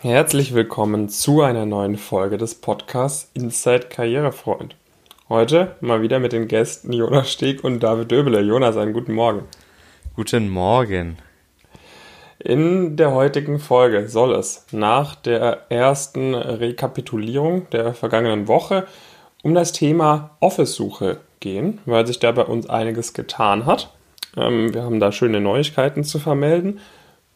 Herzlich 0.00 0.54
willkommen 0.54 1.08
zu 1.08 1.42
einer 1.42 1.66
neuen 1.66 1.96
Folge 1.96 2.38
des 2.38 2.54
Podcasts 2.54 3.32
Inside 3.34 3.88
Karrierefreund. 3.90 4.76
Heute 5.28 5.74
mal 5.80 6.02
wieder 6.02 6.20
mit 6.20 6.30
den 6.30 6.46
Gästen 6.46 6.92
Jonas 6.92 7.32
Steg 7.32 7.64
und 7.64 7.80
David 7.80 8.12
Döbele. 8.12 8.40
Jonas, 8.42 8.76
einen 8.76 8.92
guten 8.92 9.12
Morgen. 9.12 9.42
Guten 10.14 10.50
Morgen. 10.50 11.18
In 12.38 12.96
der 12.96 13.10
heutigen 13.12 13.58
Folge 13.58 14.08
soll 14.08 14.36
es 14.36 14.66
nach 14.70 15.16
der 15.16 15.68
ersten 15.68 16.36
Rekapitulierung 16.36 17.68
der 17.70 17.92
vergangenen 17.92 18.46
Woche 18.46 18.86
um 19.42 19.52
das 19.52 19.72
Thema 19.72 20.30
Office-Suche 20.38 21.18
gehen, 21.40 21.80
weil 21.86 22.06
sich 22.06 22.20
da 22.20 22.30
bei 22.30 22.44
uns 22.44 22.70
einiges 22.70 23.14
getan 23.14 23.66
hat. 23.66 23.92
Ähm, 24.36 24.72
wir 24.72 24.84
haben 24.84 25.00
da 25.00 25.10
schöne 25.10 25.40
Neuigkeiten 25.40 26.04
zu 26.04 26.20
vermelden 26.20 26.78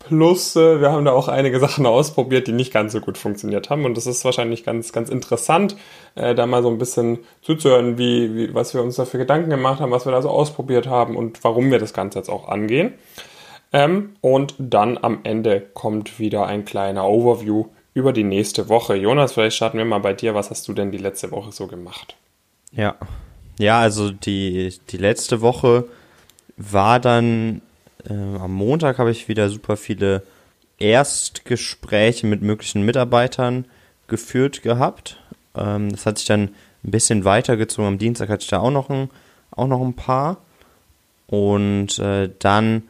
Plus, 0.08 0.56
äh, 0.56 0.80
wir 0.80 0.90
haben 0.90 1.04
da 1.04 1.12
auch 1.12 1.28
einige 1.28 1.60
Sachen 1.60 1.86
ausprobiert, 1.86 2.46
die 2.46 2.52
nicht 2.52 2.72
ganz 2.72 2.92
so 2.92 3.00
gut 3.00 3.18
funktioniert 3.18 3.70
haben. 3.70 3.84
Und 3.84 3.96
das 3.96 4.06
ist 4.06 4.24
wahrscheinlich 4.24 4.64
ganz, 4.64 4.92
ganz 4.92 5.08
interessant, 5.08 5.76
äh, 6.14 6.34
da 6.34 6.46
mal 6.46 6.62
so 6.62 6.68
ein 6.68 6.78
bisschen 6.78 7.20
zuzuhören, 7.42 7.98
wie, 7.98 8.34
wie, 8.34 8.54
was 8.54 8.74
wir 8.74 8.82
uns 8.82 8.96
dafür 8.96 9.18
Gedanken 9.18 9.50
gemacht 9.50 9.80
haben, 9.80 9.92
was 9.92 10.04
wir 10.04 10.12
da 10.12 10.22
so 10.22 10.30
ausprobiert 10.30 10.86
haben 10.86 11.16
und 11.16 11.42
warum 11.44 11.70
wir 11.70 11.78
das 11.78 11.92
Ganze 11.94 12.18
jetzt 12.18 12.30
auch 12.30 12.48
angehen. 12.48 12.94
Ähm, 13.72 14.14
und 14.20 14.54
dann 14.58 14.98
am 15.00 15.20
Ende 15.22 15.60
kommt 15.60 16.18
wieder 16.18 16.46
ein 16.46 16.64
kleiner 16.64 17.08
Overview 17.08 17.66
über 17.94 18.12
die 18.12 18.24
nächste 18.24 18.68
Woche. 18.68 18.94
Jonas, 18.96 19.32
vielleicht 19.32 19.56
starten 19.56 19.78
wir 19.78 19.84
mal 19.84 19.98
bei 19.98 20.12
dir. 20.12 20.34
Was 20.34 20.50
hast 20.50 20.66
du 20.68 20.72
denn 20.72 20.90
die 20.90 20.98
letzte 20.98 21.30
Woche 21.30 21.52
so 21.52 21.66
gemacht? 21.66 22.16
Ja. 22.72 22.96
Ja, 23.58 23.78
also 23.80 24.10
die, 24.10 24.74
die 24.90 24.96
letzte 24.96 25.40
Woche 25.42 25.84
war 26.56 27.00
dann 27.00 27.60
äh, 28.08 28.12
am 28.12 28.52
Montag 28.52 28.98
habe 28.98 29.10
ich 29.10 29.28
wieder 29.28 29.48
super 29.48 29.76
viele 29.76 30.22
Erstgespräche 30.78 32.26
mit 32.26 32.42
möglichen 32.42 32.82
Mitarbeitern 32.82 33.66
geführt 34.08 34.62
gehabt. 34.62 35.20
Ähm, 35.56 35.90
das 35.90 36.06
hat 36.06 36.18
sich 36.18 36.26
dann 36.26 36.50
ein 36.84 36.90
bisschen 36.90 37.24
weitergezogen. 37.24 37.86
Am 37.86 37.98
Dienstag 37.98 38.28
hatte 38.28 38.42
ich 38.42 38.50
da 38.50 38.60
auch 38.60 38.70
noch 38.70 38.90
ein, 38.90 39.10
auch 39.50 39.68
noch 39.68 39.80
ein 39.80 39.94
paar. 39.94 40.38
Und 41.26 41.98
äh, 41.98 42.30
dann 42.38 42.82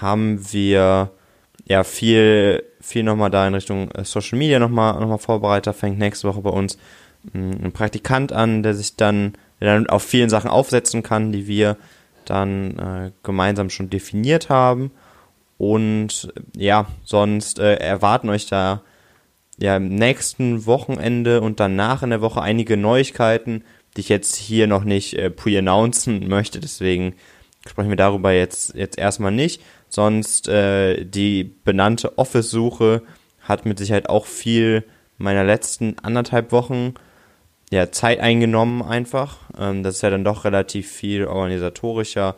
haben 0.00 0.52
wir 0.52 1.10
ja 1.66 1.84
viel, 1.84 2.64
viel 2.80 3.02
nochmal 3.02 3.30
da 3.30 3.46
in 3.46 3.54
Richtung 3.54 3.90
äh, 3.92 4.04
Social 4.04 4.38
Media 4.38 4.58
nochmal 4.58 4.98
noch 4.98 5.08
mal 5.08 5.18
vorbereitet. 5.18 5.68
Da 5.68 5.72
fängt 5.72 5.98
nächste 5.98 6.28
Woche 6.28 6.40
bei 6.40 6.50
uns 6.50 6.78
hm, 7.32 7.64
ein 7.64 7.72
Praktikant 7.72 8.32
an, 8.32 8.62
der 8.62 8.74
sich 8.74 8.96
dann, 8.96 9.34
der 9.60 9.74
dann 9.74 9.88
auf 9.88 10.02
vielen 10.02 10.30
Sachen 10.30 10.50
aufsetzen 10.50 11.02
kann, 11.02 11.32
die 11.32 11.46
wir 11.46 11.76
dann 12.30 12.78
äh, 12.78 13.12
gemeinsam 13.22 13.70
schon 13.70 13.90
definiert 13.90 14.48
haben. 14.48 14.90
Und 15.58 16.32
ja, 16.56 16.86
sonst 17.04 17.58
äh, 17.58 17.74
erwarten 17.74 18.30
euch 18.30 18.46
da 18.46 18.82
ja 19.58 19.76
im 19.76 19.94
nächsten 19.94 20.64
Wochenende 20.64 21.42
und 21.42 21.60
danach 21.60 22.02
in 22.02 22.10
der 22.10 22.22
Woche 22.22 22.40
einige 22.40 22.78
Neuigkeiten, 22.78 23.62
die 23.96 24.00
ich 24.00 24.08
jetzt 24.08 24.36
hier 24.36 24.66
noch 24.66 24.84
nicht 24.84 25.14
äh, 25.14 25.30
pre-announcen 25.30 26.28
möchte. 26.28 26.60
Deswegen 26.60 27.14
sprechen 27.68 27.90
wir 27.90 27.96
darüber 27.96 28.32
jetzt, 28.32 28.74
jetzt 28.74 28.96
erstmal 28.96 29.32
nicht. 29.32 29.60
Sonst 29.88 30.48
äh, 30.48 31.04
die 31.04 31.44
benannte 31.44 32.16
Office-Suche 32.16 33.02
hat 33.42 33.66
mit 33.66 33.78
Sicherheit 33.78 34.08
auch 34.08 34.26
viel 34.26 34.84
meiner 35.18 35.44
letzten 35.44 35.98
anderthalb 35.98 36.52
Wochen 36.52 36.94
ja, 37.70 37.90
Zeit 37.92 38.20
eingenommen 38.20 38.82
einfach. 38.82 39.38
Ähm, 39.58 39.82
das 39.82 39.96
ist 39.96 40.02
ja 40.02 40.10
dann 40.10 40.24
doch 40.24 40.44
relativ 40.44 40.90
viel 40.90 41.26
organisatorischer 41.26 42.36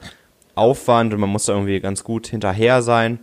Aufwand 0.55 1.15
und 1.15 1.21
man 1.21 1.31
muss 1.31 1.47
da 1.47 1.55
irgendwie 1.55 1.81
ganz 1.81 2.05
gut 2.05 2.27
hinterher 2.27 2.83
sein 2.83 3.19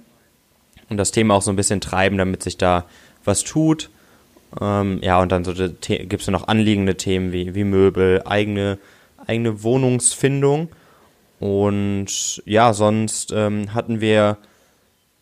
und 0.90 0.98
das 0.98 1.12
Thema 1.12 1.36
auch 1.36 1.42
so 1.42 1.52
ein 1.52 1.56
bisschen 1.56 1.82
treiben, 1.82 2.18
damit 2.18 2.44
sich 2.44 2.58
da 2.58 2.86
was 3.24 3.44
tut. 3.44 3.90
Ähm, 4.60 5.00
ja, 5.04 5.22
und 5.22 5.32
dann 5.32 5.44
so 5.44 5.54
gibt 5.54 6.22
es 6.22 6.28
noch 6.28 6.48
anliegende 6.48 6.98
Themen 6.98 7.32
wie, 7.32 7.54
wie 7.54 7.64
Möbel, 7.64 8.24
eigene, 8.26 8.80
eigene 9.28 9.62
Wohnungsfindung. 9.62 10.70
Und 11.40 12.42
ja, 12.46 12.74
sonst 12.74 13.32
ähm, 13.32 13.74
hatten 13.74 14.02
wir 14.02 14.38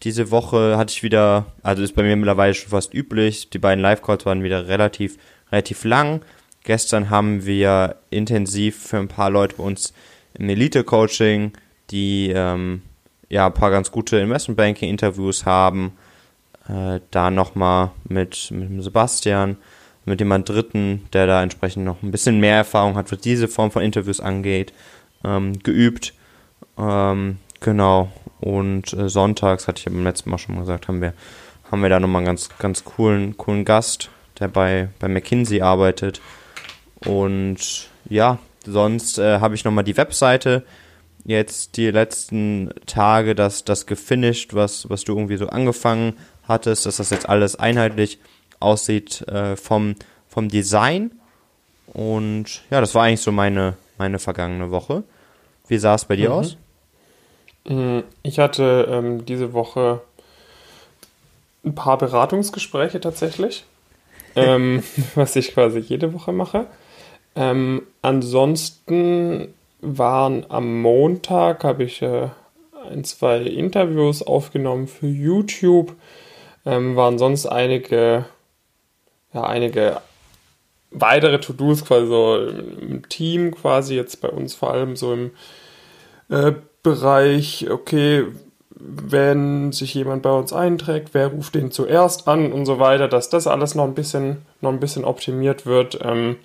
diese 0.03 0.31
Woche, 0.31 0.77
hatte 0.77 0.93
ich 0.93 1.03
wieder, 1.03 1.47
also 1.63 1.83
ist 1.83 1.95
bei 1.95 2.03
mir 2.03 2.15
mittlerweile 2.15 2.53
schon 2.53 2.69
fast 2.69 2.93
üblich, 2.93 3.49
die 3.49 3.59
beiden 3.59 3.81
Live-Calls 3.81 4.25
waren 4.25 4.43
wieder 4.43 4.67
relativ, 4.67 5.17
relativ 5.51 5.83
lang. 5.83 6.21
Gestern 6.63 7.09
haben 7.09 7.45
wir 7.45 7.95
intensiv 8.09 8.87
für 8.87 8.97
ein 8.97 9.07
paar 9.07 9.29
Leute 9.29 9.55
bei 9.57 9.63
uns 9.63 9.93
im 10.33 10.49
Elite-Coaching, 10.49 11.53
die 11.91 12.31
ähm, 12.35 12.81
ja 13.29 13.47
ein 13.47 13.53
paar 13.53 13.71
ganz 13.71 13.91
gute 13.91 14.17
Investmentbanking-Interviews 14.17 15.45
haben. 15.45 15.93
Äh, 16.67 16.99
da 17.11 17.31
nochmal 17.31 17.91
mit, 18.07 18.51
mit 18.51 18.83
Sebastian, 18.83 19.57
mit 20.05 20.19
jemand 20.19 20.49
Dritten, 20.49 21.07
der 21.13 21.27
da 21.27 21.41
entsprechend 21.41 21.85
noch 21.85 22.03
ein 22.03 22.11
bisschen 22.11 22.39
mehr 22.39 22.55
Erfahrung 22.55 22.95
hat, 22.95 23.11
was 23.11 23.19
diese 23.19 23.47
Form 23.47 23.71
von 23.71 23.81
Interviews 23.81 24.19
angeht, 24.19 24.73
ähm, 25.23 25.59
geübt. 25.59 26.13
Ähm, 26.77 27.37
genau. 27.61 28.11
Und 28.39 28.93
äh, 28.93 29.09
sonntags, 29.09 29.67
hatte 29.67 29.79
ich 29.79 29.85
ja 29.85 29.91
beim 29.91 30.03
letzten 30.03 30.29
Mal 30.29 30.37
schon 30.37 30.55
mal 30.55 30.61
gesagt, 30.61 30.87
haben 30.87 31.01
wir, 31.01 31.13
haben 31.71 31.81
wir 31.81 31.89
da 31.89 31.99
nochmal 31.99 32.19
einen 32.19 32.27
ganz, 32.27 32.49
ganz 32.59 32.83
coolen, 32.83 33.37
coolen 33.37 33.65
Gast, 33.65 34.09
der 34.39 34.49
bei, 34.49 34.89
bei 34.99 35.07
McKinsey 35.07 35.61
arbeitet 35.61 36.21
und 37.05 37.89
ja, 38.09 38.39
sonst 38.65 39.17
äh, 39.17 39.39
habe 39.39 39.55
ich 39.55 39.63
nochmal 39.63 39.83
die 39.83 39.97
Webseite 39.97 40.63
jetzt 41.27 41.75
die 41.75 41.91
letzten 41.91 42.71
Tage 42.85 43.35
das, 43.35 43.65
das 43.65 43.85
gefinisht, 43.85 44.53
was, 44.53 44.89
was 44.89 45.03
du 45.03 45.13
irgendwie 45.13 45.37
so 45.37 45.47
angefangen 45.47 46.17
hattest, 46.47 46.85
dass 46.85 46.97
das 46.97 47.09
jetzt 47.09 47.27
alles 47.27 47.57
einheitlich 47.57 48.19
aussieht 48.59 49.27
äh, 49.27 49.57
vom, 49.57 49.95
vom 50.29 50.47
Design. 50.47 51.11
Und 51.93 52.61
ja, 52.69 52.79
das 52.79 52.95
war 52.95 53.03
eigentlich 53.03 53.21
so 53.21 53.31
meine, 53.31 53.75
meine 53.97 54.19
vergangene 54.19 54.71
Woche. 54.71 55.03
Wie 55.67 55.77
sah 55.77 55.95
es 55.95 56.05
bei 56.05 56.15
dir 56.15 56.29
mhm. 56.29 56.35
aus? 56.35 56.57
Mm, 57.65 57.99
ich 58.23 58.39
hatte 58.39 58.87
ähm, 58.89 59.25
diese 59.25 59.51
Woche 59.51 60.01
ein 61.65 61.75
paar 61.75 61.97
Beratungsgespräche 61.97 63.01
tatsächlich, 63.01 63.65
ähm, 64.35 64.81
was 65.15 65.35
ich 65.35 65.53
quasi 65.53 65.79
jede 65.79 66.13
Woche 66.13 66.31
mache. 66.31 66.67
Ähm, 67.37 67.83
ansonsten 68.01 69.53
waren 69.81 70.45
am 70.49 70.81
Montag, 70.81 71.63
habe 71.63 71.83
ich 71.83 72.01
äh, 72.01 72.29
ein, 72.89 73.03
zwei 73.03 73.41
Interviews 73.41 74.23
aufgenommen 74.23 74.87
für 74.87 75.07
YouTube. 75.07 75.93
Ähm, 76.65 76.95
waren 76.95 77.19
sonst 77.19 77.45
einige, 77.45 78.25
ja, 79.33 79.43
einige 79.43 80.01
weitere 80.89 81.39
To-Dos 81.39 81.85
quasi 81.85 82.07
so 82.07 82.37
im 82.81 83.07
Team 83.07 83.51
quasi, 83.51 83.95
jetzt 83.95 84.19
bei 84.19 84.29
uns 84.29 84.55
vor 84.55 84.71
allem 84.71 84.95
so 84.95 85.13
im 85.13 85.31
äh, 86.29 86.53
Bereich, 86.81 87.69
okay, 87.69 88.25
wenn 88.71 89.71
sich 89.71 89.93
jemand 89.93 90.23
bei 90.23 90.31
uns 90.31 90.53
einträgt, 90.53 91.09
wer 91.13 91.27
ruft 91.27 91.55
den 91.55 91.71
zuerst 91.71 92.27
an 92.27 92.51
und 92.51 92.65
so 92.65 92.79
weiter, 92.79 93.07
dass 93.07 93.29
das 93.29 93.45
alles 93.45 93.75
noch 93.75 93.83
ein 93.83 93.95
bisschen, 93.95 94.45
noch 94.61 94.71
ein 94.71 94.79
bisschen 94.79 95.05
optimiert 95.05 95.65
wird. 95.65 95.99
Ähm, 96.01 96.37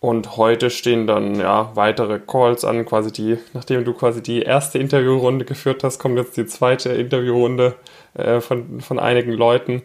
und 0.00 0.36
heute 0.36 0.70
stehen 0.70 1.06
dann 1.06 1.40
ja 1.40 1.72
weitere 1.74 2.20
Calls 2.20 2.64
an, 2.64 2.84
quasi 2.84 3.12
die, 3.12 3.38
nachdem 3.52 3.84
du 3.84 3.92
quasi 3.92 4.22
die 4.22 4.42
erste 4.42 4.78
Interviewrunde 4.78 5.44
geführt 5.44 5.82
hast, 5.82 5.98
kommt 5.98 6.18
jetzt 6.18 6.36
die 6.36 6.46
zweite 6.46 6.90
Interviewrunde 6.90 7.74
äh, 8.14 8.40
von, 8.40 8.80
von 8.80 8.98
einigen 8.98 9.32
Leuten. 9.32 9.82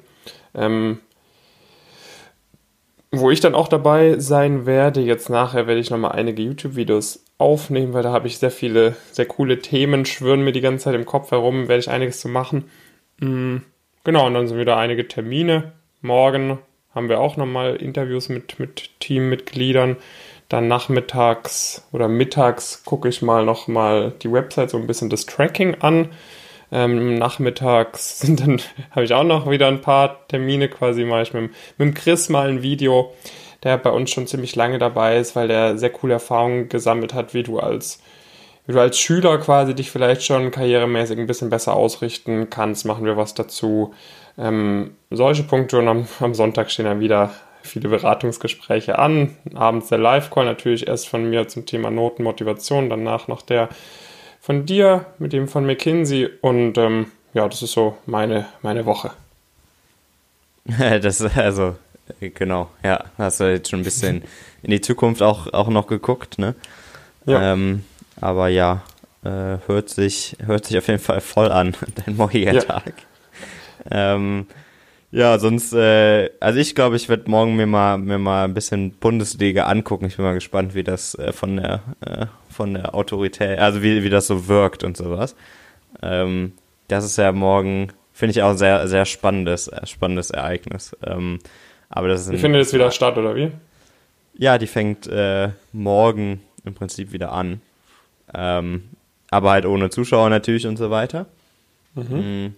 Ähm, 0.53 0.99
wo 3.15 3.29
ich 3.29 3.39
dann 3.39 3.53
auch 3.53 3.67
dabei 3.67 4.17
sein 4.19 4.65
werde, 4.65 5.01
jetzt 5.01 5.29
nachher 5.29 5.67
werde 5.67 5.79
ich 5.79 5.91
nochmal 5.91 6.13
einige 6.13 6.41
YouTube-Videos 6.41 7.25
aufnehmen, 7.37 7.93
weil 7.93 8.01
da 8.01 8.11
habe 8.11 8.27
ich 8.27 8.39
sehr 8.39 8.51
viele, 8.51 8.95
sehr 9.11 9.25
coole 9.25 9.59
Themen, 9.59 10.05
schwören 10.05 10.43
mir 10.43 10.51
die 10.51 10.61
ganze 10.61 10.85
Zeit 10.85 10.95
im 10.95 11.05
Kopf 11.05 11.29
herum, 11.31 11.67
werde 11.67 11.79
ich 11.79 11.89
einiges 11.89 12.19
zu 12.19 12.27
machen. 12.27 12.69
Mhm. 13.19 13.63
Genau, 14.03 14.27
und 14.27 14.33
dann 14.33 14.47
sind 14.47 14.59
wieder 14.59 14.77
einige 14.77 15.07
Termine. 15.07 15.73
Morgen 16.01 16.57
haben 16.93 17.09
wir 17.09 17.19
auch 17.19 17.37
nochmal 17.37 17.75
Interviews 17.75 18.29
mit, 18.29 18.59
mit 18.59 18.89
Teammitgliedern. 18.99 19.97
Dann 20.49 20.67
nachmittags 20.67 21.87
oder 21.91 22.07
mittags 22.07 22.83
gucke 22.85 23.09
ich 23.09 23.21
mal 23.21 23.45
nochmal 23.45 24.13
die 24.21 24.31
Website, 24.31 24.69
so 24.69 24.77
ein 24.77 24.87
bisschen 24.87 25.09
das 25.09 25.25
Tracking 25.25 25.75
an. 25.81 26.09
Ähm, 26.71 27.15
nachmittags 27.15 28.19
sind 28.21 28.39
dann, 28.39 28.61
habe 28.91 29.05
ich 29.05 29.13
auch 29.13 29.23
noch 29.23 29.49
wieder 29.49 29.67
ein 29.67 29.81
paar 29.81 30.27
Termine 30.27 30.69
quasi, 30.69 31.05
mache 31.05 31.23
ich 31.23 31.33
mit, 31.33 31.51
mit 31.77 31.95
Chris 31.95 32.29
mal 32.29 32.49
ein 32.49 32.61
Video, 32.61 33.13
der 33.63 33.77
bei 33.77 33.89
uns 33.89 34.11
schon 34.11 34.27
ziemlich 34.27 34.55
lange 34.55 34.79
dabei 34.79 35.17
ist, 35.17 35.35
weil 35.35 35.47
der 35.47 35.77
sehr 35.77 35.91
coole 35.91 36.13
Erfahrungen 36.13 36.69
gesammelt 36.69 37.13
hat, 37.13 37.33
wie 37.33 37.43
du 37.43 37.59
als 37.59 38.01
wie 38.65 38.71
du 38.71 38.79
als 38.79 38.97
Schüler 38.97 39.37
quasi 39.39 39.75
dich 39.75 39.91
vielleicht 39.91 40.23
schon 40.23 40.51
karrieremäßig 40.51 41.19
ein 41.19 41.27
bisschen 41.27 41.49
besser 41.49 41.73
ausrichten 41.73 42.49
kannst, 42.49 42.85
machen 42.85 43.05
wir 43.05 43.17
was 43.17 43.33
dazu. 43.33 43.93
Ähm, 44.37 44.95
solche 45.09 45.43
Punkte 45.43 45.77
und 45.77 45.87
am, 45.87 46.07
am, 46.19 46.33
Sonntag 46.33 46.71
stehen 46.71 46.85
dann 46.85 46.99
wieder 46.99 47.31
viele 47.61 47.89
Beratungsgespräche 47.89 48.97
an. 48.97 49.35
Abends 49.53 49.89
der 49.89 49.97
Live-Call 49.97 50.45
natürlich 50.45 50.87
erst 50.87 51.07
von 51.07 51.29
mir 51.29 51.47
zum 51.47 51.65
Thema 51.65 51.91
Notenmotivation, 51.91 52.89
danach 52.89 53.27
noch 53.27 53.41
der 53.41 53.69
von 54.41 54.65
dir 54.65 55.05
mit 55.19 55.31
dem 55.31 55.47
von 55.47 55.65
McKinsey 55.65 56.29
und 56.41 56.77
ähm, 56.77 57.11
ja, 57.33 57.47
das 57.47 57.61
ist 57.61 57.71
so 57.71 57.97
meine, 58.05 58.45
meine 58.61 58.85
Woche. 58.85 59.11
das, 60.65 61.21
also, 61.37 61.75
genau, 62.19 62.69
ja, 62.83 63.05
hast 63.17 63.39
du 63.39 63.51
jetzt 63.51 63.69
schon 63.69 63.81
ein 63.81 63.85
bisschen 63.85 64.23
in 64.61 64.71
die 64.71 64.81
Zukunft 64.81 65.21
auch, 65.21 65.51
auch 65.53 65.69
noch 65.69 65.87
geguckt, 65.87 66.39
ne? 66.39 66.55
Ja. 67.25 67.53
Ähm, 67.53 67.83
aber 68.23 68.47
ja, 68.47 68.83
äh, 69.25 69.57
hört, 69.67 69.89
sich, 69.89 70.37
hört 70.45 70.65
sich 70.65 70.77
auf 70.77 70.87
jeden 70.87 70.99
Fall 70.99 71.19
voll 71.19 71.51
an, 71.51 71.75
dein 72.05 72.15
morgiger 72.15 72.53
ja. 72.53 72.61
Tag. 72.61 72.93
Ähm, 73.91 74.47
ja, 75.11 75.37
sonst, 75.37 75.73
äh, 75.73 76.29
also 76.39 76.57
ich 76.57 76.73
glaube, 76.73 76.95
ich 76.95 77.09
werde 77.09 77.29
morgen 77.29 77.57
mir 77.57 77.67
mal, 77.67 77.97
mir 77.97 78.17
mal 78.17 78.45
ein 78.45 78.53
bisschen 78.53 78.91
Bundesliga 78.91 79.65
angucken. 79.65 80.05
Ich 80.05 80.15
bin 80.15 80.23
mal 80.23 80.33
gespannt, 80.33 80.73
wie 80.73 80.83
das 80.83 81.15
äh, 81.15 81.33
von 81.33 81.57
der, 81.57 81.81
äh, 81.99 82.25
von 82.49 82.73
der 82.73 82.95
Autorität, 82.95 83.59
also 83.59 83.83
wie, 83.83 84.03
wie 84.03 84.09
das 84.09 84.27
so 84.27 84.47
wirkt 84.47 84.85
und 84.85 84.95
sowas. 84.95 85.35
Ähm, 86.01 86.53
das 86.87 87.03
ist 87.03 87.17
ja 87.17 87.33
morgen, 87.33 87.89
finde 88.13 88.31
ich 88.31 88.41
auch 88.41 88.51
ein 88.51 88.57
sehr, 88.57 88.87
sehr 88.87 89.05
spannendes, 89.05 89.67
äh, 89.67 89.85
spannendes 89.85 90.31
Ereignis. 90.31 90.95
Ähm, 91.05 91.39
aber 91.89 92.07
das 92.07 92.21
ist 92.21 92.29
ein, 92.29 92.37
findet 92.37 92.61
jetzt 92.61 92.73
wieder 92.73 92.89
statt, 92.89 93.17
oder 93.17 93.35
wie? 93.35 93.51
Ja, 94.35 94.57
die 94.57 94.67
fängt 94.67 95.07
äh, 95.07 95.49
morgen 95.73 96.41
im 96.63 96.73
Prinzip 96.73 97.11
wieder 97.11 97.33
an. 97.33 97.61
Ähm, 98.33 98.89
aber 99.29 99.51
halt 99.51 99.65
ohne 99.65 99.89
Zuschauer 99.89 100.29
natürlich 100.29 100.67
und 100.67 100.77
so 100.77 100.89
weiter. 100.89 101.25
Mhm. 101.95 102.45
Mm. 102.45 102.55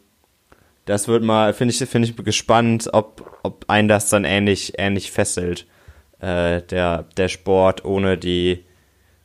Das 0.85 1.07
wird 1.07 1.23
mal, 1.23 1.53
finde 1.53 1.73
ich, 1.73 1.79
finde 1.89 2.07
ich 2.07 2.15
gespannt, 2.15 2.89
ob, 2.93 3.39
ob 3.41 3.65
ein 3.67 3.87
das 3.87 4.09
dann 4.09 4.23
ähnlich, 4.23 4.73
ähnlich 4.77 5.11
fesselt. 5.11 5.65
Äh, 6.19 6.61
der, 6.61 7.05
der 7.17 7.27
Sport 7.27 7.83
ohne 7.85 8.17
die, 8.17 8.63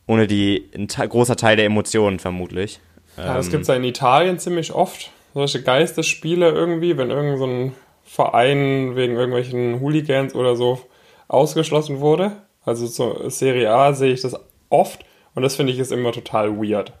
ohne 0.07 0.27
die, 0.27 0.69
ein 0.75 0.87
großer 0.87 1.35
Teil 1.35 1.55
der 1.55 1.65
Emotionen 1.65 2.19
vermutlich. 2.19 2.79
Ja, 3.17 3.35
das 3.35 3.47
ähm, 3.47 3.51
gibt 3.51 3.61
es 3.63 3.67
ja 3.67 3.75
in 3.75 3.83
Italien 3.83 4.39
ziemlich 4.39 4.73
oft. 4.73 5.11
Solche 5.33 5.61
Geistesspiele 5.61 6.49
irgendwie, 6.49 6.97
wenn 6.97 7.11
irgend 7.11 7.37
so 7.37 7.45
ein 7.45 7.73
Verein 8.03 8.95
wegen 8.95 9.15
irgendwelchen 9.15 9.79
Hooligans 9.79 10.35
oder 10.35 10.55
so 10.55 10.81
ausgeschlossen 11.27 11.99
wurde. 11.99 12.33
Also 12.65 12.87
zur 12.87 13.29
Serie 13.29 13.71
A 13.71 13.93
sehe 13.93 14.13
ich 14.13 14.21
das 14.21 14.35
oft 14.69 15.05
und 15.35 15.43
das 15.43 15.55
finde 15.55 15.73
ich 15.73 15.79
ist 15.79 15.91
immer 15.91 16.11
total 16.11 16.57
weird. 16.57 16.93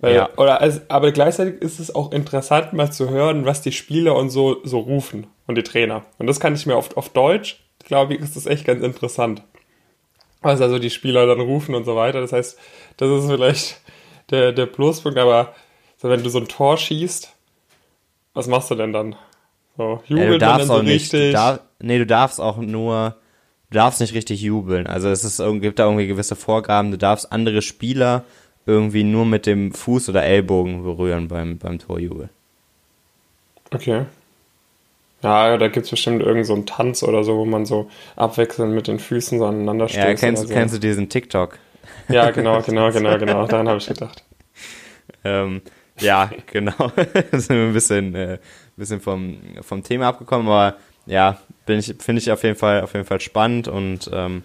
Weil, 0.00 0.14
ja. 0.14 0.30
oder 0.36 0.60
also, 0.60 0.80
aber 0.88 1.10
gleichzeitig 1.10 1.60
ist 1.60 1.80
es 1.80 1.94
auch 1.94 2.12
interessant, 2.12 2.72
mal 2.72 2.92
zu 2.92 3.10
hören, 3.10 3.44
was 3.44 3.62
die 3.62 3.72
Spieler 3.72 4.14
und 4.14 4.30
so, 4.30 4.58
so 4.64 4.78
rufen 4.78 5.26
und 5.46 5.56
die 5.56 5.64
Trainer. 5.64 6.04
Und 6.18 6.28
das 6.28 6.38
kann 6.38 6.54
ich 6.54 6.66
mir 6.66 6.76
oft 6.76 6.96
auf 6.96 7.08
Deutsch, 7.08 7.64
glaube 7.84 8.14
ich, 8.14 8.20
ist 8.20 8.36
das 8.36 8.46
echt 8.46 8.64
ganz 8.64 8.82
interessant. 8.82 9.42
Was 10.40 10.60
also 10.60 10.78
die 10.78 10.90
Spieler 10.90 11.26
dann 11.26 11.40
rufen 11.40 11.74
und 11.74 11.84
so 11.84 11.96
weiter. 11.96 12.20
Das 12.20 12.32
heißt, 12.32 12.56
das 12.96 13.10
ist 13.10 13.28
vielleicht 13.28 13.80
der, 14.30 14.52
der 14.52 14.66
Pluspunkt, 14.66 15.18
aber 15.18 15.54
so, 15.96 16.08
wenn 16.08 16.22
du 16.22 16.30
so 16.30 16.38
ein 16.38 16.46
Tor 16.46 16.76
schießt, 16.76 17.32
was 18.34 18.46
machst 18.46 18.70
du 18.70 18.76
denn 18.76 18.92
dann? 18.92 19.16
So, 19.76 20.00
jubeln 20.06 20.26
ja, 20.26 20.32
du 20.32 20.38
darfst 20.38 20.60
dann 20.60 20.66
so 20.68 20.74
auch 20.74 20.82
nicht, 20.82 21.12
richtig? 21.12 21.30
Du 21.30 21.32
darf, 21.32 21.60
nee, 21.80 21.98
du 21.98 22.06
darfst 22.06 22.40
auch 22.40 22.58
nur, 22.58 23.16
du 23.70 23.74
darfst 23.74 24.00
nicht 24.00 24.14
richtig 24.14 24.42
jubeln. 24.42 24.86
Also 24.86 25.08
es 25.08 25.24
ist, 25.24 25.42
gibt 25.60 25.78
da 25.78 25.84
irgendwie 25.84 26.06
gewisse 26.06 26.36
Vorgaben, 26.36 26.90
du 26.90 26.98
darfst 26.98 27.32
andere 27.32 27.62
Spieler 27.62 28.24
irgendwie 28.66 29.04
nur 29.04 29.24
mit 29.24 29.46
dem 29.46 29.72
Fuß 29.72 30.08
oder 30.10 30.24
Ellbogen 30.24 30.82
berühren 30.82 31.28
beim, 31.28 31.58
beim 31.58 31.78
Torjubel. 31.78 32.28
Okay. 33.72 34.04
Ja, 35.22 35.56
da 35.56 35.68
gibt 35.68 35.86
es 35.86 35.90
bestimmt 35.90 36.20
irgendeinen 36.20 36.44
so 36.44 36.62
Tanz 36.62 37.02
oder 37.02 37.24
so, 37.24 37.36
wo 37.38 37.44
man 37.44 37.66
so 37.66 37.90
abwechselnd 38.14 38.72
mit 38.72 38.86
den 38.86 39.00
Füßen 39.00 39.38
so 39.38 39.46
aneinander 39.46 39.88
stößt. 39.88 40.06
Ja, 40.06 40.14
kennst, 40.14 40.46
so. 40.46 40.54
kennst 40.54 40.74
du 40.74 40.78
diesen 40.78 41.08
TikTok? 41.08 41.58
Ja, 42.08 42.30
genau, 42.30 42.62
genau, 42.66 42.92
genau, 42.92 43.18
genau. 43.18 43.46
Daran 43.46 43.68
habe 43.68 43.78
ich 43.78 43.86
gedacht. 43.86 44.22
ähm, 45.24 45.62
ja, 45.98 46.30
genau. 46.46 46.92
da 47.30 47.38
sind 47.38 47.56
wir 47.56 47.64
ein 47.64 47.72
bisschen, 47.72 48.14
äh, 48.14 48.38
bisschen 48.76 49.00
vom, 49.00 49.38
vom 49.62 49.82
Thema 49.82 50.08
abgekommen, 50.08 50.46
aber 50.46 50.76
ja, 51.08 51.38
ich, 51.66 51.94
finde 51.98 52.22
ich 52.22 52.30
auf 52.30 52.42
jeden 52.44 52.56
Fall, 52.56 52.82
auf 52.82 52.94
jeden 52.94 53.04
Fall 53.04 53.20
spannend 53.20 53.68
und 53.68 54.10
ähm, 54.12 54.42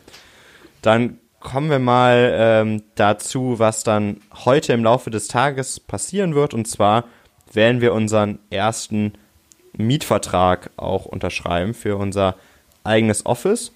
dann 0.82 1.20
kommen 1.44 1.70
wir 1.70 1.80
mal 1.80 2.34
ähm, 2.36 2.84
dazu, 2.96 3.60
was 3.60 3.84
dann 3.84 4.22
heute 4.46 4.74
im 4.74 4.84
Laufe 4.84 5.12
des 5.12 5.28
Tages 5.28 5.80
passieren 5.80 6.36
wird. 6.36 6.54
Und 6.54 6.68
zwar 6.68 7.04
werden 7.52 7.82
wir 7.82 7.94
unseren 7.94 8.40
ersten 8.50 9.14
Mietvertrag 9.74 10.72
auch 10.78 11.06
unterschreiben 11.06 11.74
für 11.74 11.98
unser 11.98 12.36
eigenes 12.84 13.26
Office. 13.26 13.72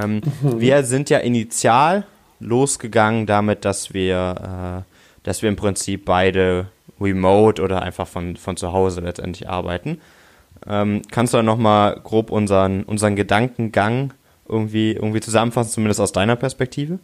Ähm, 0.00 0.20
mhm. 0.42 0.60
Wir 0.60 0.84
sind 0.84 1.10
ja 1.10 1.18
initial 1.18 2.06
losgegangen 2.40 3.26
damit, 3.26 3.64
dass 3.64 3.94
wir, 3.94 4.84
äh, 4.84 5.22
dass 5.22 5.42
wir 5.42 5.48
im 5.48 5.56
Prinzip 5.56 6.04
beide 6.04 6.68
remote 7.00 7.62
oder 7.62 7.82
einfach 7.82 8.06
von, 8.06 8.36
von 8.36 8.56
zu 8.56 8.72
Hause 8.72 9.00
letztendlich 9.00 9.48
arbeiten. 9.48 10.00
Ähm, 10.68 11.02
kannst 11.10 11.32
du 11.32 11.38
dann 11.38 11.46
nochmal 11.46 12.00
grob 12.02 12.30
unseren, 12.30 12.82
unseren 12.84 13.16
Gedankengang 13.16 14.12
irgendwie, 14.48 14.92
irgendwie 14.92 15.20
zusammenfassen, 15.20 15.70
zumindest 15.70 16.00
aus 16.00 16.12
deiner 16.12 16.36
Perspektive? 16.36 16.98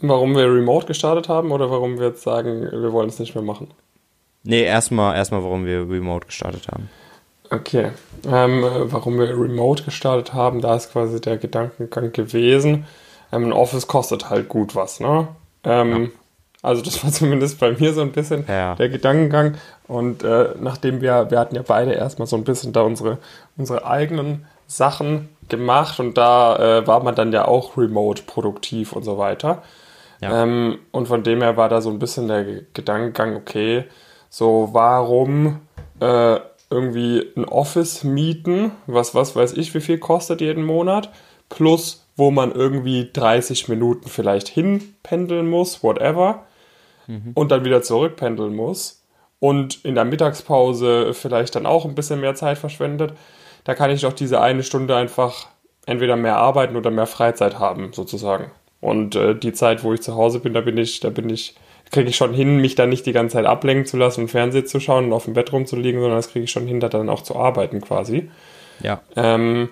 Warum 0.00 0.36
wir 0.36 0.44
Remote 0.44 0.86
gestartet 0.86 1.28
haben 1.28 1.52
oder 1.52 1.70
warum 1.70 1.98
wir 1.98 2.08
jetzt 2.08 2.22
sagen, 2.22 2.62
wir 2.62 2.92
wollen 2.92 3.08
es 3.08 3.18
nicht 3.18 3.34
mehr 3.34 3.44
machen? 3.44 3.68
Nee, 4.44 4.62
erstmal, 4.62 5.16
erstmal, 5.16 5.42
warum 5.42 5.64
wir 5.64 5.88
Remote 5.88 6.26
gestartet 6.26 6.68
haben. 6.68 6.88
Okay. 7.50 7.90
Ähm, 8.26 8.64
warum 8.84 9.18
wir 9.18 9.30
Remote 9.30 9.84
gestartet 9.84 10.34
haben, 10.34 10.60
da 10.60 10.76
ist 10.76 10.92
quasi 10.92 11.20
der 11.20 11.38
Gedankengang 11.38 12.12
gewesen. 12.12 12.86
Ähm, 13.32 13.46
ein 13.46 13.52
Office 13.52 13.86
kostet 13.86 14.30
halt 14.30 14.48
gut 14.48 14.74
was, 14.74 15.00
ne? 15.00 15.28
Ähm, 15.64 16.02
ja. 16.04 16.08
Also 16.66 16.82
das 16.82 17.02
war 17.04 17.12
zumindest 17.12 17.60
bei 17.60 17.72
mir 17.78 17.94
so 17.94 18.02
ein 18.02 18.10
bisschen 18.10 18.44
ja. 18.48 18.74
der 18.74 18.88
Gedankengang. 18.88 19.54
Und 19.86 20.24
äh, 20.24 20.48
nachdem 20.60 21.00
wir, 21.00 21.30
wir 21.30 21.38
hatten 21.38 21.54
ja 21.54 21.62
beide 21.64 21.92
erstmal 21.92 22.26
so 22.26 22.36
ein 22.36 22.42
bisschen 22.42 22.72
da 22.72 22.82
unsere, 22.82 23.18
unsere 23.56 23.86
eigenen 23.86 24.46
Sachen 24.66 25.28
gemacht 25.48 26.00
und 26.00 26.18
da 26.18 26.56
äh, 26.80 26.86
war 26.86 27.04
man 27.04 27.14
dann 27.14 27.32
ja 27.32 27.46
auch 27.46 27.76
remote 27.76 28.24
produktiv 28.26 28.92
und 28.94 29.04
so 29.04 29.16
weiter. 29.16 29.62
Ja. 30.20 30.42
Ähm, 30.42 30.78
und 30.90 31.06
von 31.06 31.22
dem 31.22 31.40
her 31.40 31.56
war 31.56 31.68
da 31.68 31.80
so 31.80 31.88
ein 31.90 32.00
bisschen 32.00 32.26
der 32.26 32.44
Gedankengang, 32.72 33.36
okay, 33.36 33.84
so 34.28 34.70
warum 34.72 35.60
äh, 36.00 36.40
irgendwie 36.68 37.30
ein 37.36 37.44
Office 37.44 38.02
mieten, 38.02 38.72
was, 38.88 39.14
was 39.14 39.36
weiß 39.36 39.52
ich, 39.52 39.72
wie 39.74 39.80
viel 39.80 39.98
kostet 39.98 40.40
jeden 40.40 40.64
Monat, 40.64 41.10
plus 41.48 42.08
wo 42.16 42.32
man 42.32 42.50
irgendwie 42.50 43.10
30 43.12 43.68
Minuten 43.68 44.08
vielleicht 44.08 44.48
hinpendeln 44.48 45.48
muss, 45.48 45.84
whatever, 45.84 46.42
mhm. 47.06 47.32
und 47.34 47.50
dann 47.50 47.64
wieder 47.64 47.82
zurückpendeln 47.82 48.54
muss 48.54 49.04
und 49.38 49.84
in 49.84 49.94
der 49.94 50.04
Mittagspause 50.04 51.12
vielleicht 51.14 51.54
dann 51.54 51.66
auch 51.66 51.84
ein 51.84 51.94
bisschen 51.94 52.20
mehr 52.20 52.34
Zeit 52.34 52.58
verschwendet 52.58 53.14
da 53.66 53.74
kann 53.74 53.90
ich 53.90 54.02
doch 54.02 54.12
diese 54.12 54.40
eine 54.40 54.62
Stunde 54.62 54.94
einfach 54.94 55.48
entweder 55.86 56.14
mehr 56.14 56.36
arbeiten 56.36 56.76
oder 56.76 56.92
mehr 56.92 57.06
Freizeit 57.06 57.58
haben, 57.58 57.92
sozusagen. 57.92 58.52
Und 58.80 59.16
äh, 59.16 59.34
die 59.34 59.52
Zeit, 59.52 59.82
wo 59.82 59.92
ich 59.92 60.02
zu 60.02 60.14
Hause 60.14 60.38
bin, 60.38 60.54
da 60.54 60.60
bin 60.60 60.78
ich, 60.78 61.00
da 61.00 61.10
bin 61.10 61.28
ich, 61.28 61.56
kriege 61.90 62.08
ich 62.08 62.16
schon 62.16 62.32
hin, 62.32 62.58
mich 62.58 62.76
dann 62.76 62.90
nicht 62.90 63.06
die 63.06 63.12
ganze 63.12 63.34
Zeit 63.34 63.44
ablenken 63.44 63.84
zu 63.84 63.96
lassen 63.96 64.22
und 64.22 64.28
Fernsehen 64.28 64.66
zu 64.66 64.78
schauen 64.78 65.06
und 65.06 65.12
auf 65.12 65.24
dem 65.24 65.34
Bett 65.34 65.52
rumzuliegen, 65.52 66.00
sondern 66.00 66.18
das 66.18 66.30
kriege 66.30 66.44
ich 66.44 66.52
schon 66.52 66.68
hin, 66.68 66.78
da 66.78 66.88
dann 66.88 67.08
auch 67.08 67.22
zu 67.22 67.34
arbeiten 67.34 67.80
quasi. 67.80 68.30
Ja. 68.80 69.00
Ähm, 69.16 69.68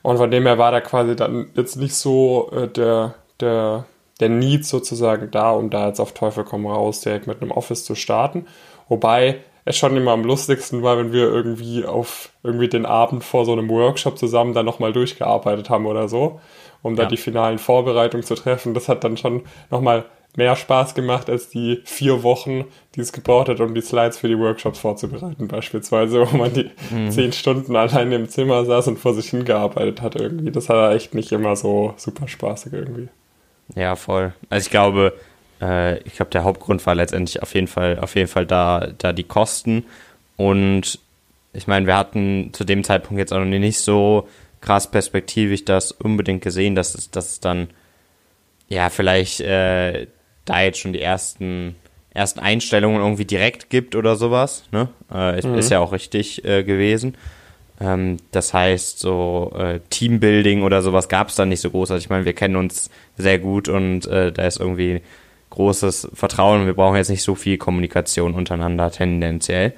und 0.00 0.16
von 0.16 0.30
dem 0.30 0.46
her 0.46 0.56
war 0.56 0.72
da 0.72 0.80
quasi 0.80 1.14
dann 1.14 1.50
jetzt 1.54 1.76
nicht 1.76 1.94
so 1.94 2.50
äh, 2.56 2.66
der, 2.66 3.14
der, 3.40 3.84
der 4.20 4.28
Need 4.28 4.64
sozusagen 4.64 5.30
da, 5.30 5.50
um 5.52 5.70
da 5.70 5.88
jetzt 5.88 6.00
auf 6.00 6.12
Teufel 6.12 6.44
komm 6.44 6.66
raus 6.66 7.00
direkt 7.00 7.26
mit 7.26 7.40
einem 7.40 7.50
Office 7.50 7.84
zu 7.84 7.94
starten. 7.94 8.46
Wobei 8.88 9.40
es 9.64 9.76
schon 9.76 9.96
immer 9.96 10.12
am 10.12 10.24
lustigsten 10.24 10.82
war, 10.82 10.96
wenn 10.96 11.12
wir 11.12 11.24
irgendwie 11.24 11.84
auf 11.84 12.30
irgendwie 12.42 12.68
den 12.68 12.86
Abend 12.86 13.22
vor 13.22 13.44
so 13.44 13.52
einem 13.52 13.68
Workshop 13.68 14.18
zusammen 14.18 14.54
dann 14.54 14.66
nochmal 14.66 14.92
durchgearbeitet 14.92 15.68
haben 15.68 15.86
oder 15.86 16.08
so, 16.08 16.40
um 16.82 16.96
ja. 16.96 17.04
da 17.04 17.08
die 17.08 17.16
finalen 17.16 17.58
Vorbereitungen 17.58 18.24
zu 18.24 18.34
treffen. 18.34 18.74
Das 18.74 18.88
hat 18.88 19.04
dann 19.04 19.16
schon 19.16 19.42
nochmal 19.70 20.06
mehr 20.36 20.56
Spaß 20.56 20.94
gemacht 20.94 21.28
als 21.28 21.48
die 21.48 21.80
vier 21.84 22.22
Wochen, 22.22 22.64
die 22.94 23.00
es 23.00 23.12
gebraucht 23.12 23.48
hat, 23.48 23.60
um 23.60 23.74
die 23.74 23.80
Slides 23.80 24.18
für 24.18 24.28
die 24.28 24.38
Workshops 24.38 24.78
vorzubereiten, 24.78 25.48
beispielsweise, 25.48 26.20
wo 26.32 26.36
man 26.36 26.52
die 26.52 26.70
mhm. 26.90 27.10
zehn 27.10 27.32
Stunden 27.32 27.76
allein 27.76 28.12
im 28.12 28.28
Zimmer 28.28 28.64
saß 28.64 28.88
und 28.88 28.98
vor 28.98 29.14
sich 29.14 29.30
hingearbeitet 29.30 30.00
hat 30.00 30.16
irgendwie. 30.16 30.50
Das 30.50 30.68
hat 30.68 30.94
echt 30.94 31.14
nicht 31.14 31.32
immer 31.32 31.56
so 31.56 31.92
super 31.96 32.28
spaßig 32.28 32.72
irgendwie. 32.72 33.08
Ja, 33.74 33.96
voll. 33.96 34.32
Also 34.50 34.66
ich 34.66 34.70
glaube, 34.70 35.18
äh, 35.60 35.98
ich 36.02 36.14
glaube, 36.14 36.30
der 36.30 36.44
Hauptgrund 36.44 36.84
war 36.86 36.94
letztendlich 36.94 37.42
auf 37.42 37.54
jeden 37.54 37.68
Fall, 37.68 37.98
auf 38.00 38.14
jeden 38.14 38.28
Fall 38.28 38.46
da, 38.46 38.88
da 38.98 39.12
die 39.12 39.24
Kosten. 39.24 39.84
Und 40.36 40.98
ich 41.52 41.66
meine, 41.66 41.86
wir 41.86 41.96
hatten 41.96 42.50
zu 42.52 42.64
dem 42.64 42.84
Zeitpunkt 42.84 43.18
jetzt 43.18 43.32
auch 43.32 43.38
noch 43.38 43.44
nicht 43.46 43.78
so 43.78 44.28
krass 44.60 44.90
perspektivisch 44.90 45.64
das 45.64 45.92
unbedingt 45.92 46.42
gesehen, 46.42 46.74
dass 46.74 46.94
es, 46.94 47.10
dass 47.10 47.32
es 47.32 47.40
dann 47.40 47.68
ja 48.68 48.90
vielleicht 48.90 49.40
äh, 49.40 50.06
da 50.44 50.62
jetzt 50.62 50.78
schon 50.78 50.92
die 50.92 51.02
ersten 51.02 51.76
ersten 52.18 52.40
Einstellungen 52.40 53.00
irgendwie 53.00 53.24
direkt 53.24 53.70
gibt 53.70 53.94
oder 53.94 54.16
sowas. 54.16 54.64
Ne? 54.72 54.88
Äh, 55.12 55.46
mhm. 55.46 55.54
Ist 55.54 55.70
ja 55.70 55.78
auch 55.78 55.92
richtig 55.92 56.44
äh, 56.44 56.64
gewesen. 56.64 57.16
Ähm, 57.80 58.16
das 58.32 58.52
heißt, 58.54 58.98
so 58.98 59.52
äh, 59.56 59.80
Teambuilding 59.90 60.62
oder 60.62 60.82
sowas 60.82 61.08
gab 61.08 61.28
es 61.28 61.36
dann 61.36 61.48
nicht 61.48 61.60
so 61.60 61.70
groß. 61.70 61.90
Also 61.90 62.02
ich 62.02 62.10
meine, 62.10 62.24
wir 62.24 62.32
kennen 62.32 62.56
uns 62.56 62.90
sehr 63.16 63.38
gut 63.38 63.68
und 63.68 64.06
äh, 64.06 64.32
da 64.32 64.46
ist 64.46 64.60
irgendwie 64.60 65.00
großes 65.50 66.10
Vertrauen. 66.14 66.66
Wir 66.66 66.74
brauchen 66.74 66.96
jetzt 66.96 67.10
nicht 67.10 67.22
so 67.22 67.34
viel 67.34 67.58
Kommunikation 67.58 68.34
untereinander 68.34 68.90
tendenziell. 68.90 69.74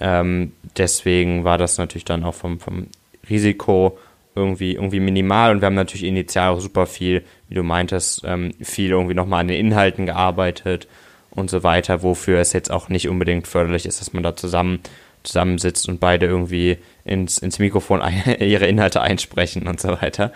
Ähm, 0.00 0.52
deswegen 0.76 1.44
war 1.44 1.58
das 1.58 1.78
natürlich 1.78 2.04
dann 2.04 2.24
auch 2.24 2.34
vom, 2.34 2.60
vom 2.60 2.86
Risiko 3.28 3.98
irgendwie, 4.34 4.74
irgendwie 4.74 5.00
minimal 5.00 5.50
und 5.50 5.60
wir 5.60 5.66
haben 5.66 5.74
natürlich 5.74 6.04
initial 6.04 6.50
auch 6.50 6.60
super 6.60 6.86
viel, 6.86 7.24
wie 7.48 7.56
du 7.56 7.64
meintest, 7.64 8.22
ähm, 8.24 8.52
viel 8.62 8.90
irgendwie 8.90 9.14
nochmal 9.14 9.40
an 9.40 9.48
den 9.48 9.58
Inhalten 9.58 10.06
gearbeitet 10.06 10.86
und 11.30 11.50
so 11.50 11.64
weiter, 11.64 12.02
wofür 12.04 12.38
es 12.38 12.52
jetzt 12.52 12.70
auch 12.70 12.88
nicht 12.88 13.08
unbedingt 13.08 13.48
förderlich 13.48 13.86
ist, 13.86 14.00
dass 14.00 14.12
man 14.12 14.22
da 14.22 14.36
zusammen 14.36 14.78
zusammensitzt 15.22 15.88
und 15.88 16.00
beide 16.00 16.26
irgendwie 16.26 16.78
ins, 17.04 17.38
ins 17.38 17.58
Mikrofon 17.58 18.02
ihre 18.40 18.66
Inhalte 18.66 19.00
einsprechen 19.00 19.66
und 19.66 19.80
so 19.80 19.90
weiter. 20.00 20.32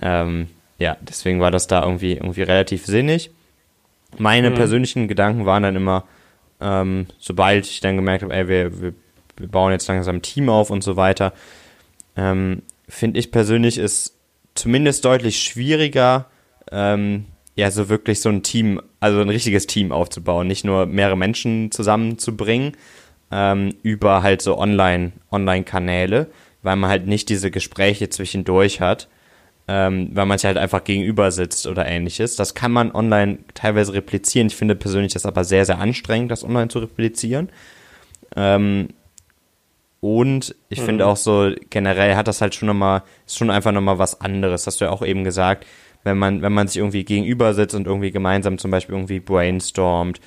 Ähm, 0.00 0.48
ja, 0.78 0.96
deswegen 1.00 1.40
war 1.40 1.50
das 1.50 1.66
da 1.66 1.82
irgendwie, 1.82 2.14
irgendwie 2.14 2.42
relativ 2.42 2.86
sinnig. 2.86 3.30
Meine 4.16 4.50
mhm. 4.50 4.54
persönlichen 4.54 5.08
Gedanken 5.08 5.44
waren 5.44 5.64
dann 5.64 5.76
immer, 5.76 6.04
ähm, 6.60 7.06
sobald 7.18 7.66
ich 7.66 7.80
dann 7.80 7.96
gemerkt 7.96 8.22
habe, 8.22 8.34
ey, 8.34 8.48
wir, 8.48 8.80
wir, 8.80 8.94
wir 9.36 9.48
bauen 9.48 9.72
jetzt 9.72 9.88
langsam 9.88 10.16
ein 10.16 10.22
Team 10.22 10.48
auf 10.48 10.70
und 10.70 10.82
so 10.82 10.96
weiter, 10.96 11.32
ähm, 12.16 12.62
finde 12.88 13.18
ich 13.20 13.30
persönlich 13.30 13.78
ist 13.78 14.14
zumindest 14.54 15.04
deutlich 15.04 15.42
schwieriger, 15.42 16.26
ähm, 16.72 17.26
ja, 17.54 17.70
so 17.70 17.88
wirklich 17.88 18.20
so 18.20 18.28
ein 18.28 18.42
Team, 18.42 18.80
also 19.00 19.20
ein 19.20 19.28
richtiges 19.28 19.66
Team 19.66 19.92
aufzubauen, 19.92 20.46
nicht 20.46 20.64
nur 20.64 20.86
mehrere 20.86 21.16
Menschen 21.16 21.70
zusammenzubringen, 21.70 22.76
ähm, 23.30 23.74
über 23.82 24.22
halt 24.22 24.42
so 24.42 24.58
Online, 24.58 25.12
Online-Kanäle, 25.30 26.28
weil 26.62 26.76
man 26.76 26.90
halt 26.90 27.06
nicht 27.06 27.28
diese 27.28 27.50
Gespräche 27.50 28.08
zwischendurch 28.08 28.80
hat, 28.80 29.08
ähm, 29.68 30.10
weil 30.12 30.26
man 30.26 30.38
sich 30.38 30.46
halt 30.46 30.56
einfach 30.56 30.84
gegenüber 30.84 31.30
sitzt 31.30 31.66
oder 31.66 31.86
ähnliches. 31.86 32.36
Das 32.36 32.54
kann 32.54 32.72
man 32.72 32.92
online 32.92 33.38
teilweise 33.54 33.92
replizieren. 33.92 34.46
Ich 34.46 34.56
finde 34.56 34.74
persönlich 34.74 35.12
das 35.12 35.26
aber 35.26 35.44
sehr, 35.44 35.64
sehr 35.64 35.78
anstrengend, 35.78 36.30
das 36.30 36.44
online 36.44 36.68
zu 36.68 36.78
replizieren. 36.78 37.50
Ähm, 38.34 38.88
und 40.00 40.54
ich 40.68 40.80
mhm. 40.80 40.84
finde 40.84 41.06
auch 41.06 41.16
so, 41.16 41.50
generell 41.70 42.14
hat 42.14 42.28
das 42.28 42.40
halt 42.40 42.54
schon 42.54 42.68
nochmal, 42.68 43.02
ist 43.26 43.36
schon 43.36 43.50
einfach 43.50 43.72
nochmal 43.72 43.98
was 43.98 44.20
anderes. 44.20 44.66
Hast 44.66 44.80
du 44.80 44.86
ja 44.86 44.90
auch 44.90 45.04
eben 45.04 45.24
gesagt, 45.24 45.66
wenn 46.04 46.16
man, 46.16 46.40
wenn 46.40 46.52
man 46.52 46.68
sich 46.68 46.78
irgendwie 46.78 47.04
gegenüber 47.04 47.52
sitzt 47.52 47.74
und 47.74 47.86
irgendwie 47.86 48.12
gemeinsam 48.12 48.58
zum 48.58 48.70
Beispiel 48.70 48.94
irgendwie 48.94 49.20
brainstormt 49.20 50.20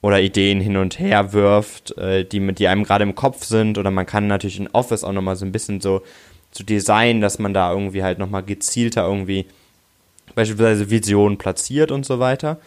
oder 0.00 0.20
Ideen 0.20 0.60
hin 0.60 0.76
und 0.76 0.98
her 0.98 1.32
wirft, 1.32 1.96
äh, 1.98 2.24
die 2.24 2.40
mit 2.40 2.58
die 2.58 2.68
einem 2.68 2.84
gerade 2.84 3.02
im 3.02 3.14
Kopf 3.14 3.44
sind 3.44 3.78
oder 3.78 3.90
man 3.90 4.06
kann 4.06 4.26
natürlich 4.26 4.58
in 4.58 4.68
Office 4.68 5.04
auch 5.04 5.12
nochmal 5.12 5.36
so 5.36 5.44
ein 5.44 5.52
bisschen 5.52 5.80
so 5.80 6.02
zu 6.52 6.62
designen, 6.62 7.20
dass 7.20 7.38
man 7.38 7.52
da 7.52 7.72
irgendwie 7.72 8.02
halt 8.02 8.18
nochmal 8.18 8.42
gezielter 8.42 9.06
irgendwie 9.06 9.46
beispielsweise 10.34 10.90
Visionen 10.90 11.36
platziert 11.36 11.90
und 11.90 12.06
so 12.06 12.20
weiter. 12.20 12.58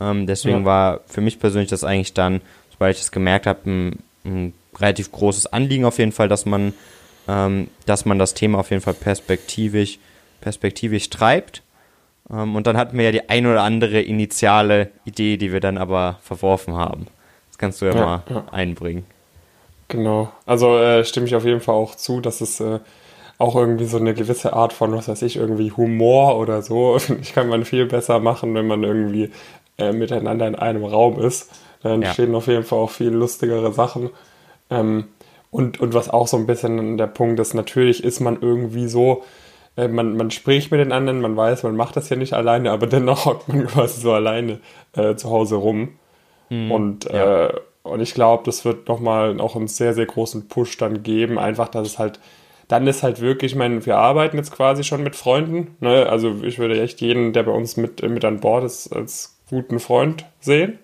Ähm, 0.00 0.26
deswegen 0.26 0.60
ja. 0.60 0.64
war 0.64 1.00
für 1.06 1.20
mich 1.20 1.38
persönlich 1.38 1.70
das 1.70 1.84
eigentlich 1.84 2.12
dann, 2.12 2.40
sobald 2.70 2.96
ich 2.96 3.02
das 3.02 3.12
gemerkt 3.12 3.46
habe, 3.46 3.70
ein, 3.70 3.98
ein, 4.24 4.52
relativ 4.76 5.12
großes 5.12 5.46
Anliegen 5.46 5.84
auf 5.84 5.98
jeden 5.98 6.10
Fall, 6.10 6.28
dass 6.28 6.46
man, 6.46 6.74
ähm, 7.28 7.68
dass 7.86 8.04
man 8.04 8.18
das 8.18 8.34
Thema 8.34 8.58
auf 8.58 8.70
jeden 8.70 8.82
Fall 8.82 8.94
perspektivisch, 8.94 10.00
perspektivisch 10.40 11.10
treibt. 11.10 11.62
Ähm, 12.30 12.56
und 12.56 12.66
dann 12.66 12.76
hatten 12.76 12.96
wir 12.96 13.04
ja 13.04 13.12
die 13.12 13.28
ein 13.28 13.46
oder 13.46 13.62
andere 13.62 14.00
initiale 14.00 14.90
Idee, 15.04 15.36
die 15.36 15.52
wir 15.52 15.60
dann 15.60 15.78
aber 15.78 16.18
verworfen 16.22 16.74
haben. 16.74 17.06
Das 17.48 17.58
kannst 17.58 17.82
du 17.82 17.86
ja, 17.86 17.94
ja 17.94 18.04
mal 18.04 18.22
ja. 18.28 18.44
einbringen. 18.50 19.06
Genau. 19.88 20.30
Also 20.46 20.78
äh, 20.78 21.04
stimme 21.04 21.26
ich 21.26 21.34
auf 21.34 21.44
jeden 21.44 21.60
Fall 21.60 21.74
auch 21.74 21.94
zu, 21.94 22.20
dass 22.20 22.40
es 22.40 22.60
äh, 22.60 22.80
auch 23.38 23.56
irgendwie 23.56 23.84
so 23.84 23.98
eine 23.98 24.14
gewisse 24.14 24.52
Art 24.52 24.72
von, 24.72 24.92
was 24.92 25.08
weiß 25.08 25.22
ich, 25.22 25.36
irgendwie 25.36 25.72
Humor 25.72 26.38
oder 26.38 26.62
so, 26.62 26.96
ich 27.20 27.34
kann 27.34 27.48
man 27.48 27.64
viel 27.64 27.86
besser 27.86 28.18
machen, 28.20 28.54
wenn 28.54 28.66
man 28.66 28.82
irgendwie 28.82 29.30
äh, 29.78 29.92
miteinander 29.92 30.46
in 30.46 30.54
einem 30.54 30.84
Raum 30.84 31.20
ist. 31.20 31.50
Dann 31.82 32.02
entstehen 32.02 32.32
ja. 32.32 32.38
auf 32.38 32.46
jeden 32.46 32.64
Fall 32.64 32.78
auch 32.78 32.90
viel 32.90 33.10
lustigere 33.10 33.72
Sachen. 33.72 34.10
Ähm, 34.70 35.04
und, 35.50 35.78
und 35.80 35.94
was 35.94 36.08
auch 36.08 36.26
so 36.26 36.36
ein 36.36 36.46
bisschen 36.46 36.96
der 36.96 37.06
Punkt 37.06 37.38
ist, 37.38 37.54
natürlich 37.54 38.02
ist 38.02 38.20
man 38.20 38.38
irgendwie 38.40 38.88
so, 38.88 39.22
man, 39.76 40.16
man 40.16 40.30
spricht 40.30 40.70
mit 40.70 40.80
den 40.80 40.92
anderen, 40.92 41.20
man 41.20 41.36
weiß, 41.36 41.64
man 41.64 41.76
macht 41.76 41.96
das 41.96 42.08
ja 42.08 42.16
nicht 42.16 42.32
alleine, 42.32 42.70
aber 42.70 42.86
dennoch 42.86 43.24
hockt 43.26 43.48
man 43.48 43.66
quasi 43.66 44.00
so 44.00 44.12
alleine 44.12 44.60
äh, 44.92 45.16
zu 45.16 45.30
Hause 45.30 45.56
rum. 45.56 45.96
Mhm, 46.50 46.70
und, 46.70 47.04
ja. 47.04 47.46
äh, 47.46 47.60
und 47.82 48.00
ich 48.00 48.14
glaube, 48.14 48.44
das 48.44 48.64
wird 48.64 48.88
nochmal 48.88 49.40
auch 49.40 49.56
einen 49.56 49.68
sehr, 49.68 49.94
sehr 49.94 50.06
großen 50.06 50.48
Push 50.48 50.76
dann 50.78 51.02
geben. 51.02 51.38
Einfach, 51.38 51.68
dass 51.68 51.86
es 51.86 51.98
halt, 51.98 52.20
dann 52.68 52.86
ist 52.86 53.02
halt 53.02 53.20
wirklich, 53.20 53.52
ich 53.52 53.58
meine, 53.58 53.84
wir 53.84 53.96
arbeiten 53.96 54.36
jetzt 54.36 54.52
quasi 54.52 54.84
schon 54.84 55.02
mit 55.02 55.16
Freunden. 55.16 55.76
Ne? 55.80 56.06
Also 56.08 56.42
ich 56.42 56.58
würde 56.58 56.80
echt 56.80 57.00
jeden, 57.00 57.32
der 57.32 57.42
bei 57.42 57.52
uns 57.52 57.76
mit, 57.76 58.02
mit 58.02 58.24
an 58.24 58.40
Bord 58.40 58.64
ist, 58.64 58.92
als 58.92 59.38
guten 59.50 59.80
Freund 59.80 60.24
sehen. 60.40 60.78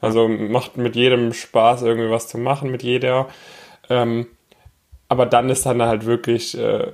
Also 0.00 0.28
macht 0.28 0.76
mit 0.76 0.94
jedem 0.94 1.32
Spaß, 1.32 1.82
irgendwie 1.82 2.10
was 2.10 2.28
zu 2.28 2.38
machen, 2.38 2.70
mit 2.70 2.82
jeder. 2.82 3.28
Ähm, 3.88 4.26
aber 5.08 5.26
dann 5.26 5.48
ist 5.48 5.64
dann 5.66 5.80
halt 5.82 6.04
wirklich 6.04 6.56
äh, 6.58 6.92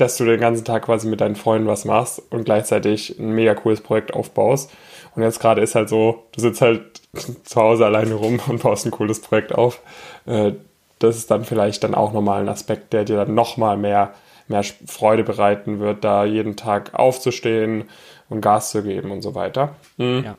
dass 0.00 0.16
du 0.16 0.24
den 0.24 0.40
ganzen 0.40 0.64
Tag 0.64 0.84
quasi 0.84 1.08
mit 1.08 1.20
deinen 1.20 1.36
Freunden 1.36 1.68
was 1.68 1.84
machst 1.84 2.22
und 2.30 2.44
gleichzeitig 2.44 3.18
ein 3.18 3.32
mega 3.32 3.54
cooles 3.54 3.80
Projekt 3.80 4.14
aufbaust. 4.14 4.70
Und 5.14 5.22
jetzt 5.22 5.40
gerade 5.40 5.60
ist 5.60 5.74
halt 5.74 5.88
so, 5.88 6.24
du 6.32 6.40
sitzt 6.40 6.60
halt 6.60 7.00
zu 7.44 7.60
Hause 7.60 7.84
alleine 7.84 8.14
rum 8.14 8.40
und 8.48 8.62
baust 8.62 8.86
ein 8.86 8.92
cooles 8.92 9.20
Projekt 9.20 9.54
auf. 9.54 9.80
Äh, 10.26 10.52
das 10.98 11.16
ist 11.16 11.30
dann 11.30 11.44
vielleicht 11.44 11.82
dann 11.82 11.94
auch 11.94 12.12
nochmal 12.12 12.42
ein 12.42 12.48
Aspekt, 12.48 12.92
der 12.92 13.04
dir 13.04 13.16
dann 13.16 13.34
nochmal 13.34 13.76
mehr, 13.76 14.14
mehr 14.48 14.62
Freude 14.86 15.24
bereiten 15.24 15.80
wird, 15.80 16.04
da 16.04 16.24
jeden 16.24 16.56
Tag 16.56 16.94
aufzustehen 16.94 17.88
und 18.28 18.40
Gas 18.40 18.70
zu 18.70 18.82
geben 18.82 19.10
und 19.10 19.22
so 19.22 19.34
weiter. 19.34 19.76
Mhm. 19.96 20.22
Ja. 20.24 20.38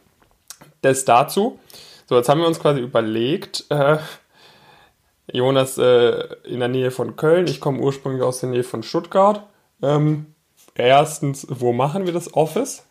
Das 0.81 1.05
dazu. 1.05 1.59
So, 2.07 2.15
jetzt 2.15 2.29
haben 2.29 2.41
wir 2.41 2.47
uns 2.47 2.59
quasi 2.59 2.79
überlegt, 2.79 3.65
äh, 3.69 3.97
Jonas 5.31 5.77
äh, 5.77 6.27
in 6.43 6.59
der 6.59 6.67
Nähe 6.67 6.91
von 6.91 7.15
Köln, 7.15 7.47
ich 7.47 7.59
komme 7.59 7.79
ursprünglich 7.79 8.23
aus 8.23 8.39
der 8.39 8.49
Nähe 8.49 8.63
von 8.63 8.83
Stuttgart. 8.83 9.43
Ähm, 9.81 10.27
erstens, 10.75 11.47
wo 11.49 11.73
machen 11.73 12.05
wir 12.05 12.13
das 12.13 12.33
Office? 12.33 12.83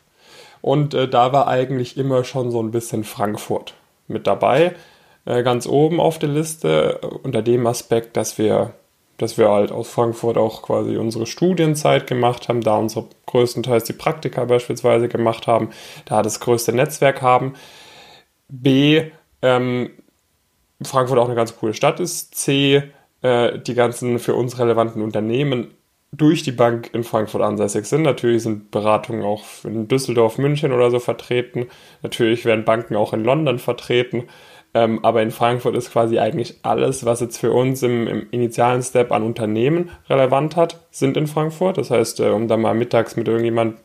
Und 0.62 0.94
äh, 0.94 1.08
da 1.08 1.32
war 1.32 1.48
eigentlich 1.48 1.96
immer 1.96 2.24
schon 2.24 2.50
so 2.50 2.62
ein 2.62 2.70
bisschen 2.70 3.04
Frankfurt 3.04 3.74
mit 4.08 4.26
dabei. 4.26 4.74
Äh, 5.24 5.42
ganz 5.42 5.66
oben 5.66 6.00
auf 6.00 6.18
der 6.18 6.28
Liste, 6.28 7.00
äh, 7.02 7.06
unter 7.06 7.42
dem 7.42 7.66
Aspekt, 7.66 8.16
dass 8.16 8.38
wir, 8.38 8.74
dass 9.18 9.38
wir 9.38 9.50
halt 9.50 9.72
aus 9.72 9.88
Frankfurt 9.90 10.36
auch 10.36 10.62
quasi 10.62 10.96
unsere 10.96 11.26
Studienzeit 11.26 12.06
gemacht 12.06 12.48
haben, 12.48 12.60
da 12.62 12.76
unsere 12.76 13.06
größtenteils 13.26 13.84
die 13.84 13.92
Praktika 13.92 14.44
beispielsweise 14.44 15.08
gemacht 15.08 15.46
haben, 15.46 15.70
da 16.04 16.22
das 16.22 16.40
größte 16.40 16.72
Netzwerk 16.72 17.22
haben. 17.22 17.54
B, 18.48 19.10
ähm, 19.42 19.90
Frankfurt 20.82 21.18
auch 21.18 21.26
eine 21.26 21.34
ganz 21.34 21.56
coole 21.56 21.74
Stadt 21.74 22.00
ist. 22.00 22.34
C, 22.34 22.82
äh, 23.22 23.58
die 23.58 23.74
ganzen 23.74 24.18
für 24.18 24.34
uns 24.34 24.58
relevanten 24.58 25.02
Unternehmen 25.02 25.74
durch 26.12 26.42
die 26.42 26.52
Bank 26.52 26.90
in 26.92 27.04
Frankfurt 27.04 27.42
ansässig 27.42 27.86
sind. 27.86 28.02
Natürlich 28.02 28.42
sind 28.42 28.70
Beratungen 28.70 29.24
auch 29.24 29.44
in 29.64 29.86
Düsseldorf, 29.86 30.38
München 30.38 30.72
oder 30.72 30.90
so 30.90 30.98
vertreten. 30.98 31.66
Natürlich 32.02 32.44
werden 32.44 32.64
Banken 32.64 32.96
auch 32.96 33.12
in 33.12 33.24
London 33.24 33.58
vertreten. 33.58 34.24
Ähm, 34.72 35.04
aber 35.04 35.22
in 35.22 35.32
Frankfurt 35.32 35.74
ist 35.74 35.90
quasi 35.90 36.20
eigentlich 36.20 36.60
alles, 36.62 37.04
was 37.04 37.20
jetzt 37.20 37.38
für 37.38 37.52
uns 37.52 37.82
im, 37.82 38.06
im, 38.06 38.26
initialen 38.30 38.82
Step 38.82 39.10
an 39.10 39.24
Unternehmen 39.24 39.90
relevant 40.08 40.54
hat, 40.54 40.78
sind 40.92 41.16
in 41.16 41.26
Frankfurt. 41.26 41.76
Das 41.76 41.90
heißt, 41.90 42.20
äh, 42.20 42.28
um 42.30 42.46
da 42.46 42.56
mal 42.56 42.74
mittags 42.74 43.16
mit 43.16 43.26
irgendjemand 43.26 43.78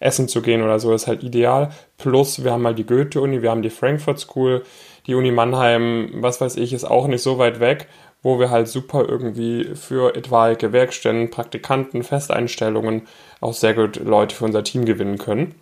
essen 0.00 0.28
zu 0.28 0.40
gehen 0.40 0.62
oder 0.62 0.78
so, 0.78 0.94
ist 0.94 1.06
halt 1.06 1.22
ideal. 1.22 1.70
Plus, 1.98 2.42
wir 2.42 2.52
haben 2.52 2.62
mal 2.62 2.74
die 2.74 2.86
Goethe-Uni, 2.86 3.42
wir 3.42 3.50
haben 3.50 3.60
die 3.60 3.70
Frankfurt 3.70 4.18
School, 4.18 4.62
die 5.06 5.14
Uni 5.14 5.30
Mannheim, 5.30 6.10
was 6.14 6.40
weiß 6.40 6.56
ich, 6.56 6.72
ist 6.72 6.84
auch 6.84 7.06
nicht 7.06 7.22
so 7.22 7.36
weit 7.38 7.60
weg 7.60 7.86
wo 8.22 8.38
wir 8.38 8.50
halt 8.50 8.68
super 8.68 9.06
irgendwie 9.08 9.74
für 9.74 10.14
etwaige 10.14 10.72
Werkstätten, 10.72 11.30
Praktikanten, 11.30 12.02
Festeinstellungen 12.02 13.02
auch 13.40 13.54
sehr 13.54 13.74
gut 13.74 13.96
Leute 13.96 14.34
für 14.34 14.44
unser 14.44 14.64
Team 14.64 14.84
gewinnen 14.84 15.18
können. 15.18 15.54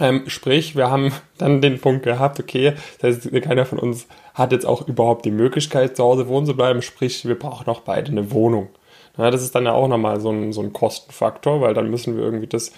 Ähm, 0.00 0.24
sprich, 0.26 0.76
wir 0.76 0.90
haben 0.90 1.12
dann 1.38 1.60
den 1.60 1.80
Punkt 1.80 2.02
gehabt, 2.02 2.40
okay, 2.40 2.74
das 3.00 3.24
heißt, 3.24 3.42
keiner 3.42 3.66
von 3.66 3.78
uns 3.78 4.06
hat 4.34 4.52
jetzt 4.52 4.66
auch 4.66 4.88
überhaupt 4.88 5.24
die 5.24 5.30
Möglichkeit, 5.30 5.96
zu 5.96 6.02
Hause 6.02 6.26
wohnen 6.28 6.46
zu 6.46 6.56
bleiben, 6.56 6.82
sprich, 6.82 7.26
wir 7.26 7.38
brauchen 7.38 7.68
auch 7.68 7.80
beide 7.80 8.10
eine 8.10 8.32
Wohnung. 8.32 8.68
Ja, 9.16 9.30
das 9.30 9.42
ist 9.42 9.54
dann 9.54 9.64
ja 9.64 9.72
auch 9.72 9.86
nochmal 9.86 10.20
so 10.20 10.30
ein, 10.30 10.52
so 10.52 10.60
ein 10.60 10.72
Kostenfaktor, 10.72 11.60
weil 11.60 11.74
dann 11.74 11.88
müssen 11.88 12.16
wir 12.16 12.24
irgendwie 12.24 12.48
das, 12.48 12.72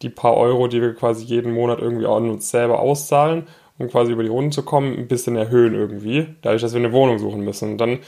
die 0.00 0.08
paar 0.08 0.36
Euro, 0.36 0.66
die 0.66 0.80
wir 0.80 0.94
quasi 0.94 1.24
jeden 1.24 1.52
Monat 1.52 1.80
irgendwie 1.80 2.06
an 2.06 2.30
uns 2.30 2.50
selber 2.50 2.80
auszahlen, 2.80 3.46
um 3.78 3.88
quasi 3.88 4.12
über 4.12 4.22
die 4.22 4.30
Runden 4.30 4.52
zu 4.52 4.62
kommen, 4.62 4.96
ein 4.96 5.08
bisschen 5.08 5.36
erhöhen 5.36 5.74
irgendwie, 5.74 6.28
dadurch, 6.40 6.62
dass 6.62 6.72
wir 6.72 6.80
eine 6.80 6.92
Wohnung 6.92 7.18
suchen 7.18 7.44
müssen. 7.44 7.72
Und 7.72 7.78
dann 7.78 7.98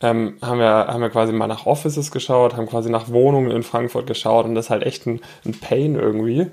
ähm, 0.00 0.36
haben, 0.42 0.58
wir, 0.58 0.68
haben 0.68 1.00
wir 1.00 1.10
quasi 1.10 1.32
mal 1.32 1.46
nach 1.46 1.66
Offices 1.66 2.10
geschaut, 2.10 2.56
haben 2.56 2.66
quasi 2.66 2.90
nach 2.90 3.08
Wohnungen 3.10 3.50
in 3.50 3.62
Frankfurt 3.62 4.06
geschaut 4.06 4.44
und 4.44 4.54
das 4.54 4.66
ist 4.66 4.70
halt 4.70 4.82
echt 4.82 5.06
ein, 5.06 5.20
ein 5.44 5.58
Pain 5.58 5.94
irgendwie. 5.94 6.48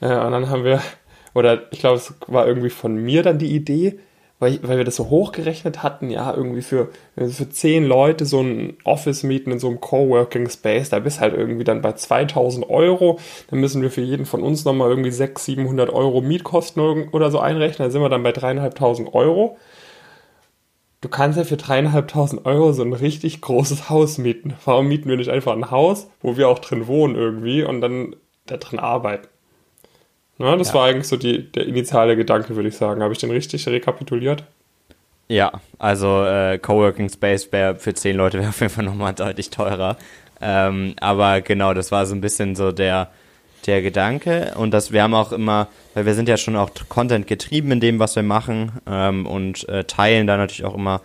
Äh, 0.00 0.16
und 0.18 0.32
dann 0.32 0.48
haben 0.48 0.64
wir, 0.64 0.80
oder 1.34 1.70
ich 1.72 1.80
glaube, 1.80 1.96
es 1.96 2.14
war 2.26 2.46
irgendwie 2.46 2.70
von 2.70 2.96
mir 2.96 3.22
dann 3.22 3.38
die 3.38 3.54
Idee, 3.54 3.98
weil, 4.38 4.58
weil 4.62 4.78
wir 4.78 4.84
das 4.84 4.96
so 4.96 5.08
hochgerechnet 5.08 5.82
hatten, 5.82 6.10
ja, 6.10 6.34
irgendwie 6.34 6.62
für, 6.62 6.88
für 7.16 7.48
zehn 7.48 7.84
Leute 7.84 8.26
so 8.26 8.40
ein 8.40 8.76
Office 8.84 9.22
mieten 9.22 9.50
in 9.50 9.58
so 9.58 9.68
einem 9.68 9.80
Coworking 9.80 10.48
Space, 10.50 10.90
da 10.90 10.98
bist 10.98 11.20
halt 11.20 11.34
irgendwie 11.34 11.64
dann 11.64 11.80
bei 11.80 11.92
2000 11.92 12.68
Euro, 12.68 13.18
dann 13.50 13.60
müssen 13.60 13.80
wir 13.82 13.90
für 13.90 14.02
jeden 14.02 14.26
von 14.26 14.42
uns 14.42 14.64
nochmal 14.64 14.90
irgendwie 14.90 15.10
600, 15.10 15.38
700 15.38 15.90
Euro 15.90 16.20
Mietkosten 16.20 17.08
oder 17.10 17.30
so 17.30 17.38
einrechnen, 17.40 17.88
da 17.88 17.90
sind 17.90 18.02
wir 18.02 18.10
dann 18.10 18.22
bei 18.22 18.32
dreieinhalbtausend 18.32 19.14
Euro 19.14 19.56
du 21.06 21.10
kannst 21.10 21.38
ja 21.38 21.44
für 21.44 21.56
dreieinhalbtausend 21.56 22.46
Euro 22.46 22.72
so 22.72 22.82
ein 22.82 22.92
richtig 22.92 23.40
großes 23.40 23.88
Haus 23.88 24.18
mieten. 24.18 24.54
Warum 24.64 24.88
mieten 24.88 25.08
wir 25.08 25.16
nicht 25.16 25.30
einfach 25.30 25.52
ein 25.52 25.70
Haus, 25.70 26.10
wo 26.20 26.36
wir 26.36 26.48
auch 26.48 26.58
drin 26.58 26.88
wohnen 26.88 27.14
irgendwie 27.14 27.62
und 27.62 27.80
dann 27.80 28.16
da 28.46 28.56
drin 28.56 28.80
arbeiten? 28.80 29.28
Na, 30.38 30.56
das 30.56 30.68
ja. 30.68 30.74
war 30.74 30.86
eigentlich 30.86 31.06
so 31.06 31.16
die, 31.16 31.50
der 31.52 31.66
initiale 31.66 32.16
Gedanke, 32.16 32.56
würde 32.56 32.68
ich 32.68 32.76
sagen. 32.76 33.04
Habe 33.04 33.12
ich 33.12 33.20
den 33.20 33.30
richtig 33.30 33.68
rekapituliert? 33.68 34.42
Ja, 35.28 35.52
also 35.78 36.24
äh, 36.24 36.58
Coworking 36.58 37.08
Space 37.08 37.52
wäre 37.52 37.76
für 37.76 37.94
zehn 37.94 38.16
Leute 38.16 38.38
wäre 38.40 38.48
auf 38.48 38.60
jeden 38.60 38.72
Fall 38.72 38.84
nochmal 38.84 39.14
deutlich 39.14 39.50
teurer. 39.50 39.96
Ähm, 40.40 40.94
aber 41.00 41.40
genau, 41.40 41.72
das 41.72 41.92
war 41.92 42.04
so 42.04 42.16
ein 42.16 42.20
bisschen 42.20 42.56
so 42.56 42.72
der, 42.72 43.10
der 43.66 43.82
Gedanke. 43.82 44.52
Und 44.56 44.72
das, 44.72 44.92
wir 44.92 45.02
haben 45.02 45.14
auch 45.14 45.32
immer, 45.32 45.68
weil 45.94 46.06
wir 46.06 46.14
sind 46.14 46.28
ja 46.28 46.36
schon 46.36 46.56
auch 46.56 46.70
Content 46.88 47.26
getrieben 47.26 47.72
in 47.72 47.80
dem, 47.80 47.98
was 47.98 48.16
wir 48.16 48.22
machen 48.22 48.72
ähm, 48.86 49.26
und 49.26 49.68
äh, 49.68 49.84
teilen 49.84 50.26
da 50.26 50.36
natürlich 50.36 50.64
auch 50.64 50.74
immer 50.74 51.00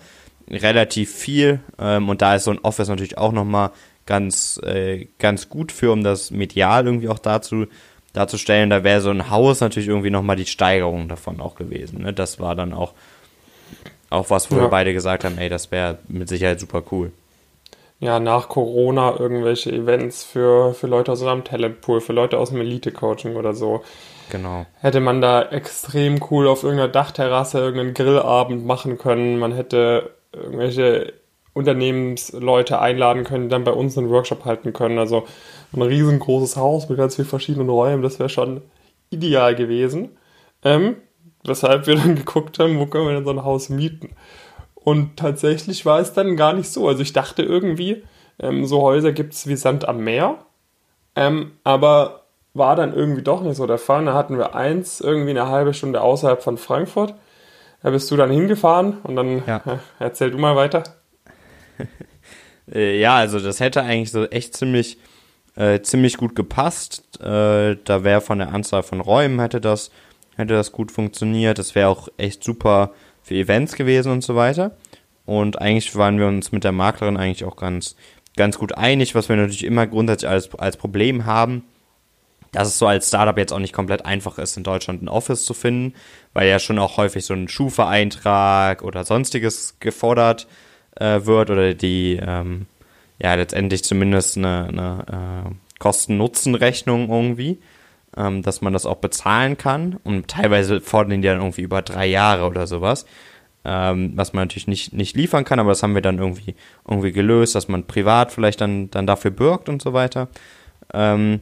relativ 0.50 1.14
viel. 1.14 1.60
Ähm, 1.80 2.10
und 2.10 2.22
da 2.22 2.36
ist 2.36 2.46
so 2.46 2.52
ein 2.52 2.60
Office 2.60 2.88
natürlich 2.88 3.18
auch 3.18 3.32
nochmal 3.32 3.72
ganz, 4.06 4.60
äh, 4.64 5.08
ganz 5.20 5.50
gut 5.50 5.72
für, 5.72 5.92
um 5.92 6.04
das 6.04 6.32
medial 6.32 6.86
irgendwie 6.86 7.10
auch 7.10 7.20
dazu 7.20 7.68
darzustellen. 8.14 8.70
Da 8.70 8.84
wäre 8.84 9.02
so 9.02 9.10
ein 9.10 9.30
Haus 9.30 9.62
natürlich 9.62 9.88
irgendwie 9.88 10.10
nochmal 10.10 10.36
die 10.36 10.46
Steigerung 10.46 11.08
davon 11.08 11.40
auch 11.40 11.56
gewesen. 11.56 12.04
Ne? 12.04 12.14
Das 12.14 12.40
war 12.40 12.56
dann 12.56 12.74
auch 12.74 12.94
auch 14.12 14.30
was, 14.30 14.52
wo 14.52 14.56
ja. 14.56 14.64
wir 14.64 14.68
beide 14.68 14.94
gesagt 14.94 15.24
haben, 15.24 15.38
ey, 15.38 15.50
das 15.50 15.72
wäre 15.72 15.98
mit 16.10 16.28
Sicherheit 16.30 16.60
super 16.60 16.84
cool. 16.92 17.12
Ja, 18.02 18.20
nach 18.20 18.50
Corona 18.50 19.16
irgendwelche 19.20 19.72
Events 19.72 20.24
für, 20.24 20.74
für 20.74 20.88
Leute 20.88 21.12
aus 21.12 21.22
einem 21.22 21.44
Talentpool, 21.44 22.02
für 22.02 22.14
Leute 22.14 22.40
aus 22.40 22.50
dem 22.50 22.60
Elite-Coaching 22.60 23.36
oder 23.36 23.54
so. 23.54 23.84
Genau. 24.32 24.66
Hätte 24.80 25.02
man 25.02 25.22
da 25.22 25.44
extrem 25.44 26.20
cool 26.32 26.48
auf 26.48 26.64
irgendeiner 26.64 26.92
Dachterrasse 26.92 27.60
irgendeinen 27.60 27.94
Grillabend 27.94 28.66
machen 28.66 28.98
können. 28.98 29.38
Man 29.38 29.54
hätte 29.54 30.16
irgendwelche 30.34 31.14
Unternehmensleute 31.54 32.80
einladen 32.80 33.24
können, 33.24 33.44
die 33.44 33.50
dann 33.50 33.66
bei 33.66 33.72
uns 33.72 33.96
einen 33.98 34.10
Workshop 34.10 34.46
halten 34.46 34.74
können. 34.74 34.98
Also 34.98 35.26
ein 35.72 35.84
riesengroßes 35.84 36.58
Haus 36.58 36.90
mit 36.90 36.98
ganz 36.98 37.16
vielen 37.16 37.28
verschiedenen 37.28 37.70
Räumen, 37.70 38.02
das 38.02 38.18
wäre 38.18 38.30
schon 38.30 38.62
ideal 39.12 39.54
gewesen. 39.54 40.18
Ähm, 40.64 40.96
weshalb 41.44 41.86
wir 41.86 41.96
dann 41.96 42.16
geguckt 42.16 42.58
haben, 42.58 42.80
wo 42.80 42.88
können 42.88 43.06
wir 43.06 43.14
denn 43.14 43.26
so 43.26 43.32
ein 43.32 43.44
Haus 43.44 43.70
mieten. 43.70 44.10
Und 44.84 45.18
tatsächlich 45.18 45.86
war 45.86 46.00
es 46.00 46.14
dann 46.14 46.36
gar 46.36 46.54
nicht 46.54 46.70
so. 46.70 46.88
Also 46.88 47.02
ich 47.02 47.14
dachte 47.14 47.44
irgendwie, 47.44 48.04
ähm, 48.40 48.66
so 48.66 48.82
Häuser 48.82 49.12
gibt 49.12 49.34
es 49.34 49.48
wie 49.48 49.56
Sand 49.56 49.88
am 49.88 50.04
Meer, 50.04 50.40
ähm, 51.16 51.52
aber 51.64 52.24
war 52.54 52.76
dann 52.76 52.94
irgendwie 52.94 53.22
doch 53.22 53.42
nicht 53.42 53.56
so 53.56 53.68
der 53.68 53.78
Fall. 53.78 54.06
Da 54.06 54.14
hatten 54.14 54.38
wir 54.38 54.56
eins 54.56 55.00
irgendwie 55.00 55.30
eine 55.30 55.48
halbe 55.48 55.74
Stunde 55.74 56.02
außerhalb 56.02 56.42
von 56.42 56.58
Frankfurt. 56.58 57.14
Da 57.84 57.90
bist 57.92 58.10
du 58.12 58.18
dann 58.18 58.32
hingefahren 58.32 58.98
und 59.04 59.16
dann 59.16 59.44
ja. 59.46 59.58
äh, 59.66 59.78
erzähl 60.00 60.32
du 60.32 60.38
mal 60.38 60.56
weiter. 60.56 60.84
Äh, 62.72 63.00
ja, 63.02 63.16
also 63.16 63.40
das 63.40 63.60
hätte 63.60 63.82
eigentlich 63.82 64.12
so 64.12 64.24
echt 64.26 64.56
ziemlich, 64.56 64.98
äh, 65.56 65.82
ziemlich 65.82 66.16
gut 66.16 66.36
gepasst. 66.36 67.20
Äh, 67.20 67.76
da 67.84 68.04
wäre 68.04 68.22
von 68.22 68.38
der 68.38 68.54
Anzahl 68.54 68.84
von 68.84 69.02
Räumen 69.02 69.40
hätte 69.42 69.60
das 69.60 69.92
hätte 70.38 70.54
das 70.54 70.72
gut 70.72 70.92
funktioniert. 70.92 71.60
Das 71.60 71.76
wäre 71.76 71.90
auch 71.90 72.08
echt 72.18 72.44
super 72.44 72.92
für 73.32 73.38
Events 73.38 73.76
gewesen 73.76 74.12
und 74.12 74.24
so 74.24 74.36
weiter. 74.36 74.76
Und 75.26 75.62
eigentlich 75.62 75.96
waren 75.96 76.20
wir 76.20 76.28
uns 76.28 76.52
mit 76.52 76.64
der 76.64 76.74
Maklerin 76.74 77.18
eigentlich 77.18 77.46
auch 77.46 77.56
ganz, 77.56 77.96
ganz 78.36 78.58
gut 78.58 78.78
einig, 78.78 79.16
was 79.16 79.30
wir 79.30 79.38
natürlich 79.38 79.64
immer 79.64 79.88
grundsätzlich 79.88 80.30
als, 80.30 80.54
als 80.56 80.78
Problem 80.78 81.26
haben, 81.26 81.64
dass 82.52 82.68
es 82.68 82.80
so 82.80 82.88
als 82.88 83.08
Startup 83.08 83.38
jetzt 83.38 83.54
auch 83.54 83.60
nicht 83.60 83.74
komplett 83.74 84.06
einfach 84.06 84.38
ist, 84.38 84.58
in 84.58 84.64
Deutschland 84.64 85.02
ein 85.02 85.08
Office 85.08 85.46
zu 85.46 85.54
finden, 85.54 85.94
weil 86.34 86.50
ja 86.50 86.60
schon 86.60 86.80
auch 86.80 86.98
häufig 86.98 87.24
so 87.26 87.34
ein 87.34 87.48
Schufa-Eintrag 87.48 88.84
oder 88.84 89.06
sonstiges 89.06 89.78
gefordert 89.80 90.48
äh, 90.98 91.22
wird 91.24 91.50
oder 91.50 91.74
die 91.74 92.20
ähm, 92.22 92.66
ja 93.22 93.34
letztendlich 93.36 93.86
zumindest 93.86 94.38
eine, 94.38 94.68
eine 94.68 95.46
äh, 95.48 95.80
Kosten-Nutzen-Rechnung 95.80 97.10
irgendwie 97.10 97.60
ähm, 98.18 98.42
dass 98.42 98.62
man 98.62 98.74
das 98.74 98.86
auch 98.86 98.98
bezahlen 98.98 99.58
kann. 99.58 99.98
Und 100.04 100.28
teilweise 100.28 100.82
fordern 100.82 101.22
die 101.22 101.28
dann 101.28 101.40
irgendwie 101.40 101.62
über 101.62 101.82
drei 101.82 102.08
Jahre 102.08 102.46
oder 102.46 102.68
sowas. 102.68 103.06
Ähm, 103.64 104.14
was 104.16 104.34
man 104.34 104.44
natürlich 104.44 104.68
nicht, 104.68 104.94
nicht 104.94 105.16
liefern 105.16 105.46
kann, 105.46 105.60
aber 105.60 105.70
das 105.70 105.84
haben 105.84 105.94
wir 105.94 106.02
dann 106.02 106.18
irgendwie, 106.18 106.56
irgendwie 106.88 107.12
gelöst, 107.12 107.54
dass 107.54 107.68
man 107.68 107.86
privat 107.86 108.32
vielleicht 108.32 108.60
dann, 108.60 108.90
dann 108.90 109.06
dafür 109.06 109.32
bürgt 109.32 109.70
und 109.70 109.82
so 109.82 109.94
weiter. 109.94 110.30
Ähm, 110.94 111.42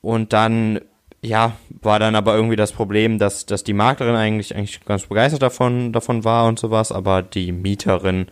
und 0.00 0.32
dann, 0.32 0.80
ja, 1.20 1.52
war 1.82 1.98
dann 1.98 2.16
aber 2.16 2.34
irgendwie 2.34 2.56
das 2.56 2.72
Problem, 2.72 3.18
dass, 3.18 3.44
dass 3.44 3.62
die 3.62 3.74
Maklerin 3.74 4.16
eigentlich, 4.16 4.56
eigentlich 4.56 4.82
ganz 4.86 5.06
begeistert 5.06 5.42
davon, 5.42 5.92
davon 5.92 6.24
war 6.24 6.46
und 6.46 6.58
sowas, 6.58 6.90
aber 6.90 7.22
die 7.22 7.52
Mieterin 7.52 8.26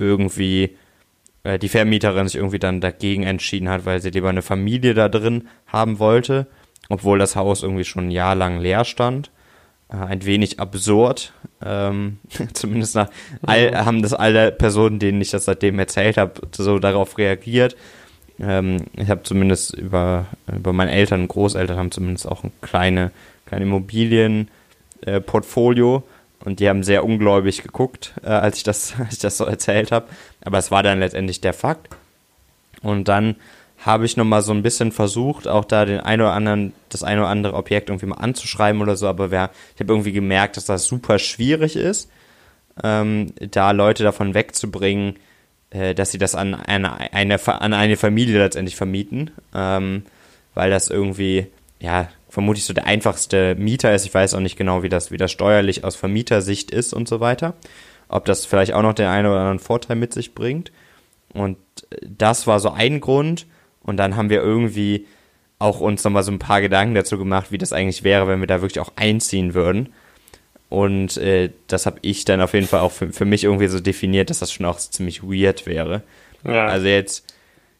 irgendwie 0.00 0.76
äh, 1.44 1.58
die 1.58 1.68
Vermieterin 1.68 2.26
sich 2.26 2.36
irgendwie 2.36 2.58
dann 2.58 2.80
dagegen 2.80 3.22
entschieden 3.22 3.68
hat, 3.68 3.86
weil 3.86 4.00
sie 4.00 4.10
lieber 4.10 4.28
eine 4.28 4.42
Familie 4.42 4.94
da 4.94 5.08
drin 5.08 5.48
haben 5.68 6.00
wollte 6.00 6.48
obwohl 6.88 7.18
das 7.18 7.36
Haus 7.36 7.62
irgendwie 7.62 7.84
schon 7.84 8.08
ein 8.08 8.10
Jahr 8.10 8.34
lang 8.34 8.60
leer 8.60 8.84
stand. 8.84 9.30
Äh, 9.90 9.96
ein 9.96 10.24
wenig 10.24 10.60
absurd. 10.60 11.32
Ähm, 11.64 12.18
zumindest 12.52 12.94
nach 12.94 13.10
all, 13.42 13.84
haben 13.84 14.02
das 14.02 14.14
alle 14.14 14.52
Personen, 14.52 14.98
denen 14.98 15.20
ich 15.20 15.30
das 15.30 15.44
seitdem 15.44 15.78
erzählt 15.78 16.16
habe, 16.16 16.40
so 16.52 16.78
darauf 16.78 17.18
reagiert. 17.18 17.76
Ähm, 18.40 18.84
ich 18.96 19.10
habe 19.10 19.24
zumindest 19.24 19.74
über, 19.74 20.26
über 20.54 20.72
meine 20.72 20.92
Eltern 20.92 21.22
und 21.22 21.28
Großeltern 21.28 21.76
haben 21.76 21.90
zumindest 21.90 22.28
auch 22.28 22.44
ein 22.44 22.52
kleine, 22.60 23.10
kleine 23.46 23.64
Immobilienportfolio. 23.64 25.96
Äh, 25.96 26.02
und 26.44 26.60
die 26.60 26.68
haben 26.68 26.84
sehr 26.84 27.04
ungläubig 27.04 27.62
geguckt, 27.62 28.14
äh, 28.22 28.28
als, 28.28 28.58
ich 28.58 28.62
das, 28.62 28.94
als 28.98 29.14
ich 29.14 29.18
das 29.18 29.38
so 29.38 29.44
erzählt 29.44 29.92
habe. 29.92 30.06
Aber 30.44 30.58
es 30.58 30.70
war 30.70 30.82
dann 30.82 31.00
letztendlich 31.00 31.40
der 31.40 31.52
Fakt. 31.52 31.88
Und 32.82 33.08
dann 33.08 33.36
habe 33.78 34.06
ich 34.06 34.16
nochmal 34.16 34.42
so 34.42 34.52
ein 34.52 34.62
bisschen 34.62 34.92
versucht, 34.92 35.46
auch 35.46 35.64
da 35.64 35.84
den 35.84 36.00
ein 36.00 36.20
oder 36.20 36.32
anderen, 36.32 36.72
das 36.88 37.02
ein 37.02 37.18
oder 37.18 37.28
andere 37.28 37.54
Objekt 37.54 37.90
irgendwie 37.90 38.06
mal 38.06 38.16
anzuschreiben 38.16 38.82
oder 38.82 38.96
so, 38.96 39.06
aber 39.06 39.30
wer, 39.30 39.50
ich 39.74 39.80
habe 39.80 39.92
irgendwie 39.92 40.12
gemerkt, 40.12 40.56
dass 40.56 40.64
das 40.64 40.86
super 40.86 41.18
schwierig 41.18 41.76
ist, 41.76 42.10
ähm, 42.82 43.32
da 43.38 43.70
Leute 43.70 44.02
davon 44.02 44.34
wegzubringen, 44.34 45.16
äh, 45.70 45.94
dass 45.94 46.10
sie 46.10 46.18
das 46.18 46.34
an 46.34 46.54
eine, 46.54 47.12
eine, 47.12 47.46
an 47.46 47.72
eine 47.72 47.96
Familie 47.96 48.38
letztendlich 48.38 48.76
vermieten, 48.76 49.30
ähm, 49.54 50.02
weil 50.54 50.70
das 50.70 50.90
irgendwie, 50.90 51.46
ja, 51.80 52.08
vermutlich 52.28 52.64
so 52.64 52.74
der 52.74 52.86
einfachste 52.86 53.54
Mieter 53.54 53.94
ist. 53.94 54.04
Ich 54.04 54.14
weiß 54.14 54.34
auch 54.34 54.40
nicht 54.40 54.56
genau, 54.56 54.82
wie 54.82 54.88
das, 54.88 55.10
wie 55.10 55.16
das 55.16 55.32
steuerlich 55.32 55.84
aus 55.84 55.96
Vermietersicht 55.96 56.70
ist 56.70 56.92
und 56.92 57.08
so 57.08 57.20
weiter. 57.20 57.54
Ob 58.08 58.24
das 58.24 58.44
vielleicht 58.44 58.74
auch 58.74 58.82
noch 58.82 58.94
den 58.94 59.06
einen 59.06 59.26
oder 59.26 59.40
anderen 59.40 59.58
Vorteil 59.58 59.96
mit 59.96 60.12
sich 60.12 60.34
bringt. 60.34 60.72
Und 61.32 61.58
das 62.02 62.46
war 62.46 62.60
so 62.60 62.70
ein 62.70 63.00
Grund. 63.00 63.46
Und 63.88 63.96
dann 63.96 64.16
haben 64.16 64.28
wir 64.28 64.42
irgendwie 64.42 65.06
auch 65.58 65.80
uns 65.80 66.04
nochmal 66.04 66.22
so 66.22 66.30
ein 66.30 66.38
paar 66.38 66.60
Gedanken 66.60 66.94
dazu 66.94 67.16
gemacht, 67.16 67.50
wie 67.50 67.56
das 67.56 67.72
eigentlich 67.72 68.04
wäre, 68.04 68.28
wenn 68.28 68.40
wir 68.40 68.46
da 68.46 68.60
wirklich 68.60 68.80
auch 68.80 68.92
einziehen 68.96 69.54
würden. 69.54 69.94
Und 70.68 71.16
äh, 71.16 71.48
das 71.68 71.86
habe 71.86 71.98
ich 72.02 72.26
dann 72.26 72.42
auf 72.42 72.52
jeden 72.52 72.66
Fall 72.66 72.80
auch 72.80 72.92
für, 72.92 73.14
für 73.14 73.24
mich 73.24 73.44
irgendwie 73.44 73.68
so 73.68 73.80
definiert, 73.80 74.28
dass 74.28 74.40
das 74.40 74.52
schon 74.52 74.66
auch 74.66 74.76
ziemlich 74.76 75.22
weird 75.22 75.64
wäre. 75.64 76.02
Ja. 76.44 76.66
Also 76.66 76.86
jetzt 76.86 77.34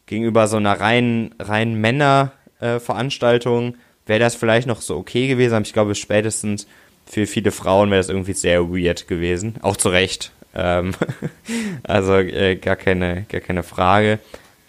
gegenüber 0.07 0.47
so 0.47 0.57
einer 0.57 0.79
reinen, 0.79 1.35
reinen 1.37 1.79
Männer-Veranstaltung 1.79 3.75
äh, 3.75 3.77
wäre 4.07 4.19
das 4.19 4.33
vielleicht 4.33 4.67
noch 4.67 4.81
so 4.81 4.97
okay 4.97 5.27
gewesen, 5.27 5.53
aber 5.53 5.65
ich 5.65 5.73
glaube 5.73 5.93
spätestens 5.93 6.65
für 7.05 7.27
viele 7.27 7.51
Frauen 7.51 7.91
wäre 7.91 7.99
das 7.99 8.09
irgendwie 8.09 8.33
sehr 8.33 8.71
weird 8.71 9.07
gewesen. 9.07 9.57
Auch 9.61 9.77
zu 9.77 9.89
Recht. 9.89 10.31
Ähm 10.55 10.95
also 11.83 12.15
äh, 12.15 12.55
gar, 12.55 12.77
keine, 12.77 13.25
gar 13.29 13.41
keine 13.41 13.61
Frage. 13.61 14.17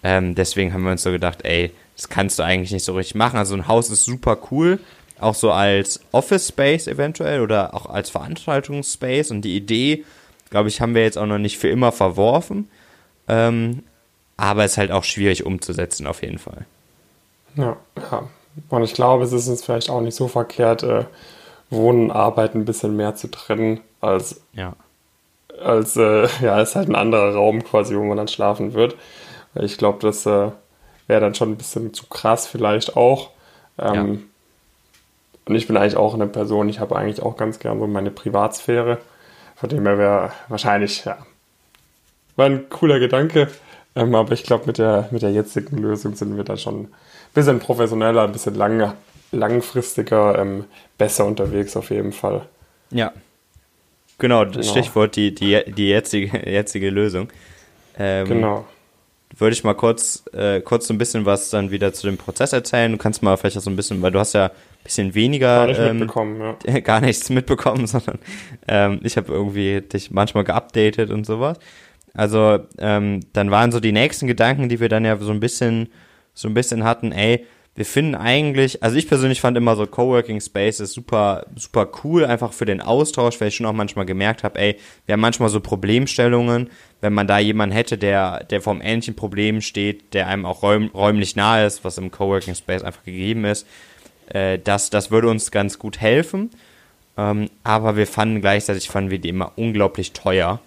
Ähm, 0.02 0.34
deswegen 0.34 0.72
haben 0.72 0.82
wir 0.82 0.92
uns 0.92 1.02
so 1.02 1.10
gedacht, 1.10 1.40
ey, 1.44 1.72
das 1.96 2.08
kannst 2.08 2.38
du 2.38 2.42
eigentlich 2.42 2.72
nicht 2.72 2.84
so 2.84 2.94
richtig 2.94 3.14
machen. 3.14 3.38
Also 3.38 3.54
ein 3.54 3.68
Haus 3.68 3.90
ist 3.90 4.04
super 4.04 4.38
cool, 4.50 4.78
auch 5.18 5.34
so 5.34 5.52
als 5.52 6.00
Office 6.12 6.48
Space 6.48 6.86
eventuell 6.86 7.42
oder 7.42 7.74
auch 7.74 7.86
als 7.86 8.10
Veranstaltungsspace. 8.10 9.30
Und 9.30 9.42
die 9.42 9.56
Idee, 9.56 10.04
glaube 10.48 10.68
ich, 10.68 10.80
haben 10.80 10.94
wir 10.94 11.02
jetzt 11.02 11.18
auch 11.18 11.26
noch 11.26 11.38
nicht 11.38 11.58
für 11.58 11.68
immer 11.68 11.92
verworfen. 11.92 12.68
Ähm, 13.28 13.82
aber 14.36 14.64
es 14.64 14.72
ist 14.72 14.78
halt 14.78 14.90
auch 14.90 15.04
schwierig 15.04 15.44
umzusetzen, 15.44 16.06
auf 16.06 16.22
jeden 16.22 16.38
Fall. 16.38 16.64
Ja, 17.56 17.76
ja. 18.10 18.28
Und 18.70 18.82
ich 18.82 18.94
glaube, 18.94 19.24
es 19.24 19.32
ist 19.32 19.48
uns 19.48 19.62
vielleicht 19.62 19.90
auch 19.90 20.00
nicht 20.00 20.16
so 20.16 20.28
verkehrt, 20.28 20.82
äh, 20.82 21.04
Wohnen 21.68 22.04
und 22.04 22.10
Arbeiten 22.10 22.60
ein 22.60 22.64
bisschen 22.64 22.96
mehr 22.96 23.14
zu 23.14 23.30
trennen, 23.30 23.80
als, 24.00 24.40
ja. 24.54 24.74
als 25.62 25.96
äh, 25.96 26.26
ja, 26.42 26.60
es 26.60 26.70
ist 26.70 26.76
halt 26.76 26.88
ein 26.88 26.96
anderer 26.96 27.34
Raum 27.34 27.62
quasi, 27.62 27.94
wo 27.94 28.02
man 28.02 28.16
dann 28.16 28.28
schlafen 28.28 28.72
wird. 28.72 28.96
Ich 29.54 29.78
glaube, 29.78 29.98
das 30.00 30.26
äh, 30.26 30.50
wäre 31.06 31.20
dann 31.20 31.34
schon 31.34 31.50
ein 31.50 31.56
bisschen 31.56 31.92
zu 31.92 32.06
krass 32.06 32.46
vielleicht 32.46 32.96
auch. 32.96 33.30
Ähm, 33.78 33.94
ja. 33.94 34.18
Und 35.46 35.54
ich 35.56 35.66
bin 35.66 35.76
eigentlich 35.76 35.96
auch 35.96 36.14
eine 36.14 36.26
Person, 36.26 36.68
ich 36.68 36.80
habe 36.80 36.96
eigentlich 36.96 37.22
auch 37.22 37.36
ganz 37.36 37.58
gern 37.58 37.80
so 37.80 37.86
meine 37.86 38.10
Privatsphäre. 38.10 38.98
Von 39.56 39.68
dem 39.68 39.84
her 39.84 39.98
wäre 39.98 40.32
wahrscheinlich, 40.48 41.04
ja, 41.04 41.18
war 42.36 42.46
ein 42.46 42.68
cooler 42.68 42.98
Gedanke. 42.98 43.48
Ähm, 43.96 44.14
aber 44.14 44.32
ich 44.32 44.44
glaube, 44.44 44.66
mit 44.66 44.78
der, 44.78 45.08
mit 45.10 45.22
der 45.22 45.32
jetzigen 45.32 45.78
Lösung 45.78 46.14
sind 46.14 46.36
wir 46.36 46.44
da 46.44 46.56
schon 46.56 46.84
ein 46.84 46.88
bisschen 47.34 47.58
professioneller, 47.58 48.22
ein 48.22 48.32
bisschen 48.32 48.54
lang, 48.54 48.94
langfristiger, 49.32 50.38
ähm, 50.38 50.64
besser 50.96 51.26
unterwegs 51.26 51.76
auf 51.76 51.90
jeden 51.90 52.12
Fall. 52.12 52.46
Ja. 52.90 53.12
Genau, 54.18 54.44
genau. 54.44 54.62
Stichwort 54.62 55.16
die, 55.16 55.34
die, 55.34 55.60
die 55.66 55.88
jetzige, 55.88 56.48
jetzige 56.48 56.90
Lösung. 56.90 57.28
Ähm, 57.98 58.28
genau. 58.28 58.66
Würde 59.40 59.54
ich 59.54 59.64
mal 59.64 59.74
kurz, 59.74 60.24
äh, 60.34 60.60
kurz 60.60 60.86
so 60.86 60.94
ein 60.94 60.98
bisschen 60.98 61.24
was 61.24 61.48
dann 61.48 61.70
wieder 61.70 61.94
zu 61.94 62.06
dem 62.06 62.18
Prozess 62.18 62.52
erzählen. 62.52 62.92
Du 62.92 62.98
kannst 62.98 63.22
mal 63.22 63.36
vielleicht 63.36 63.56
auch 63.56 63.62
so 63.62 63.70
ein 63.70 63.76
bisschen, 63.76 64.02
weil 64.02 64.10
du 64.10 64.18
hast 64.18 64.34
ja 64.34 64.46
ein 64.46 64.50
bisschen 64.84 65.14
weniger. 65.14 65.66
Gar, 65.66 65.66
nicht 65.68 65.80
ähm, 65.80 65.98
mitbekommen, 65.98 66.56
ja. 66.66 66.80
gar 66.80 67.00
nichts 67.00 67.30
mitbekommen, 67.30 67.86
sondern 67.88 68.18
ähm, 68.68 69.00
ich 69.02 69.16
habe 69.16 69.32
irgendwie 69.32 69.80
dich 69.80 70.10
manchmal 70.10 70.44
geupdatet 70.44 71.10
und 71.10 71.24
sowas. 71.24 71.58
Also 72.12 72.58
ähm, 72.78 73.20
dann 73.32 73.50
waren 73.50 73.72
so 73.72 73.80
die 73.80 73.92
nächsten 73.92 74.26
Gedanken, 74.26 74.68
die 74.68 74.78
wir 74.78 74.88
dann 74.88 75.04
ja 75.04 75.16
so 75.16 75.30
ein 75.30 75.40
bisschen, 75.40 75.88
so 76.34 76.48
ein 76.48 76.54
bisschen 76.54 76.84
hatten, 76.84 77.12
ey, 77.12 77.46
wir 77.80 77.86
finden 77.86 78.14
eigentlich, 78.14 78.82
also 78.82 78.98
ich 78.98 79.08
persönlich 79.08 79.40
fand 79.40 79.56
immer 79.56 79.74
so 79.74 79.86
Coworking 79.86 80.38
Spaces 80.42 80.92
super, 80.92 81.46
super 81.56 81.88
cool, 82.04 82.26
einfach 82.26 82.52
für 82.52 82.66
den 82.66 82.82
Austausch, 82.82 83.40
weil 83.40 83.48
ich 83.48 83.56
schon 83.56 83.64
auch 83.64 83.72
manchmal 83.72 84.04
gemerkt 84.04 84.44
habe, 84.44 84.58
ey, 84.58 84.76
wir 85.06 85.14
haben 85.14 85.20
manchmal 85.20 85.48
so 85.48 85.60
Problemstellungen, 85.60 86.68
wenn 87.00 87.14
man 87.14 87.26
da 87.26 87.38
jemanden 87.38 87.74
hätte, 87.74 87.96
der, 87.96 88.44
der 88.44 88.60
vom 88.60 88.82
ähnlichen 88.82 89.16
Problem 89.16 89.62
steht, 89.62 90.12
der 90.12 90.26
einem 90.26 90.44
auch 90.44 90.62
räum, 90.62 90.90
räumlich 90.92 91.36
nahe 91.36 91.64
ist, 91.64 91.82
was 91.82 91.96
im 91.96 92.10
Coworking 92.10 92.54
Space 92.54 92.82
einfach 92.82 93.02
gegeben 93.02 93.46
ist, 93.46 93.66
äh, 94.28 94.58
das, 94.58 94.90
das 94.90 95.10
würde 95.10 95.28
uns 95.28 95.50
ganz 95.50 95.78
gut 95.78 96.02
helfen. 96.02 96.50
Ähm, 97.16 97.48
aber 97.64 97.96
wir 97.96 98.06
fanden 98.06 98.42
gleichzeitig, 98.42 98.90
fanden 98.90 99.10
wir 99.10 99.20
die 99.20 99.30
immer 99.30 99.52
unglaublich 99.56 100.12
teuer. 100.12 100.60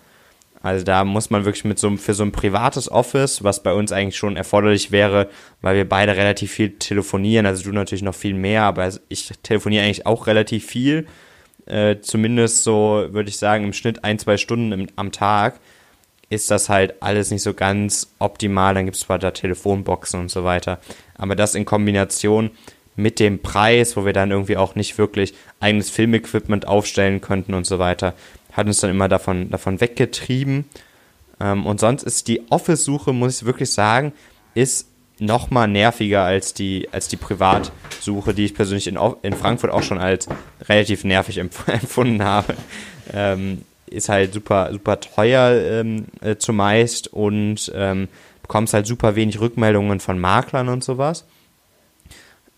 Also 0.63 0.85
da 0.85 1.03
muss 1.03 1.29
man 1.29 1.43
wirklich 1.43 1.65
mit 1.65 1.77
so 1.77 1.87
einem, 1.87 1.97
für 1.97 2.13
so 2.13 2.23
ein 2.23 2.31
privates 2.31 2.89
Office, 2.89 3.43
was 3.43 3.61
bei 3.61 3.73
uns 3.73 3.91
eigentlich 3.91 4.15
schon 4.15 4.37
erforderlich 4.37 4.91
wäre, 4.91 5.29
weil 5.61 5.75
wir 5.75 5.87
beide 5.87 6.15
relativ 6.15 6.53
viel 6.53 6.79
telefonieren, 6.79 7.45
also 7.45 7.65
du 7.65 7.73
natürlich 7.73 8.01
noch 8.01 8.15
viel 8.15 8.33
mehr, 8.33 8.63
aber 8.63 8.89
ich 9.09 9.29
telefoniere 9.43 9.83
eigentlich 9.83 10.05
auch 10.05 10.25
relativ 10.25 10.65
viel, 10.65 11.05
äh, 11.65 11.97
zumindest 11.99 12.63
so, 12.63 13.07
würde 13.11 13.29
ich 13.29 13.37
sagen, 13.37 13.65
im 13.65 13.73
Schnitt 13.73 14.05
ein, 14.05 14.17
zwei 14.19 14.37
Stunden 14.37 14.71
im, 14.71 14.87
am 14.95 15.11
Tag 15.11 15.59
ist 16.29 16.49
das 16.49 16.69
halt 16.69 17.03
alles 17.03 17.29
nicht 17.29 17.43
so 17.43 17.53
ganz 17.53 18.13
optimal. 18.19 18.73
Dann 18.73 18.85
gibt 18.85 18.95
es 18.95 19.03
zwar 19.03 19.19
da 19.19 19.31
Telefonboxen 19.31 20.19
und 20.19 20.31
so 20.31 20.45
weiter, 20.45 20.79
aber 21.15 21.35
das 21.35 21.55
in 21.55 21.65
Kombination 21.65 22.51
mit 22.95 23.19
dem 23.19 23.41
Preis, 23.41 23.97
wo 23.97 24.05
wir 24.05 24.13
dann 24.13 24.31
irgendwie 24.31 24.55
auch 24.55 24.75
nicht 24.75 24.97
wirklich 24.97 25.33
eigenes 25.59 25.89
Filmequipment 25.89 26.67
aufstellen 26.67 27.21
könnten 27.21 27.53
und 27.53 27.65
so 27.65 27.79
weiter, 27.79 28.13
hat 28.53 28.67
uns 28.67 28.79
dann 28.79 28.91
immer 28.91 29.09
davon, 29.09 29.49
davon 29.49 29.81
weggetrieben. 29.81 30.65
Ähm, 31.39 31.65
und 31.65 31.79
sonst 31.79 32.03
ist 32.03 32.27
die 32.27 32.41
Office-Suche, 32.49 33.13
muss 33.13 33.41
ich 33.41 33.45
wirklich 33.45 33.71
sagen, 33.71 34.13
ist 34.53 34.87
noch 35.19 35.51
mal 35.51 35.67
nerviger 35.67 36.23
als 36.23 36.53
die, 36.53 36.89
als 36.91 37.07
die 37.07 37.17
Privatsuche, 37.17 38.33
die 38.33 38.45
ich 38.45 38.53
persönlich 38.53 38.87
in, 38.87 38.99
in 39.21 39.33
Frankfurt 39.33 39.71
auch 39.71 39.83
schon 39.83 39.99
als 39.99 40.27
relativ 40.67 41.03
nervig 41.03 41.37
empf 41.37 41.67
empfunden 41.67 42.23
habe. 42.23 42.55
Ähm, 43.11 43.61
ist 43.87 44.09
halt 44.09 44.33
super, 44.33 44.69
super 44.71 44.99
teuer 44.99 45.51
ähm, 45.81 46.05
äh, 46.21 46.35
zumeist 46.37 47.13
und 47.13 47.71
ähm, 47.75 48.07
bekommst 48.41 48.73
halt 48.73 48.87
super 48.87 49.15
wenig 49.15 49.39
Rückmeldungen 49.39 49.99
von 49.99 50.19
Maklern 50.19 50.67
und 50.69 50.83
sowas. 50.83 51.25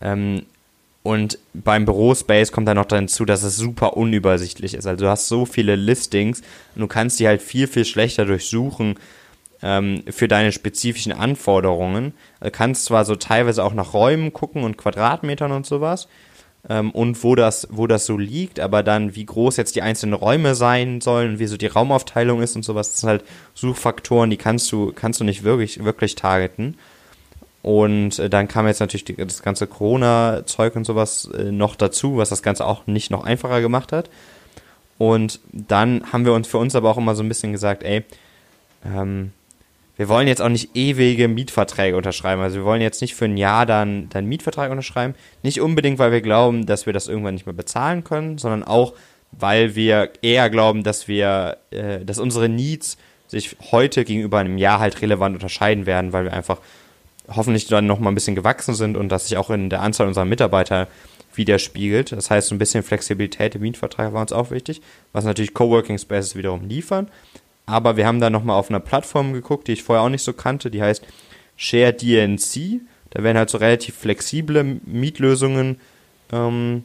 Ähm, 0.00 0.46
und 1.06 1.38
beim 1.54 1.84
Bürospace 1.84 2.50
kommt 2.50 2.66
dann 2.66 2.76
noch 2.76 2.84
dazu, 2.84 3.24
dass 3.24 3.44
es 3.44 3.56
super 3.56 3.96
unübersichtlich 3.96 4.74
ist. 4.74 4.88
Also 4.88 5.04
du 5.04 5.10
hast 5.10 5.28
so 5.28 5.46
viele 5.46 5.76
Listings 5.76 6.40
und 6.74 6.80
du 6.80 6.88
kannst 6.88 7.20
die 7.20 7.28
halt 7.28 7.40
viel, 7.40 7.68
viel 7.68 7.84
schlechter 7.84 8.24
durchsuchen 8.24 8.96
ähm, 9.62 10.02
für 10.10 10.26
deine 10.26 10.50
spezifischen 10.50 11.12
Anforderungen. 11.12 12.12
Du 12.40 12.50
kannst 12.50 12.86
zwar 12.86 13.04
so 13.04 13.14
teilweise 13.14 13.62
auch 13.62 13.72
nach 13.72 13.94
Räumen 13.94 14.32
gucken 14.32 14.64
und 14.64 14.78
Quadratmetern 14.78 15.52
und 15.52 15.64
sowas 15.64 16.08
ähm, 16.68 16.90
und 16.90 17.22
wo 17.22 17.36
das, 17.36 17.68
wo 17.70 17.86
das 17.86 18.04
so 18.04 18.18
liegt, 18.18 18.58
aber 18.58 18.82
dann 18.82 19.14
wie 19.14 19.26
groß 19.26 19.58
jetzt 19.58 19.76
die 19.76 19.82
einzelnen 19.82 20.14
Räume 20.14 20.56
sein 20.56 21.00
sollen, 21.00 21.38
wie 21.38 21.46
so 21.46 21.56
die 21.56 21.68
Raumaufteilung 21.68 22.42
ist 22.42 22.56
und 22.56 22.64
sowas, 22.64 22.90
das 22.90 23.00
sind 23.02 23.10
halt 23.10 23.24
Suchfaktoren, 23.54 24.28
die 24.28 24.38
kannst 24.38 24.72
du, 24.72 24.92
kannst 24.92 25.20
du 25.20 25.24
nicht 25.24 25.44
wirklich, 25.44 25.84
wirklich 25.84 26.16
targeten. 26.16 26.76
Und 27.66 28.20
äh, 28.20 28.30
dann 28.30 28.46
kam 28.46 28.68
jetzt 28.68 28.78
natürlich 28.78 29.06
die, 29.06 29.16
das 29.16 29.42
ganze 29.42 29.66
Corona-Zeug 29.66 30.76
und 30.76 30.84
sowas 30.84 31.28
äh, 31.36 31.50
noch 31.50 31.74
dazu, 31.74 32.16
was 32.16 32.28
das 32.28 32.44
Ganze 32.44 32.64
auch 32.64 32.86
nicht 32.86 33.10
noch 33.10 33.24
einfacher 33.24 33.60
gemacht 33.60 33.90
hat. 33.90 34.08
Und 34.98 35.40
dann 35.50 36.12
haben 36.12 36.24
wir 36.24 36.32
uns 36.32 36.46
für 36.46 36.58
uns 36.58 36.76
aber 36.76 36.88
auch 36.88 36.96
immer 36.96 37.16
so 37.16 37.24
ein 37.24 37.28
bisschen 37.28 37.50
gesagt, 37.50 37.82
ey, 37.82 38.04
ähm, 38.84 39.32
wir 39.96 40.08
wollen 40.08 40.28
jetzt 40.28 40.42
auch 40.42 40.48
nicht 40.48 40.76
ewige 40.76 41.26
Mietverträge 41.26 41.96
unterschreiben. 41.96 42.40
Also 42.40 42.58
wir 42.58 42.64
wollen 42.64 42.82
jetzt 42.82 43.00
nicht 43.00 43.16
für 43.16 43.24
ein 43.24 43.36
Jahr 43.36 43.66
dann, 43.66 44.08
dann 44.10 44.26
Mietvertrag 44.26 44.70
unterschreiben. 44.70 45.16
Nicht 45.42 45.60
unbedingt, 45.60 45.98
weil 45.98 46.12
wir 46.12 46.20
glauben, 46.20 46.66
dass 46.66 46.86
wir 46.86 46.92
das 46.92 47.08
irgendwann 47.08 47.34
nicht 47.34 47.46
mehr 47.46 47.52
bezahlen 47.52 48.04
können, 48.04 48.38
sondern 48.38 48.62
auch, 48.62 48.92
weil 49.32 49.74
wir 49.74 50.10
eher 50.22 50.50
glauben, 50.50 50.84
dass 50.84 51.08
wir, 51.08 51.56
äh, 51.72 52.04
dass 52.04 52.20
unsere 52.20 52.48
Needs 52.48 52.96
sich 53.26 53.56
heute 53.72 54.04
gegenüber 54.04 54.38
einem 54.38 54.56
Jahr 54.56 54.78
halt 54.78 55.02
relevant 55.02 55.34
unterscheiden 55.34 55.84
werden, 55.84 56.12
weil 56.12 56.26
wir 56.26 56.32
einfach 56.32 56.60
hoffentlich 57.28 57.66
dann 57.66 57.86
noch 57.86 57.98
mal 57.98 58.10
ein 58.10 58.14
bisschen 58.14 58.36
gewachsen 58.36 58.74
sind 58.74 58.96
und 58.96 59.08
das 59.08 59.28
sich 59.28 59.36
auch 59.36 59.50
in 59.50 59.70
der 59.70 59.82
Anzahl 59.82 60.06
unserer 60.06 60.24
Mitarbeiter 60.24 60.88
widerspiegelt. 61.34 62.12
Das 62.12 62.30
heißt, 62.30 62.48
so 62.48 62.54
ein 62.54 62.58
bisschen 62.58 62.82
Flexibilität 62.82 63.54
im 63.54 63.62
Mietvertrag 63.62 64.12
war 64.12 64.22
uns 64.22 64.32
auch 64.32 64.50
wichtig, 64.50 64.80
was 65.12 65.24
natürlich 65.24 65.54
Coworking 65.54 65.98
Spaces 65.98 66.36
wiederum 66.36 66.68
liefern. 66.68 67.08
Aber 67.66 67.96
wir 67.96 68.06
haben 68.06 68.20
da 68.20 68.30
nochmal 68.30 68.56
auf 68.56 68.70
einer 68.70 68.80
Plattform 68.80 69.32
geguckt, 69.32 69.68
die 69.68 69.72
ich 69.72 69.82
vorher 69.82 70.04
auch 70.04 70.08
nicht 70.08 70.22
so 70.22 70.32
kannte, 70.32 70.70
die 70.70 70.82
heißt 70.82 71.04
Share 71.56 71.92
DNC. 71.92 72.80
Da 73.10 73.22
werden 73.22 73.38
halt 73.38 73.50
so 73.50 73.58
relativ 73.58 73.96
flexible 73.96 74.62
Mietlösungen 74.84 75.80
ähm, 76.32 76.84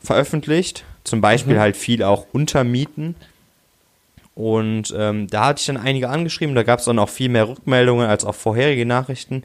veröffentlicht. 0.00 0.84
Zum 1.04 1.20
Beispiel 1.20 1.54
mhm. 1.54 1.60
halt 1.60 1.76
viel 1.76 2.02
auch 2.02 2.26
Untermieten. 2.32 3.14
Und 4.34 4.94
ähm, 4.96 5.26
da 5.28 5.46
hatte 5.46 5.60
ich 5.60 5.66
dann 5.66 5.76
einige 5.76 6.08
angeschrieben, 6.08 6.54
da 6.54 6.62
gab 6.62 6.78
es 6.78 6.84
dann 6.86 6.98
auch 6.98 7.08
viel 7.08 7.28
mehr 7.28 7.48
Rückmeldungen 7.48 8.06
als 8.08 8.24
auch 8.24 8.34
vorherige 8.34 8.86
Nachrichten. 8.86 9.42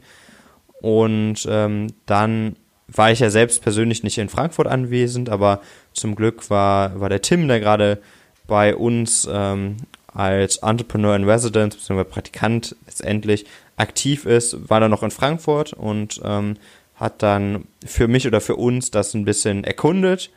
Und 0.86 1.48
ähm, 1.50 1.88
dann 2.06 2.54
war 2.86 3.10
ich 3.10 3.18
ja 3.18 3.28
selbst 3.28 3.60
persönlich 3.60 4.04
nicht 4.04 4.18
in 4.18 4.28
Frankfurt 4.28 4.68
anwesend, 4.68 5.28
aber 5.28 5.60
zum 5.92 6.14
Glück 6.14 6.48
war, 6.48 7.00
war 7.00 7.08
der 7.08 7.22
Tim, 7.22 7.48
der 7.48 7.58
gerade 7.58 8.00
bei 8.46 8.76
uns 8.76 9.28
ähm, 9.28 9.78
als 10.14 10.58
Entrepreneur 10.58 11.16
in 11.16 11.28
Residence, 11.28 11.74
beziehungsweise 11.74 12.08
Praktikant 12.08 12.76
letztendlich 12.86 13.46
aktiv 13.76 14.26
ist, 14.26 14.70
war 14.70 14.78
dann 14.78 14.92
noch 14.92 15.02
in 15.02 15.10
Frankfurt 15.10 15.72
und 15.72 16.20
ähm, 16.22 16.56
hat 16.94 17.20
dann 17.20 17.64
für 17.84 18.06
mich 18.06 18.24
oder 18.24 18.40
für 18.40 18.54
uns 18.54 18.92
das 18.92 19.12
ein 19.12 19.24
bisschen 19.24 19.64
erkundet. 19.64 20.30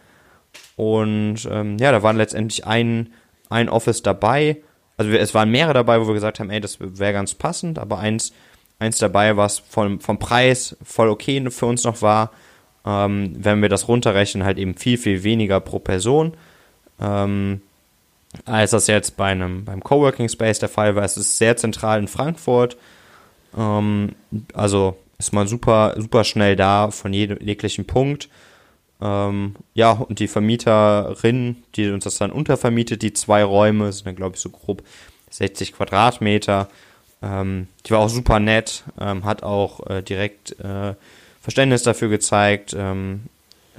Und 0.75 1.47
ähm, 1.51 1.77
ja, 1.77 1.91
da 1.91 2.01
waren 2.01 2.17
letztendlich 2.17 2.65
ein, 2.65 3.13
ein 3.49 3.69
Office 3.69 4.01
dabei. 4.01 4.57
Also 4.97 5.11
es 5.11 5.35
waren 5.35 5.51
mehrere 5.51 5.75
dabei, 5.75 6.01
wo 6.01 6.07
wir 6.07 6.15
gesagt 6.15 6.39
haben, 6.39 6.49
ey, 6.49 6.59
das 6.59 6.79
wäre 6.79 7.13
ganz 7.13 7.35
passend, 7.35 7.77
aber 7.77 7.99
eins 7.99 8.33
eins 8.79 8.97
dabei, 8.97 9.37
was 9.37 9.59
vom, 9.59 9.99
vom 9.99 10.19
Preis 10.19 10.75
voll 10.83 11.09
okay 11.09 11.49
für 11.51 11.65
uns 11.65 11.83
noch 11.83 12.01
war. 12.01 12.31
Ähm, 12.85 13.35
wenn 13.37 13.61
wir 13.61 13.69
das 13.69 13.87
runterrechnen, 13.87 14.45
halt 14.45 14.57
eben 14.57 14.75
viel, 14.75 14.97
viel 14.97 15.23
weniger 15.23 15.59
pro 15.59 15.79
Person. 15.79 16.33
Ähm, 16.99 17.61
als 18.45 18.71
das 18.71 18.87
jetzt 18.87 19.17
bei 19.17 19.31
einem 19.31 19.65
beim 19.65 19.83
Coworking 19.83 20.29
Space 20.29 20.59
der 20.59 20.69
Fall 20.69 20.95
war. 20.95 21.03
Es 21.03 21.17
ist 21.17 21.37
sehr 21.37 21.57
zentral 21.57 21.99
in 21.99 22.07
Frankfurt. 22.07 22.77
Ähm, 23.57 24.15
also 24.53 24.97
ist 25.17 25.33
man 25.33 25.47
super, 25.47 25.95
super 25.97 26.23
schnell 26.23 26.55
da 26.55 26.91
von 26.91 27.11
jedem 27.13 27.39
jeglichen 27.41 27.85
Punkt. 27.85 28.29
Ähm, 29.01 29.55
ja, 29.73 29.91
und 29.91 30.19
die 30.19 30.27
Vermieterin, 30.27 31.63
die 31.75 31.89
uns 31.89 32.03
das 32.03 32.17
dann 32.17 32.31
untervermietet, 32.31 33.01
die 33.01 33.13
zwei 33.13 33.43
Räume, 33.43 33.91
sind 33.91 34.07
dann 34.07 34.15
glaube 34.15 34.35
ich 34.35 34.41
so 34.41 34.49
grob 34.49 34.83
60 35.31 35.73
Quadratmeter. 35.73 36.69
Ähm, 37.21 37.67
die 37.85 37.91
war 37.91 37.99
auch 37.99 38.09
super 38.09 38.39
nett, 38.39 38.83
ähm, 38.99 39.25
hat 39.25 39.43
auch 39.43 39.85
äh, 39.89 40.01
direkt 40.01 40.59
äh, 40.59 40.93
Verständnis 41.41 41.83
dafür 41.83 42.09
gezeigt, 42.09 42.75
ähm, 42.77 43.23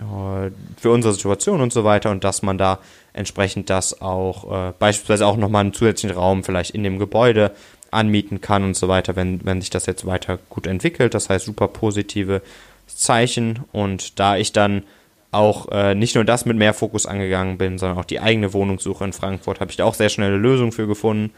äh, 0.00 0.50
für 0.76 0.90
unsere 0.90 1.14
Situation 1.14 1.61
und 1.61 1.72
so 1.72 1.85
weiter 1.85 2.11
und 2.11 2.24
dass 2.24 2.42
man 2.42 2.59
da 2.59 2.79
entsprechend 3.12 3.70
das 3.70 4.00
auch 4.00 4.68
äh, 4.68 4.72
beispielsweise 4.79 5.26
auch 5.26 5.37
nochmal 5.37 5.62
einen 5.62 5.74
zusätzlichen 5.74 6.16
Raum 6.16 6.44
vielleicht 6.44 6.74
in 6.74 6.85
dem 6.85 6.98
Gebäude 6.98 7.53
anmieten 7.90 8.40
kann 8.40 8.62
und 8.64 8.76
so 8.76 8.88
weiter, 8.88 9.16
wenn, 9.16 9.44
wenn 9.44 9.61
sich 9.61 9.70
das 9.70 9.87
jetzt 9.87 10.07
weiter 10.07 10.38
gut 10.48 10.66
entwickelt. 10.66 11.14
Das 11.14 11.29
heißt, 11.29 11.44
super 11.44 11.68
positive 11.68 12.42
Zeichen 12.87 13.61
und 13.72 14.18
da 14.18 14.37
ich 14.37 14.53
dann 14.53 14.85
auch 15.33 15.68
äh, 15.70 15.94
nicht 15.94 16.14
nur 16.14 16.24
das 16.24 16.44
mit 16.44 16.57
mehr 16.57 16.74
Fokus 16.74 17.07
angegangen 17.07 17.57
bin, 17.59 17.79
sondern 17.79 17.98
auch 17.98 18.05
die 18.05 18.20
eigene 18.20 18.53
Wohnungssuche 18.53 19.05
in 19.05 19.12
Frankfurt, 19.12 19.61
habe 19.61 19.70
ich 19.70 19.76
da 19.76 19.85
auch 19.85 19.94
sehr 19.94 20.09
schnell 20.09 20.29
eine 20.29 20.38
Lösung 20.38 20.72
für 20.72 20.87
gefunden. 20.87 21.33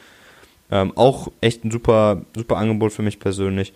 Ähm, 0.73 0.93
auch 0.97 1.31
echt 1.43 1.65
ein 1.65 1.71
super, 1.71 2.23
super 2.35 2.57
Angebot 2.57 2.95
für 2.95 3.03
mich 3.03 3.21
persönlich. 3.21 3.75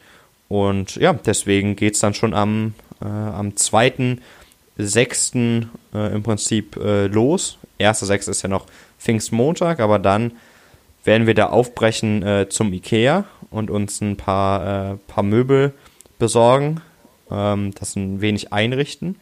Und 0.48 0.96
ja, 0.96 1.12
deswegen 1.12 1.76
geht 1.76 1.92
es 1.92 2.00
dann 2.00 2.14
schon 2.14 2.32
am, 2.32 2.72
äh, 3.02 3.04
am 3.04 3.50
2.6. 3.50 5.66
Äh, 5.94 6.14
im 6.14 6.22
Prinzip 6.22 6.76
äh, 6.76 7.06
los. 7.06 7.59
1.6. 7.78 8.30
ist 8.30 8.40
ja 8.40 8.48
noch 8.48 8.64
Pfingstmontag, 8.98 9.80
aber 9.80 9.98
dann 9.98 10.32
werden 11.04 11.26
wir 11.26 11.35
da 11.35 11.50
aufbrechen 11.50 12.22
äh, 12.22 12.48
zum 12.48 12.72
Ikea 12.72 13.26
und 13.50 13.70
uns 13.70 14.00
ein 14.00 14.16
paar, 14.16 14.92
äh, 14.92 14.96
paar 15.06 15.22
Möbel 15.22 15.74
besorgen, 16.18 16.80
ähm, 17.30 17.74
das 17.78 17.94
ein 17.94 18.22
wenig 18.22 18.54
einrichten. 18.54 19.16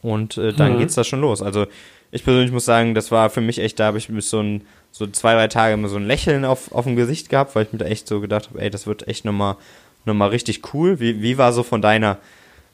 Und 0.00 0.38
äh, 0.38 0.54
dann 0.54 0.76
mhm. 0.76 0.78
geht's 0.78 0.94
da 0.94 1.04
schon 1.04 1.20
los. 1.20 1.42
Also 1.42 1.66
ich 2.12 2.24
persönlich 2.24 2.52
muss 2.52 2.66
sagen, 2.66 2.94
das 2.94 3.10
war 3.10 3.30
für 3.30 3.40
mich 3.40 3.58
echt, 3.58 3.80
da 3.80 3.86
habe 3.86 3.98
ich 3.98 4.08
so 4.20 4.40
ein, 4.40 4.62
so 4.92 5.06
zwei, 5.06 5.34
drei 5.34 5.48
Tage 5.48 5.74
immer 5.74 5.88
so 5.88 5.96
ein 5.96 6.06
Lächeln 6.06 6.44
auf, 6.44 6.70
auf 6.72 6.84
dem 6.84 6.94
Gesicht 6.94 7.30
gehabt, 7.30 7.56
weil 7.56 7.64
ich 7.64 7.72
mir 7.72 7.78
da 7.78 7.86
echt 7.86 8.06
so 8.06 8.20
gedacht 8.20 8.50
habe, 8.50 8.60
ey, 8.60 8.70
das 8.70 8.86
wird 8.86 9.08
echt 9.08 9.24
nochmal 9.24 9.56
noch 10.04 10.14
mal 10.14 10.28
richtig 10.28 10.74
cool. 10.74 11.00
Wie, 11.00 11.22
wie 11.22 11.38
war 11.38 11.52
so 11.52 11.62
von 11.62 11.80
deiner, 11.80 12.18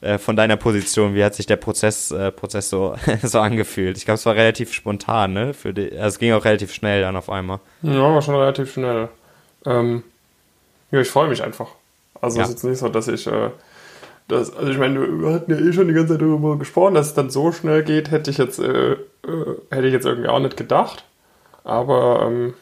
äh, 0.01 0.17
von 0.17 0.35
deiner 0.35 0.57
Position, 0.57 1.15
wie 1.15 1.23
hat 1.23 1.35
sich 1.35 1.45
der 1.45 1.55
Prozess, 1.55 2.11
äh, 2.11 2.31
Prozess 2.31 2.69
so, 2.69 2.95
so 3.23 3.39
angefühlt? 3.39 3.97
Ich 3.97 4.05
glaube, 4.05 4.15
es 4.15 4.25
war 4.25 4.35
relativ 4.35 4.73
spontan, 4.73 5.33
ne? 5.33 5.53
Für 5.53 5.73
die, 5.73 5.91
also 5.91 6.07
es 6.07 6.19
ging 6.19 6.33
auch 6.33 6.43
relativ 6.43 6.73
schnell 6.73 7.01
dann 7.01 7.15
auf 7.15 7.29
einmal. 7.29 7.59
Ja, 7.81 8.01
war 8.01 8.21
schon 8.21 8.35
relativ 8.35 8.73
schnell. 8.73 9.07
Ähm, 9.65 10.03
ja, 10.91 10.99
ich 10.99 11.09
freue 11.09 11.29
mich 11.29 11.43
einfach. 11.43 11.67
Also 12.19 12.37
ja. 12.37 12.43
es 12.43 12.49
ist 12.49 12.55
jetzt 12.55 12.63
nicht 12.63 12.79
so, 12.79 12.89
dass 12.89 13.07
ich 13.07 13.25
äh, 13.27 13.51
das, 14.29 14.55
also 14.55 14.71
ich 14.71 14.77
meine, 14.77 14.99
wir 15.21 15.33
hatten 15.33 15.51
ja 15.51 15.57
eh 15.57 15.73
schon 15.73 15.87
die 15.87 15.93
ganze 15.93 16.13
Zeit 16.13 16.21
darüber 16.21 16.57
gesprochen, 16.57 16.93
dass 16.93 17.07
es 17.07 17.13
dann 17.15 17.29
so 17.29 17.51
schnell 17.51 17.83
geht, 17.83 18.11
hätte 18.11 18.29
ich 18.29 18.37
jetzt, 18.37 18.59
äh, 18.59 18.91
äh, 18.91 18.97
hätte 19.71 19.87
ich 19.87 19.93
jetzt 19.93 20.05
irgendwie 20.05 20.29
auch 20.29 20.39
nicht 20.39 20.55
gedacht. 20.55 21.03
Aber 21.63 22.25
ähm, 22.25 22.53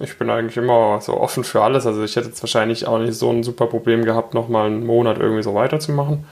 ich 0.00 0.16
bin 0.18 0.30
eigentlich 0.30 0.56
immer 0.56 1.00
so 1.00 1.20
offen 1.20 1.44
für 1.44 1.62
alles. 1.62 1.86
Also 1.86 2.02
ich 2.02 2.14
hätte 2.14 2.28
jetzt 2.28 2.42
wahrscheinlich 2.42 2.86
auch 2.86 2.98
nicht 2.98 3.14
so 3.14 3.30
ein 3.30 3.42
super 3.42 3.66
Problem 3.66 4.04
gehabt, 4.04 4.34
nochmal 4.34 4.66
einen 4.66 4.86
Monat 4.86 5.18
irgendwie 5.18 5.42
so 5.42 5.54
weiterzumachen. 5.54 6.24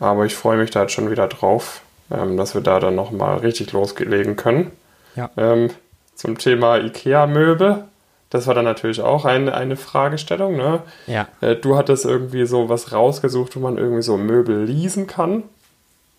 Aber 0.00 0.24
ich 0.24 0.34
freue 0.34 0.56
mich 0.56 0.70
da 0.70 0.82
jetzt 0.82 0.92
schon 0.92 1.10
wieder 1.10 1.28
drauf, 1.28 1.82
ähm, 2.10 2.36
dass 2.36 2.54
wir 2.54 2.62
da 2.62 2.80
dann 2.80 2.94
nochmal 2.94 3.38
richtig 3.38 3.72
loslegen 3.72 4.36
können. 4.36 4.72
Ja. 5.16 5.30
Ähm, 5.36 5.68
zum 6.14 6.38
Thema 6.38 6.78
IKEA-Möbel 6.78 7.84
das 8.32 8.46
war 8.46 8.54
dann 8.54 8.64
natürlich 8.64 9.02
auch 9.02 9.26
eine, 9.26 9.54
eine 9.54 9.76
Fragestellung. 9.76 10.56
Ne? 10.56 10.82
Ja. 11.06 11.28
Äh, 11.42 11.56
du 11.56 11.76
hattest 11.76 12.06
irgendwie 12.06 12.46
so 12.46 12.70
was 12.70 12.90
rausgesucht, 12.90 13.54
wo 13.56 13.60
man 13.60 13.76
irgendwie 13.76 14.00
so 14.00 14.16
Möbel 14.16 14.64
leasen 14.64 15.06
kann. 15.06 15.42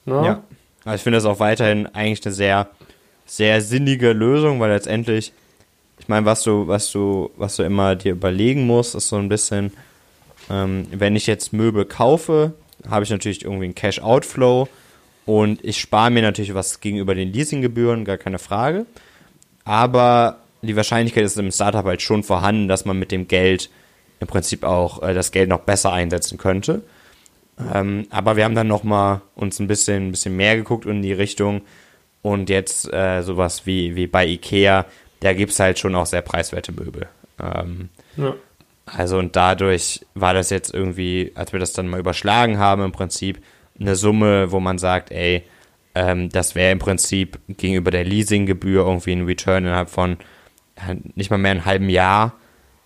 Ne? 0.05 0.23
Ja. 0.23 0.43
Also 0.85 0.95
ich 0.97 1.01
finde 1.01 1.17
das 1.17 1.25
auch 1.25 1.39
weiterhin 1.39 1.87
eigentlich 1.87 2.23
eine 2.23 2.35
sehr, 2.35 2.67
sehr 3.25 3.61
sinnige 3.61 4.13
Lösung, 4.13 4.59
weil 4.59 4.69
letztendlich, 4.69 5.33
ich 5.97 6.07
meine, 6.07 6.27
was 6.27 6.43
du, 6.43 6.67
was 6.67 6.91
du, 6.91 7.31
was 7.35 7.55
du 7.55 7.63
immer 7.63 7.95
dir 7.95 8.11
überlegen 8.11 8.67
musst, 8.67 8.93
ist 8.93 9.09
so 9.09 9.15
ein 9.15 9.27
bisschen, 9.27 9.73
ähm, 10.51 10.85
wenn 10.91 11.15
ich 11.15 11.25
jetzt 11.25 11.51
Möbel 11.51 11.83
kaufe, 11.83 12.53
habe 12.87 13.05
ich 13.05 13.09
natürlich 13.09 13.43
irgendwie 13.43 13.65
einen 13.65 13.75
Cash-Outflow 13.75 14.67
und 15.25 15.65
ich 15.65 15.81
spare 15.81 16.11
mir 16.11 16.21
natürlich 16.21 16.53
was 16.53 16.79
gegenüber 16.79 17.15
den 17.15 17.33
Leasinggebühren, 17.33 18.05
gar 18.05 18.17
keine 18.17 18.37
Frage. 18.37 18.85
Aber 19.65 20.42
die 20.67 20.75
Wahrscheinlichkeit 20.75 21.23
ist 21.23 21.37
im 21.37 21.51
Startup 21.51 21.85
halt 21.85 22.01
schon 22.01 22.23
vorhanden, 22.23 22.67
dass 22.67 22.85
man 22.85 22.97
mit 22.97 23.11
dem 23.11 23.27
Geld 23.27 23.69
im 24.19 24.27
Prinzip 24.27 24.63
auch 24.63 25.01
äh, 25.03 25.13
das 25.13 25.31
Geld 25.31 25.49
noch 25.49 25.61
besser 25.61 25.91
einsetzen 25.91 26.37
könnte. 26.37 26.83
Ähm, 27.73 28.07
aber 28.09 28.35
wir 28.35 28.45
haben 28.45 28.55
dann 28.55 28.67
noch 28.67 28.83
mal 28.83 29.21
uns 29.35 29.59
ein 29.59 29.67
bisschen, 29.67 30.07
ein 30.07 30.11
bisschen 30.11 30.35
mehr 30.35 30.55
geguckt 30.55 30.85
in 30.85 31.01
die 31.01 31.13
Richtung 31.13 31.61
und 32.21 32.49
jetzt 32.49 32.91
äh, 32.91 33.21
sowas 33.21 33.65
wie, 33.65 33.95
wie 33.95 34.07
bei 34.07 34.25
Ikea, 34.25 34.85
da 35.19 35.33
gibt 35.33 35.51
es 35.51 35.59
halt 35.59 35.77
schon 35.77 35.95
auch 35.95 36.05
sehr 36.05 36.21
preiswerte 36.21 36.71
Möbel. 36.71 37.07
Ähm, 37.39 37.89
ja. 38.17 38.33
Also 38.85 39.17
und 39.17 39.35
dadurch 39.35 40.05
war 40.13 40.33
das 40.33 40.49
jetzt 40.49 40.73
irgendwie, 40.73 41.31
als 41.35 41.53
wir 41.53 41.59
das 41.59 41.73
dann 41.73 41.87
mal 41.87 41.99
überschlagen 41.99 42.57
haben, 42.57 42.83
im 42.83 42.91
Prinzip 42.91 43.41
eine 43.79 43.95
Summe, 43.95 44.51
wo 44.51 44.59
man 44.59 44.77
sagt, 44.77 45.11
ey, 45.11 45.43
ähm, 45.95 46.29
das 46.29 46.55
wäre 46.55 46.71
im 46.71 46.79
Prinzip 46.79 47.39
gegenüber 47.47 47.91
der 47.91 48.03
Leasinggebühr 48.03 48.85
irgendwie 48.85 49.13
ein 49.13 49.25
Return 49.25 49.65
innerhalb 49.65 49.89
von 49.89 50.17
nicht 51.15 51.29
mal 51.29 51.37
mehr 51.37 51.51
ein 51.51 51.65
halben 51.65 51.89
Jahr. 51.89 52.33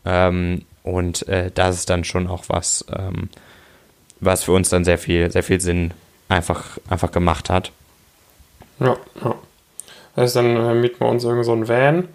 Ähm, 0.05 0.63
und 0.83 1.27
äh, 1.27 1.51
das 1.53 1.75
ist 1.75 1.89
dann 1.89 2.03
schon 2.03 2.27
auch 2.27 2.45
was, 2.47 2.85
ähm, 2.97 3.29
was 4.19 4.43
für 4.43 4.53
uns 4.53 4.69
dann 4.69 4.85
sehr 4.85 4.97
viel, 4.97 5.29
sehr 5.31 5.43
viel 5.43 5.59
Sinn 5.59 5.91
einfach, 6.29 6.77
einfach 6.89 7.11
gemacht 7.11 7.49
hat. 7.49 7.71
Ja, 8.79 8.95
ja. 9.23 9.35
Heißt, 10.15 10.35
dann 10.35 10.55
äh, 10.55 10.73
mieten 10.73 10.99
wir 10.99 11.07
uns 11.07 11.23
irgend 11.23 11.45
so 11.45 11.53
ein 11.53 11.67
Van, 11.67 12.07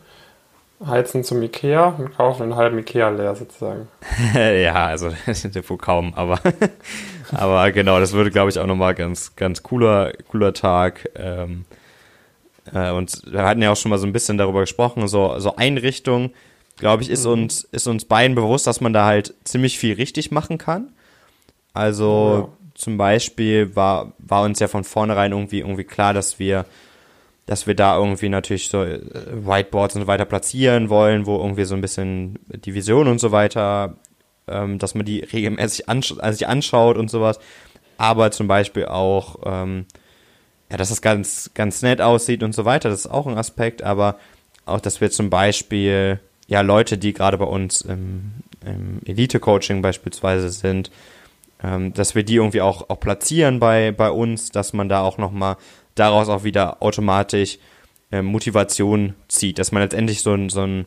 heizen 0.84 1.22
zum 1.22 1.42
Ikea 1.42 1.88
und 1.98 2.16
kaufen 2.16 2.44
einen 2.44 2.56
halben 2.56 2.78
Ikea 2.78 3.10
leer 3.10 3.36
sozusagen. 3.36 3.88
ja, 4.34 4.86
also 4.86 5.08
ja 5.26 5.68
wohl 5.68 5.78
kaum, 5.78 6.14
aber, 6.14 6.40
aber 7.32 7.70
genau, 7.72 8.00
das 8.00 8.12
würde, 8.12 8.30
glaube 8.30 8.50
ich, 8.50 8.58
auch 8.58 8.66
nochmal 8.66 8.94
ganz, 8.94 9.36
ganz 9.36 9.62
cooler, 9.62 10.12
cooler 10.28 10.52
Tag. 10.52 11.08
Ähm, 11.14 11.64
äh, 11.70 11.71
und 12.72 13.22
wir 13.30 13.44
hatten 13.44 13.62
ja 13.62 13.72
auch 13.72 13.76
schon 13.76 13.90
mal 13.90 13.98
so 13.98 14.06
ein 14.06 14.12
bisschen 14.12 14.38
darüber 14.38 14.60
gesprochen, 14.60 15.06
so, 15.08 15.38
so 15.38 15.56
Einrichtung, 15.56 16.32
glaube 16.76 17.02
ich, 17.02 17.10
ist 17.10 17.24
mhm. 17.24 17.32
uns, 17.32 17.64
ist 17.64 17.86
uns 17.86 18.04
beiden 18.04 18.34
bewusst, 18.34 18.66
dass 18.66 18.80
man 18.80 18.92
da 18.92 19.04
halt 19.04 19.34
ziemlich 19.44 19.78
viel 19.78 19.94
richtig 19.94 20.30
machen 20.30 20.58
kann. 20.58 20.92
Also 21.74 22.48
ja. 22.48 22.68
zum 22.74 22.96
Beispiel 22.96 23.74
war, 23.76 24.12
war 24.18 24.42
uns 24.42 24.58
ja 24.58 24.68
von 24.68 24.84
vornherein 24.84 25.32
irgendwie, 25.32 25.60
irgendwie 25.60 25.84
klar, 25.84 26.14
dass 26.14 26.38
wir, 26.38 26.64
dass 27.46 27.66
wir 27.66 27.74
da 27.74 27.96
irgendwie 27.98 28.28
natürlich 28.28 28.68
so 28.68 28.82
äh, 28.82 29.00
Whiteboards 29.32 29.94
und 29.94 30.02
so 30.02 30.06
weiter 30.06 30.24
platzieren 30.24 30.88
wollen, 30.88 31.26
wo 31.26 31.36
irgendwie 31.38 31.64
so 31.64 31.74
ein 31.74 31.80
bisschen 31.80 32.38
die 32.48 32.74
Vision 32.74 33.08
und 33.08 33.20
so 33.20 33.32
weiter, 33.32 33.96
ähm, 34.48 34.78
dass 34.78 34.94
man 34.94 35.04
die 35.04 35.20
regelmäßig 35.20 35.88
ansch 35.88 36.14
also 36.18 36.36
sich 36.36 36.48
anschaut 36.48 36.96
und 36.96 37.10
sowas. 37.10 37.38
Aber 37.98 38.30
zum 38.30 38.48
Beispiel 38.48 38.86
auch 38.86 39.36
ähm, 39.44 39.86
ja, 40.72 40.78
dass 40.78 40.90
es 40.90 41.02
ganz, 41.02 41.50
ganz 41.52 41.82
nett 41.82 42.00
aussieht 42.00 42.42
und 42.42 42.54
so 42.54 42.64
weiter, 42.64 42.88
das 42.88 43.00
ist 43.00 43.10
auch 43.10 43.26
ein 43.26 43.36
Aspekt, 43.36 43.82
aber 43.82 44.16
auch, 44.64 44.80
dass 44.80 45.02
wir 45.02 45.10
zum 45.10 45.28
Beispiel, 45.28 46.18
ja, 46.46 46.62
Leute, 46.62 46.96
die 46.96 47.12
gerade 47.12 47.36
bei 47.36 47.44
uns 47.44 47.82
im, 47.82 48.32
im 48.64 49.00
Elite-Coaching 49.04 49.82
beispielsweise 49.82 50.48
sind, 50.48 50.90
ähm, 51.62 51.92
dass 51.92 52.14
wir 52.14 52.22
die 52.22 52.36
irgendwie 52.36 52.62
auch, 52.62 52.88
auch 52.88 52.98
platzieren 52.98 53.60
bei, 53.60 53.92
bei 53.92 54.10
uns, 54.10 54.50
dass 54.50 54.72
man 54.72 54.88
da 54.88 55.02
auch 55.02 55.18
nochmal 55.18 55.58
daraus 55.94 56.30
auch 56.30 56.42
wieder 56.42 56.82
automatisch 56.82 57.58
äh, 58.10 58.22
Motivation 58.22 59.12
zieht, 59.28 59.58
dass 59.58 59.72
man 59.72 59.82
letztendlich 59.82 60.22
so, 60.22 60.32
ein, 60.32 60.48
so, 60.48 60.62
ein, 60.62 60.86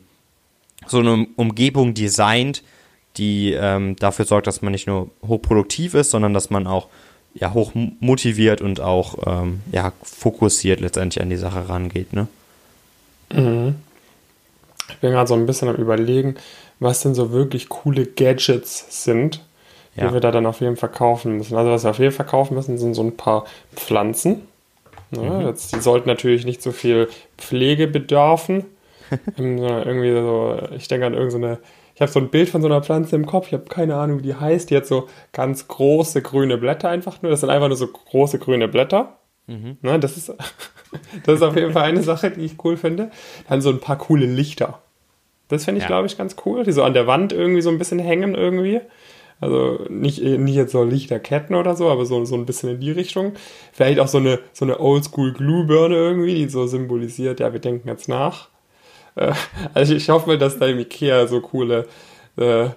so 0.88 0.98
eine 0.98 1.28
Umgebung 1.36 1.94
designt, 1.94 2.64
die 3.18 3.52
ähm, 3.52 3.94
dafür 3.94 4.24
sorgt, 4.24 4.48
dass 4.48 4.62
man 4.62 4.72
nicht 4.72 4.88
nur 4.88 5.12
hochproduktiv 5.24 5.94
ist, 5.94 6.10
sondern 6.10 6.34
dass 6.34 6.50
man 6.50 6.66
auch 6.66 6.88
ja, 7.38 7.52
hoch 7.52 7.72
motiviert 8.00 8.60
und 8.60 8.80
auch 8.80 9.16
ähm, 9.26 9.60
ja, 9.70 9.92
fokussiert 10.02 10.80
letztendlich 10.80 11.22
an 11.22 11.30
die 11.30 11.36
Sache 11.36 11.68
rangeht. 11.68 12.12
Ne? 12.12 12.28
Mhm. 13.32 13.76
Ich 14.88 14.96
bin 14.98 15.10
gerade 15.10 15.28
so 15.28 15.34
ein 15.34 15.46
bisschen 15.46 15.68
am 15.68 15.76
Überlegen, 15.76 16.36
was 16.78 17.00
denn 17.00 17.14
so 17.14 17.32
wirklich 17.32 17.68
coole 17.68 18.06
Gadgets 18.06 19.04
sind, 19.04 19.42
die 19.96 20.00
ja. 20.00 20.12
wir 20.12 20.20
da 20.20 20.30
dann 20.30 20.46
auf 20.46 20.60
jeden 20.60 20.76
Fall 20.76 20.90
kaufen 20.90 21.36
müssen. 21.36 21.56
Also, 21.56 21.70
was 21.70 21.84
wir 21.84 21.90
auf 21.90 21.98
jeden 21.98 22.12
Fall 22.12 22.26
kaufen 22.26 22.54
müssen, 22.54 22.78
sind 22.78 22.94
so 22.94 23.02
ein 23.02 23.16
paar 23.16 23.44
Pflanzen. 23.74 24.42
Ja, 25.10 25.22
ne? 25.22 25.30
mhm. 25.30 25.46
jetzt, 25.46 25.74
die 25.74 25.80
sollten 25.80 26.08
natürlich 26.08 26.44
nicht 26.44 26.62
so 26.62 26.72
viel 26.72 27.08
Pflege 27.36 27.86
bedürfen. 27.86 28.64
Irgendwie 29.36 30.12
so, 30.12 30.58
ich 30.76 30.88
denke 30.88 31.06
an 31.06 31.14
irgendeine 31.14 31.58
ich 31.96 32.02
habe 32.02 32.12
so 32.12 32.20
ein 32.20 32.28
Bild 32.28 32.50
von 32.50 32.60
so 32.60 32.68
einer 32.68 32.82
Pflanze 32.82 33.16
im 33.16 33.24
Kopf, 33.24 33.46
ich 33.46 33.54
habe 33.54 33.64
keine 33.64 33.96
Ahnung, 33.96 34.18
wie 34.18 34.24
die 34.24 34.34
heißt. 34.34 34.68
Die 34.68 34.76
hat 34.76 34.86
so 34.86 35.08
ganz 35.32 35.66
große 35.66 36.20
grüne 36.20 36.58
Blätter 36.58 36.90
einfach 36.90 37.22
nur. 37.22 37.30
Das 37.30 37.40
sind 37.40 37.48
einfach 37.48 37.68
nur 37.68 37.76
so 37.78 37.86
große 37.86 38.38
grüne 38.38 38.68
Blätter. 38.68 39.16
Mhm. 39.46 39.78
Ne, 39.80 39.98
das, 39.98 40.18
ist, 40.18 40.28
das 41.24 41.36
ist 41.36 41.42
auf 41.42 41.56
jeden 41.56 41.72
Fall 41.72 41.84
eine 41.84 42.02
Sache, 42.02 42.30
die 42.30 42.44
ich 42.44 42.62
cool 42.62 42.76
finde. 42.76 43.10
Dann 43.48 43.62
so 43.62 43.70
ein 43.70 43.80
paar 43.80 43.96
coole 43.96 44.26
Lichter. 44.26 44.82
Das 45.48 45.64
finde 45.64 45.78
ich, 45.78 45.84
ja. 45.84 45.88
glaube 45.88 46.06
ich, 46.06 46.18
ganz 46.18 46.36
cool. 46.44 46.64
Die 46.64 46.72
so 46.72 46.82
an 46.82 46.92
der 46.92 47.06
Wand 47.06 47.32
irgendwie 47.32 47.62
so 47.62 47.70
ein 47.70 47.78
bisschen 47.78 47.98
hängen 47.98 48.34
irgendwie. 48.34 48.82
Also 49.40 49.86
nicht, 49.88 50.22
nicht 50.22 50.54
jetzt 50.54 50.72
so 50.72 50.84
Lichterketten 50.84 51.56
oder 51.56 51.76
so, 51.76 51.88
aber 51.88 52.04
so, 52.04 52.22
so 52.26 52.34
ein 52.34 52.44
bisschen 52.44 52.68
in 52.72 52.80
die 52.80 52.90
Richtung. 52.90 53.32
Vielleicht 53.72 54.00
auch 54.00 54.08
so 54.08 54.18
eine, 54.18 54.40
so 54.52 54.66
eine 54.66 54.80
Oldschool-Glühbirne 54.80 55.94
irgendwie, 55.94 56.34
die 56.34 56.48
so 56.50 56.66
symbolisiert, 56.66 57.40
ja, 57.40 57.54
wir 57.54 57.60
denken 57.60 57.88
jetzt 57.88 58.06
nach. 58.06 58.50
Äh, 59.16 59.32
also 59.74 59.94
ich 59.94 60.08
hoffe 60.08 60.38
dass 60.38 60.58
da 60.58 60.66
im 60.66 60.78
Ikea 60.78 61.26
so 61.26 61.40
coole, 61.40 61.86
äh, 62.36 62.68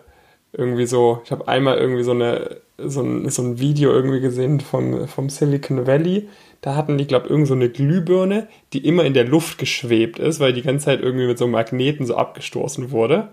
irgendwie 0.52 0.88
so, 0.88 1.21
ich 1.23 1.32
habe 1.32 1.47
einmal 1.47 1.78
irgendwie 1.78 2.04
so 2.04 2.12
eine, 2.12 2.58
so 2.78 3.02
ein, 3.02 3.30
so 3.30 3.43
ein 3.43 3.60
Video 3.60 3.91
irgendwie 3.91 4.19
gesehen 4.19 4.60
vom, 4.60 5.08
vom 5.08 5.30
Silicon 5.30 5.86
Valley. 5.86 6.28
Da 6.62 6.75
hatten 6.75 6.97
die, 6.97 7.08
glaube 7.08 7.25
ich, 7.25 7.32
irgend 7.32 7.47
so 7.47 7.54
eine 7.54 7.69
Glühbirne, 7.69 8.47
die 8.73 8.86
immer 8.86 9.06
in 9.06 9.13
der 9.13 9.25
Luft 9.25 9.58
geschwebt 9.58 10.19
ist, 10.19 10.39
weil 10.39 10.54
die 10.54 10.62
ganze 10.62 10.86
Zeit 10.86 11.02
irgendwie 11.02 11.28
mit 11.28 11.38
so 11.38 11.47
Magneten 11.47 12.06
so 12.06 12.15
abgestoßen 12.15 12.91
wurde. 12.91 13.30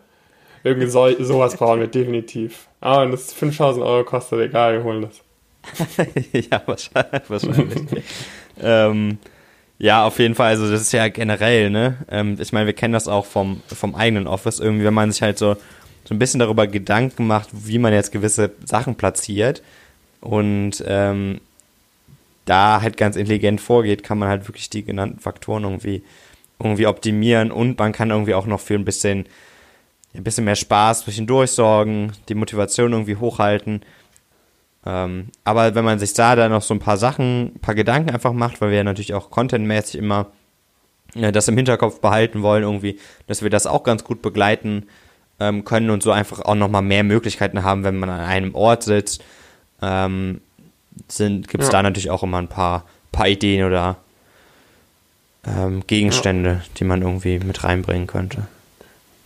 Irgendwie 0.63 0.89
so, 0.89 1.09
sowas 1.23 1.57
brauchen 1.57 1.81
wir 1.81 1.87
definitiv. 1.87 2.69
Ah, 2.81 3.03
und 3.03 3.13
das 3.13 3.33
5000 3.33 3.85
Euro 3.85 4.05
kostet, 4.05 4.41
egal, 4.41 4.75
wir 4.75 4.85
holen 4.85 5.03
das. 5.03 5.23
ja, 6.33 6.63
wahrscheinlich. 6.67 7.31
wahrscheinlich. 7.31 8.05
ähm, 8.61 9.19
ja, 9.79 10.05
auf 10.05 10.19
jeden 10.19 10.35
Fall. 10.35 10.49
Also 10.49 10.71
das 10.71 10.81
ist 10.81 10.93
ja 10.93 11.09
generell, 11.09 11.71
ne? 11.71 11.97
Ähm, 12.11 12.37
ich 12.41 12.53
meine, 12.53 12.67
wir 12.67 12.73
kennen 12.73 12.95
das 12.95 13.09
auch 13.09 13.27
vom, 13.27 13.63
vom 13.67 13.95
eigenen 13.95 14.27
Office 14.27 14.61
irgendwie, 14.61 14.85
wenn 14.85 14.95
man 14.95 15.13
sich 15.13 15.23
halt 15.23 15.39
so, 15.39 15.55
so 16.05 16.15
ein 16.15 16.19
bisschen 16.19 16.41
darüber 16.41 16.67
Gedanken 16.67 17.27
macht, 17.27 17.49
wie 17.53 17.79
man 17.79 17.93
jetzt 17.93 18.13
gewisse 18.13 18.53
Sachen 18.65 18.95
platziert 18.95 19.63
und 20.21 20.83
ähm, 20.87 21.41
da 22.47 22.81
halt 22.81 22.97
ganz 22.97 23.17
intelligent 23.17 23.61
vorgeht, 23.61 24.03
kann 24.03 24.19
man 24.19 24.29
halt 24.29 24.49
wirklich 24.49 24.71
die 24.71 24.85
genannten 24.85 25.19
Faktoren 25.21 25.65
irgendwie, 25.65 26.03
irgendwie 26.59 26.87
optimieren 26.87 27.51
und 27.51 27.79
man 27.79 27.93
kann 27.93 28.11
irgendwie 28.11 28.35
auch 28.35 28.47
noch 28.47 28.61
für 28.61 28.75
ein 28.75 28.85
bisschen, 28.85 29.27
ein 30.15 30.25
bisschen 30.25 30.45
mehr 30.45 30.57
Spaß 30.57 31.03
zwischendurch 31.03 31.51
sorgen, 31.51 32.13
die 32.29 32.35
Motivation 32.35 32.93
irgendwie 32.93 33.17
hochhalten. 33.17 33.83
Ähm, 34.87 35.29
aber 35.43 35.75
wenn 35.75 35.85
man 35.85 35.99
sich 35.99 36.15
da 36.15 36.37
dann 36.37 36.53
noch 36.53 36.63
so 36.63 36.73
ein 36.73 36.79
paar 36.79 36.97
Sachen, 36.97 37.57
ein 37.57 37.61
paar 37.61 37.75
Gedanken 37.75 38.11
einfach 38.11 38.33
macht, 38.33 38.61
weil 38.61 38.71
wir 38.71 38.79
ja 38.79 38.85
natürlich 38.85 39.15
auch 39.15 39.31
contentmäßig 39.31 39.97
immer 39.97 40.27
äh, 41.17 41.33
das 41.33 41.49
im 41.49 41.57
Hinterkopf 41.57 42.01
behalten 42.01 42.43
wollen, 42.43 42.63
irgendwie, 42.63 42.99
dass 43.27 43.43
wir 43.43 43.51
das 43.51 43.67
auch 43.67 43.83
ganz 43.83 44.05
gut 44.05 44.23
begleiten 44.23 44.87
ähm, 45.41 45.65
können 45.65 45.91
und 45.91 46.05
so 46.05 46.13
einfach 46.13 46.41
auch 46.41 46.55
nochmal 46.55 46.83
mehr 46.83 47.03
Möglichkeiten 47.03 47.65
haben, 47.65 47.83
wenn 47.83 47.97
man 47.97 48.11
an 48.11 48.21
einem 48.21 48.55
Ort 48.55 48.85
sitzt. 48.85 49.25
Ähm, 49.83 50.41
gibt 51.19 51.63
es 51.63 51.67
ja. 51.67 51.73
da 51.73 51.83
natürlich 51.83 52.11
auch 52.11 52.23
immer 52.23 52.39
ein 52.39 52.49
paar, 52.49 52.85
paar 53.13 53.29
Ideen 53.29 53.67
oder 53.67 53.97
ähm, 55.47 55.83
Gegenstände, 55.87 56.51
ja. 56.51 56.63
die 56.79 56.85
man 56.85 57.03
irgendwie 57.03 57.39
mit 57.41 57.65
reinbringen 57.65 58.07
könnte. 58.07 58.47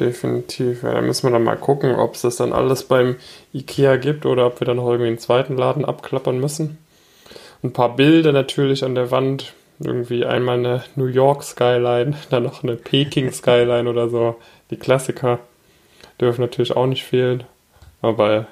Definitiv. 0.01 0.83
Ja, 0.83 0.95
da 0.95 1.03
müssen 1.03 1.29
wir 1.29 1.33
dann 1.33 1.45
mal 1.45 1.57
gucken, 1.57 1.95
ob 1.95 2.15
es 2.15 2.23
das 2.23 2.37
dann 2.37 2.55
alles 2.55 2.85
beim 2.85 3.17
IKEA 3.53 3.97
gibt 3.97 4.25
oder 4.25 4.47
ob 4.47 4.61
wir 4.61 4.65
dann 4.65 4.79
noch 4.79 4.89
irgendwie 4.89 5.09
einen 5.09 5.19
zweiten 5.19 5.59
Laden 5.59 5.85
abklappern 5.85 6.41
müssen. 6.41 6.79
Ein 7.63 7.75
paar 7.75 7.95
Bilder 7.97 8.33
natürlich 8.33 8.83
an 8.83 8.95
der 8.95 9.11
Wand. 9.11 9.53
Irgendwie 9.79 10.25
einmal 10.25 10.59
eine 10.59 10.85
New 10.97 11.07
York 11.07 11.43
Skyline, 11.43 12.15
dann 12.31 12.45
noch 12.45 12.63
eine 12.63 12.77
Peking 12.77 13.31
Skyline 13.31 13.89
oder 13.89 14.09
so. 14.09 14.37
Die 14.71 14.77
Klassiker 14.77 15.39
dürfen 16.19 16.41
natürlich 16.41 16.75
auch 16.75 16.87
nicht 16.87 17.05
fehlen. 17.05 17.45
Aber 18.01 18.47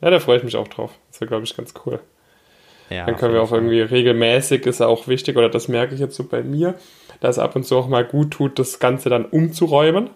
ja, 0.00 0.10
da 0.10 0.18
freue 0.18 0.38
ich 0.38 0.44
mich 0.44 0.56
auch 0.56 0.68
drauf. 0.68 0.90
Das 1.10 1.20
wäre, 1.20 1.28
glaube 1.28 1.44
ich, 1.44 1.56
ganz 1.56 1.72
cool. 1.86 2.00
Ja, 2.90 3.06
dann 3.06 3.16
können 3.16 3.34
wir 3.34 3.42
auch 3.42 3.52
irgendwie 3.52 3.80
regelmäßig, 3.80 4.66
ist 4.66 4.80
auch 4.80 5.08
wichtig, 5.08 5.36
oder 5.36 5.50
das 5.50 5.68
merke 5.68 5.94
ich 5.94 6.00
jetzt 6.00 6.16
so 6.16 6.24
bei 6.24 6.42
mir, 6.42 6.74
dass 7.20 7.36
es 7.36 7.42
ab 7.42 7.54
und 7.54 7.64
zu 7.64 7.76
auch 7.76 7.86
mal 7.86 8.04
gut 8.04 8.30
tut, 8.30 8.58
das 8.58 8.78
Ganze 8.78 9.10
dann 9.10 9.26
umzuräumen. 9.26 10.10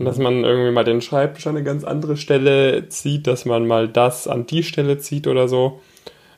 Und 0.00 0.06
dass 0.06 0.16
man 0.16 0.44
irgendwie 0.44 0.70
mal 0.70 0.82
den 0.82 1.02
Schreibtisch 1.02 1.46
an 1.46 1.56
eine 1.56 1.62
ganz 1.62 1.84
andere 1.84 2.16
Stelle 2.16 2.88
zieht, 2.88 3.26
dass 3.26 3.44
man 3.44 3.66
mal 3.66 3.86
das 3.86 4.26
an 4.26 4.46
die 4.46 4.62
Stelle 4.62 4.96
zieht 4.96 5.26
oder 5.26 5.46
so. 5.46 5.82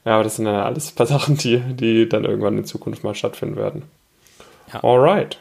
Ja, 0.04 0.14
aber 0.14 0.24
das 0.24 0.34
sind 0.34 0.46
ja 0.46 0.64
alles 0.64 0.90
ein 0.90 0.96
paar 0.96 1.06
Sachen, 1.18 1.36
die, 1.36 1.60
die 1.60 2.08
dann 2.08 2.24
irgendwann 2.24 2.58
in 2.58 2.64
Zukunft 2.64 3.04
mal 3.04 3.14
stattfinden 3.14 3.54
werden. 3.54 3.84
Ja. 4.72 4.82
Alright. 4.82 5.38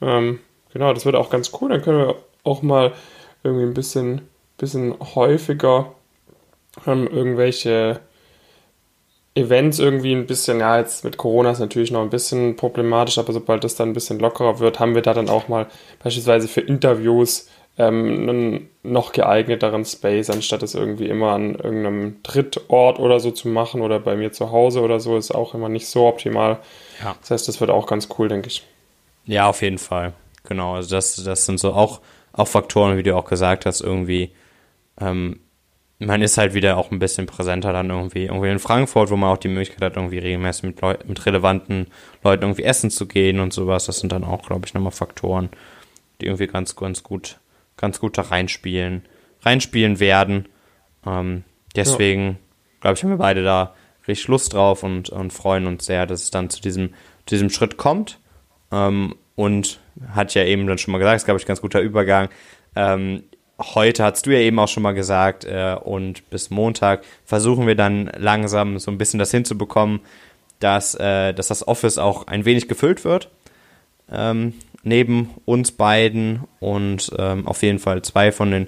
Ähm, 0.00 0.38
genau, 0.72 0.94
das 0.94 1.04
wird 1.04 1.16
auch 1.16 1.28
ganz 1.28 1.50
cool. 1.60 1.70
Dann 1.70 1.82
können 1.82 1.98
wir 1.98 2.14
auch 2.44 2.62
mal 2.62 2.92
irgendwie 3.42 3.66
ein 3.66 3.74
bisschen, 3.74 4.20
bisschen 4.56 4.94
häufiger 5.16 5.92
ähm, 6.86 7.08
irgendwelche 7.08 7.98
Events 9.34 9.78
irgendwie 9.78 10.12
ein 10.12 10.26
bisschen, 10.26 10.58
ja, 10.58 10.78
jetzt 10.78 11.04
mit 11.04 11.16
Corona 11.16 11.52
ist 11.52 11.60
natürlich 11.60 11.92
noch 11.92 12.02
ein 12.02 12.10
bisschen 12.10 12.56
problematisch, 12.56 13.18
aber 13.18 13.32
sobald 13.32 13.62
das 13.62 13.76
dann 13.76 13.90
ein 13.90 13.94
bisschen 13.94 14.18
lockerer 14.18 14.58
wird, 14.58 14.80
haben 14.80 14.94
wir 14.94 15.02
da 15.02 15.14
dann 15.14 15.28
auch 15.28 15.48
mal 15.48 15.66
beispielsweise 16.02 16.48
für 16.48 16.60
Interviews 16.60 17.48
ähm, 17.78 18.28
einen 18.28 18.70
noch 18.82 19.12
geeigneteren 19.12 19.84
Space, 19.84 20.30
anstatt 20.30 20.62
es 20.64 20.74
irgendwie 20.74 21.06
immer 21.06 21.32
an 21.32 21.54
irgendeinem 21.54 22.22
Drittort 22.22 22.98
oder 22.98 23.20
so 23.20 23.30
zu 23.30 23.48
machen 23.48 23.82
oder 23.82 24.00
bei 24.00 24.16
mir 24.16 24.32
zu 24.32 24.50
Hause 24.50 24.80
oder 24.80 24.98
so, 24.98 25.16
ist 25.16 25.32
auch 25.32 25.54
immer 25.54 25.68
nicht 25.68 25.86
so 25.86 26.06
optimal. 26.06 26.58
Ja. 27.02 27.14
Das 27.20 27.30
heißt, 27.30 27.48
das 27.48 27.60
wird 27.60 27.70
auch 27.70 27.86
ganz 27.86 28.08
cool, 28.18 28.28
denke 28.28 28.48
ich. 28.48 28.64
Ja, 29.26 29.48
auf 29.48 29.62
jeden 29.62 29.78
Fall. 29.78 30.12
Genau, 30.44 30.74
also 30.74 30.90
das, 30.90 31.16
das 31.16 31.46
sind 31.46 31.60
so 31.60 31.72
auch, 31.72 32.00
auch 32.32 32.48
Faktoren, 32.48 32.96
wie 32.96 33.04
du 33.04 33.16
auch 33.16 33.26
gesagt 33.26 33.64
hast, 33.64 33.80
irgendwie 33.80 34.32
ähm, 35.00 35.38
man 36.00 36.22
ist 36.22 36.38
halt 36.38 36.54
wieder 36.54 36.78
auch 36.78 36.90
ein 36.90 36.98
bisschen 36.98 37.26
präsenter 37.26 37.72
dann 37.72 37.90
irgendwie. 37.90 38.24
Irgendwie 38.24 38.48
in 38.48 38.58
Frankfurt, 38.58 39.10
wo 39.10 39.16
man 39.16 39.30
auch 39.30 39.38
die 39.38 39.48
Möglichkeit 39.48 39.82
hat, 39.82 39.96
irgendwie 39.96 40.18
regelmäßig 40.18 40.62
mit, 40.64 40.80
Leu 40.80 40.94
mit 41.06 41.24
relevanten 41.26 41.88
Leuten 42.24 42.42
irgendwie 42.42 42.64
essen 42.64 42.90
zu 42.90 43.06
gehen 43.06 43.38
und 43.38 43.52
sowas. 43.52 43.84
Das 43.86 43.98
sind 43.98 44.10
dann 44.10 44.24
auch, 44.24 44.46
glaube 44.46 44.66
ich, 44.66 44.72
nochmal 44.72 44.92
Faktoren, 44.92 45.50
die 46.20 46.26
irgendwie 46.26 46.46
ganz, 46.46 46.74
ganz 46.74 47.02
gut, 47.02 47.38
ganz 47.76 48.00
gut 48.00 48.16
da 48.16 48.22
reinspielen, 48.22 49.02
reinspielen 49.42 50.00
werden. 50.00 50.48
Ähm, 51.06 51.44
deswegen, 51.76 52.26
ja. 52.26 52.36
glaube 52.80 52.96
ich, 52.96 53.02
haben 53.02 53.10
wir 53.10 53.18
beide 53.18 53.44
da 53.44 53.74
richtig 54.08 54.28
Lust 54.28 54.54
drauf 54.54 54.82
und, 54.82 55.10
und 55.10 55.32
freuen 55.34 55.66
uns 55.66 55.84
sehr, 55.84 56.06
dass 56.06 56.22
es 56.22 56.30
dann 56.30 56.48
zu 56.48 56.62
diesem, 56.62 56.94
zu 57.26 57.34
diesem 57.34 57.50
Schritt 57.50 57.76
kommt. 57.76 58.18
Ähm, 58.72 59.16
und 59.36 59.80
hat 60.12 60.34
ja 60.34 60.44
eben 60.44 60.66
dann 60.66 60.78
schon 60.78 60.92
mal 60.92 60.98
gesagt, 60.98 61.16
es 61.16 61.22
ist, 61.22 61.26
glaube 61.26 61.40
ich, 61.40 61.46
ganz 61.46 61.60
guter 61.60 61.80
Übergang. 61.80 62.28
Ähm, 62.76 63.24
heute 63.60 64.04
hast 64.04 64.26
du 64.26 64.30
ja 64.30 64.40
eben 64.40 64.58
auch 64.58 64.68
schon 64.68 64.82
mal 64.82 64.92
gesagt, 64.92 65.44
äh, 65.44 65.76
und 65.82 66.28
bis 66.30 66.50
Montag 66.50 67.04
versuchen 67.24 67.66
wir 67.66 67.74
dann 67.74 68.10
langsam 68.16 68.78
so 68.78 68.90
ein 68.90 68.98
bisschen 68.98 69.18
das 69.18 69.30
hinzubekommen, 69.30 70.00
dass, 70.58 70.94
äh, 70.94 71.32
dass 71.32 71.48
das 71.48 71.66
Office 71.66 71.98
auch 71.98 72.26
ein 72.26 72.44
wenig 72.44 72.68
gefüllt 72.68 73.04
wird. 73.04 73.28
Ähm, 74.10 74.54
neben 74.82 75.30
uns 75.44 75.72
beiden 75.72 76.40
und 76.58 77.12
ähm, 77.18 77.46
auf 77.46 77.62
jeden 77.62 77.78
Fall 77.78 78.02
zwei 78.02 78.32
von 78.32 78.50
den, 78.50 78.66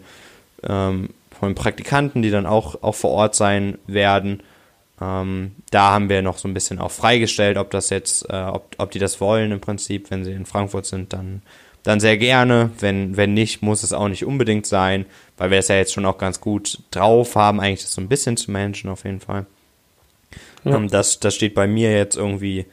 ähm, 0.63 1.11
von 1.31 1.51
den 1.51 1.55
Praktikanten, 1.55 2.23
die 2.23 2.31
dann 2.31 2.47
auch, 2.47 2.83
auch 2.83 2.95
vor 2.95 3.11
Ort 3.11 3.35
sein 3.35 3.79
werden. 3.87 4.43
Ähm, 5.01 5.53
da 5.71 5.91
haben 5.93 6.09
wir 6.09 6.23
noch 6.23 6.39
so 6.39 6.49
ein 6.49 6.55
bisschen 6.55 6.79
auch 6.79 6.91
freigestellt, 6.91 7.57
ob 7.57 7.71
das 7.71 7.91
jetzt, 7.91 8.29
äh, 8.31 8.43
ob, 8.43 8.75
ob 8.79 8.91
die 8.91 8.99
das 8.99 9.21
wollen 9.21 9.53
im 9.53 9.61
Prinzip, 9.61 10.11
wenn 10.11 10.25
sie 10.25 10.33
in 10.33 10.47
Frankfurt 10.47 10.87
sind, 10.87 11.13
dann 11.13 11.43
dann 11.83 12.01
sehr 12.01 12.17
gerne. 12.17 12.71
Wenn, 12.79 13.17
wenn 13.17 13.35
nicht, 13.35 13.63
muss 13.63 13.83
es 13.83 13.93
auch 13.93 14.09
nicht 14.09 14.25
unbedingt 14.25 14.67
sein, 14.67 15.07
weil 15.37 15.51
wir 15.51 15.59
es 15.59 15.69
ja 15.69 15.77
jetzt 15.77 15.93
schon 15.93 16.07
auch 16.07 16.19
ganz 16.19 16.41
gut 16.41 16.79
drauf 16.91 17.37
haben, 17.37 17.61
eigentlich 17.61 17.83
das 17.83 17.93
so 17.93 18.01
ein 18.01 18.09
bisschen 18.09 18.37
zu 18.37 18.51
managen 18.51 18.91
auf 18.91 19.05
jeden 19.05 19.21
Fall. 19.21 19.47
Ja. 20.65 20.77
Ähm, 20.77 20.89
das, 20.89 21.21
das 21.21 21.35
steht 21.35 21.55
bei 21.55 21.67
mir 21.67 21.93
jetzt 21.93 22.17
irgendwie 22.17 22.67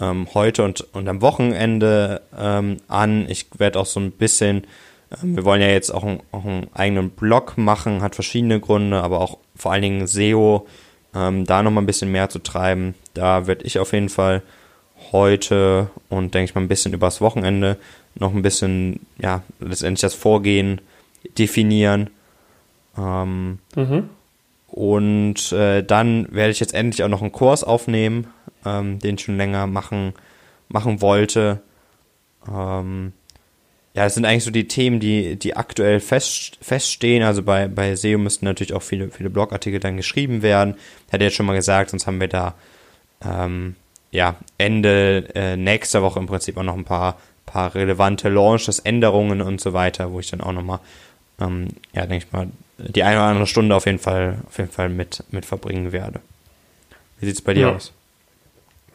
ähm, 0.00 0.28
heute 0.34 0.64
und, 0.64 0.80
und 0.94 1.08
am 1.08 1.22
Wochenende 1.22 2.22
ähm, 2.36 2.78
an. 2.88 3.28
Ich 3.28 3.46
werde 3.58 3.78
auch 3.78 3.86
so 3.86 4.00
ein 4.00 4.12
bisschen, 4.12 4.66
ähm, 5.22 5.36
wir 5.36 5.44
wollen 5.44 5.62
ja 5.62 5.68
jetzt 5.68 5.90
auch, 5.90 6.04
ein, 6.04 6.20
auch 6.32 6.44
einen 6.44 6.68
eigenen 6.74 7.10
Blog 7.10 7.56
machen, 7.56 8.02
hat 8.02 8.14
verschiedene 8.14 8.60
Gründe, 8.60 9.02
aber 9.02 9.20
auch 9.20 9.38
vor 9.54 9.72
allen 9.72 9.82
Dingen 9.82 10.06
SEO, 10.06 10.66
ähm, 11.14 11.46
da 11.46 11.62
nochmal 11.62 11.82
ein 11.82 11.86
bisschen 11.86 12.12
mehr 12.12 12.28
zu 12.28 12.40
treiben. 12.40 12.94
Da 13.14 13.46
werde 13.46 13.64
ich 13.64 13.78
auf 13.78 13.92
jeden 13.92 14.10
Fall 14.10 14.42
heute 15.12 15.90
und 16.08 16.34
denke 16.34 16.50
ich 16.50 16.54
mal 16.54 16.60
ein 16.60 16.68
bisschen 16.68 16.92
übers 16.92 17.20
Wochenende 17.20 17.78
noch 18.18 18.34
ein 18.34 18.42
bisschen, 18.42 19.00
ja, 19.18 19.42
letztendlich 19.60 20.00
das 20.00 20.14
Vorgehen 20.14 20.80
definieren. 21.38 22.10
Ähm, 22.96 23.58
mhm. 23.74 24.08
Und 24.68 25.52
äh, 25.52 25.82
dann 25.82 26.28
werde 26.30 26.50
ich 26.50 26.60
jetzt 26.60 26.74
endlich 26.74 27.02
auch 27.02 27.08
noch 27.08 27.22
einen 27.22 27.32
Kurs 27.32 27.64
aufnehmen, 27.64 28.26
ähm, 28.64 28.98
den 28.98 29.14
ich 29.14 29.22
schon 29.22 29.36
länger 29.36 29.66
machen, 29.66 30.12
machen 30.68 31.00
wollte. 31.00 31.60
Ähm, 32.48 33.12
ja, 33.94 34.04
es 34.04 34.14
sind 34.14 34.26
eigentlich 34.26 34.44
so 34.44 34.50
die 34.50 34.68
Themen, 34.68 35.00
die, 35.00 35.36
die 35.36 35.56
aktuell 35.56 36.00
fest, 36.00 36.58
feststehen. 36.60 37.22
Also 37.22 37.42
bei, 37.42 37.68
bei 37.68 37.96
SEO 37.96 38.18
müssten 38.18 38.44
natürlich 38.44 38.74
auch 38.74 38.82
viele, 38.82 39.10
viele 39.10 39.30
Blogartikel 39.30 39.80
dann 39.80 39.96
geschrieben 39.96 40.42
werden. 40.42 40.74
Hätte 41.08 41.24
jetzt 41.24 41.36
schon 41.36 41.46
mal 41.46 41.54
gesagt, 41.56 41.90
sonst 41.90 42.06
haben 42.06 42.20
wir 42.20 42.28
da 42.28 42.54
ähm, 43.24 43.74
ja, 44.10 44.36
Ende 44.58 45.28
äh, 45.34 45.56
nächster 45.56 46.02
Woche 46.02 46.18
im 46.18 46.26
Prinzip 46.26 46.58
auch 46.58 46.62
noch 46.62 46.76
ein 46.76 46.84
paar 46.84 47.18
paar 47.46 47.74
relevante 47.74 48.28
Launches, 48.28 48.80
Änderungen 48.80 49.40
und 49.40 49.60
so 49.60 49.72
weiter, 49.72 50.12
wo 50.12 50.20
ich 50.20 50.30
dann 50.30 50.40
auch 50.40 50.52
nochmal, 50.52 50.80
ähm, 51.40 51.68
ja, 51.92 52.02
denke 52.06 52.26
ich 52.26 52.32
mal, 52.32 52.48
die 52.78 53.02
eine 53.02 53.16
oder 53.16 53.26
andere 53.26 53.46
Stunde 53.46 53.74
auf 53.74 53.86
jeden 53.86 53.98
Fall, 53.98 54.38
auf 54.46 54.58
jeden 54.58 54.70
Fall 54.70 54.88
mit, 54.88 55.22
mit 55.30 55.46
verbringen 55.46 55.92
werde. 55.92 56.20
Wie 57.18 57.26
sieht 57.26 57.36
es 57.36 57.42
bei 57.42 57.54
dir 57.54 57.68
ja. 57.68 57.74
aus? 57.74 57.92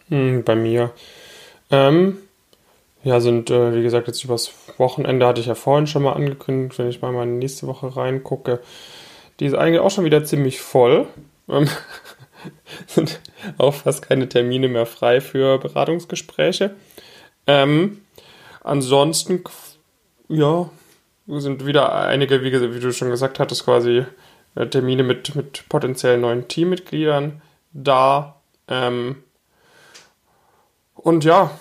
Hm, 0.09 0.43
bei 0.43 0.55
mir. 0.55 0.91
Ähm, 1.71 2.17
ja, 3.03 3.19
sind, 3.19 3.49
äh, 3.49 3.75
wie 3.75 3.81
gesagt, 3.81 4.07
jetzt 4.07 4.23
übers 4.23 4.51
Wochenende 4.77 5.25
hatte 5.25 5.41
ich 5.41 5.47
ja 5.47 5.55
vorhin 5.55 5.87
schon 5.87 6.03
mal 6.03 6.13
angekündigt, 6.13 6.77
wenn 6.77 6.89
ich 6.89 7.01
mal 7.01 7.11
meine 7.11 7.31
nächste 7.31 7.65
Woche 7.65 7.95
reingucke. 7.95 8.59
Die 9.39 9.45
ist 9.45 9.55
eigentlich 9.55 9.79
auch 9.79 9.89
schon 9.89 10.05
wieder 10.05 10.23
ziemlich 10.23 10.61
voll. 10.61 11.07
Ähm, 11.49 11.67
sind 12.87 13.19
auch 13.57 13.73
fast 13.73 14.07
keine 14.07 14.29
Termine 14.29 14.67
mehr 14.67 14.85
frei 14.85 15.21
für 15.21 15.57
Beratungsgespräche. 15.57 16.75
Ähm, 17.47 18.01
Ansonsten, 18.63 19.43
ja, 20.27 20.69
sind 21.27 21.65
wieder 21.65 21.93
einige, 21.93 22.43
wie, 22.43 22.51
wie 22.73 22.79
du 22.79 22.91
schon 22.93 23.09
gesagt 23.09 23.39
hattest, 23.39 23.65
quasi 23.65 24.05
äh, 24.55 24.67
Termine 24.67 25.03
mit, 25.03 25.35
mit 25.35 25.67
potenziellen 25.69 26.21
neuen 26.21 26.47
Teammitgliedern 26.47 27.41
da. 27.73 28.41
Ähm, 28.67 29.23
und 30.95 31.23
ja, 31.23 31.51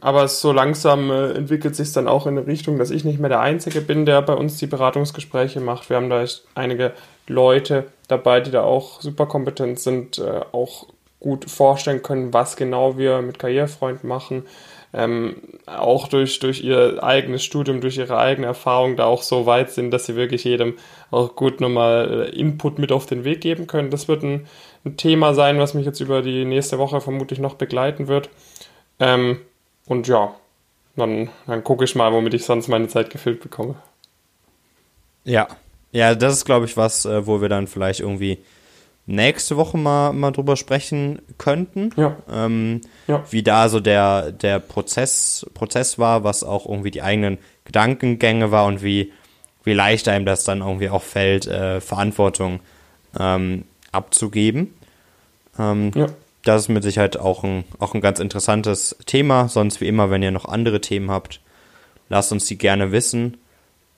aber 0.00 0.28
so 0.28 0.52
langsam 0.52 1.10
äh, 1.10 1.32
entwickelt 1.32 1.76
sich 1.76 1.92
dann 1.92 2.08
auch 2.08 2.26
in 2.26 2.38
eine 2.38 2.46
Richtung, 2.46 2.78
dass 2.78 2.90
ich 2.90 3.04
nicht 3.04 3.18
mehr 3.18 3.28
der 3.28 3.40
Einzige 3.40 3.80
bin, 3.80 4.06
der 4.06 4.22
bei 4.22 4.34
uns 4.34 4.56
die 4.58 4.66
Beratungsgespräche 4.66 5.60
macht. 5.60 5.88
Wir 5.88 5.96
haben 5.96 6.10
da 6.10 6.24
einige 6.54 6.92
Leute 7.26 7.86
dabei, 8.08 8.40
die 8.40 8.50
da 8.50 8.62
auch 8.62 9.00
super 9.00 9.26
kompetent 9.26 9.78
sind, 9.80 10.18
äh, 10.18 10.40
auch 10.52 10.86
gut 11.20 11.50
vorstellen 11.50 12.02
können, 12.02 12.32
was 12.32 12.56
genau 12.56 12.96
wir 12.96 13.22
mit 13.22 13.38
Karrierefreund 13.38 14.04
machen 14.04 14.44
ähm, 14.92 15.36
auch 15.66 16.08
durch, 16.08 16.38
durch 16.38 16.62
ihr 16.62 17.02
eigenes 17.02 17.44
Studium, 17.44 17.80
durch 17.80 17.98
ihre 17.98 18.18
eigene 18.18 18.46
Erfahrung 18.46 18.96
da 18.96 19.04
auch 19.04 19.22
so 19.22 19.46
weit 19.46 19.70
sind, 19.70 19.90
dass 19.90 20.06
sie 20.06 20.16
wirklich 20.16 20.44
jedem 20.44 20.74
auch 21.10 21.36
gut 21.36 21.60
nochmal 21.60 22.30
äh, 22.32 22.38
Input 22.38 22.78
mit 22.78 22.92
auf 22.92 23.06
den 23.06 23.24
Weg 23.24 23.40
geben 23.40 23.66
können. 23.66 23.90
Das 23.90 24.08
wird 24.08 24.22
ein, 24.22 24.46
ein 24.84 24.96
Thema 24.96 25.34
sein, 25.34 25.58
was 25.58 25.74
mich 25.74 25.84
jetzt 25.84 26.00
über 26.00 26.22
die 26.22 26.44
nächste 26.44 26.78
Woche 26.78 27.00
vermutlich 27.00 27.38
noch 27.38 27.54
begleiten 27.54 28.08
wird. 28.08 28.30
Ähm, 28.98 29.40
und 29.86 30.08
ja, 30.08 30.34
dann, 30.96 31.30
dann 31.46 31.64
gucke 31.64 31.84
ich 31.84 31.94
mal, 31.94 32.12
womit 32.12 32.34
ich 32.34 32.44
sonst 32.44 32.68
meine 32.68 32.88
Zeit 32.88 33.10
gefüllt 33.10 33.40
bekomme. 33.40 33.76
Ja, 35.24 35.48
ja, 35.92 36.14
das 36.14 36.34
ist, 36.34 36.44
glaube 36.44 36.66
ich, 36.66 36.76
was, 36.76 37.04
äh, 37.04 37.26
wo 37.26 37.40
wir 37.40 37.48
dann 37.48 37.66
vielleicht 37.66 38.00
irgendwie 38.00 38.38
nächste 39.08 39.56
Woche 39.56 39.76
mal, 39.78 40.12
mal 40.12 40.30
drüber 40.30 40.56
sprechen 40.56 41.20
könnten. 41.38 41.90
Ja. 41.96 42.16
Ähm, 42.30 42.80
Ja. 43.06 43.24
Wie 43.30 43.42
da 43.42 43.68
so 43.68 43.80
der, 43.80 44.30
der 44.32 44.58
Prozess, 44.60 45.46
Prozess 45.54 45.98
war, 45.98 46.24
was 46.24 46.44
auch 46.44 46.66
irgendwie 46.66 46.90
die 46.90 47.02
eigenen 47.02 47.38
Gedankengänge 47.64 48.50
war 48.50 48.66
und 48.66 48.82
wie, 48.82 49.12
wie 49.64 49.72
leicht 49.72 50.08
einem 50.08 50.26
das 50.26 50.44
dann 50.44 50.60
irgendwie 50.60 50.90
auch 50.90 51.02
fällt, 51.02 51.46
äh, 51.46 51.80
Verantwortung 51.80 52.60
ähm, 53.18 53.64
abzugeben. 53.92 54.74
Ähm, 55.58 55.90
Ja. 55.94 56.06
Das 56.44 56.62
ist 56.62 56.68
mit 56.68 56.82
Sicherheit 56.82 57.18
auch 57.18 57.42
ein, 57.44 57.64
auch 57.78 57.94
ein 57.94 58.00
ganz 58.00 58.20
interessantes 58.20 58.96
Thema. 59.06 59.48
Sonst 59.48 59.80
wie 59.80 59.88
immer, 59.88 60.10
wenn 60.10 60.22
ihr 60.22 60.30
noch 60.30 60.44
andere 60.46 60.80
Themen 60.80 61.10
habt, 61.10 61.40
lasst 62.08 62.30
uns 62.32 62.46
die 62.46 62.56
gerne 62.56 62.92
wissen. 62.92 63.36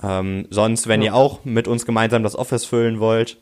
Ähm, 0.02 0.46
sonst, 0.50 0.88
wenn 0.88 1.02
Ja. 1.02 1.06
ihr 1.12 1.14
auch 1.14 1.44
mit 1.44 1.68
uns 1.68 1.84
gemeinsam 1.84 2.22
das 2.22 2.34
Office 2.36 2.64
füllen 2.64 2.98
wollt, 2.98 3.36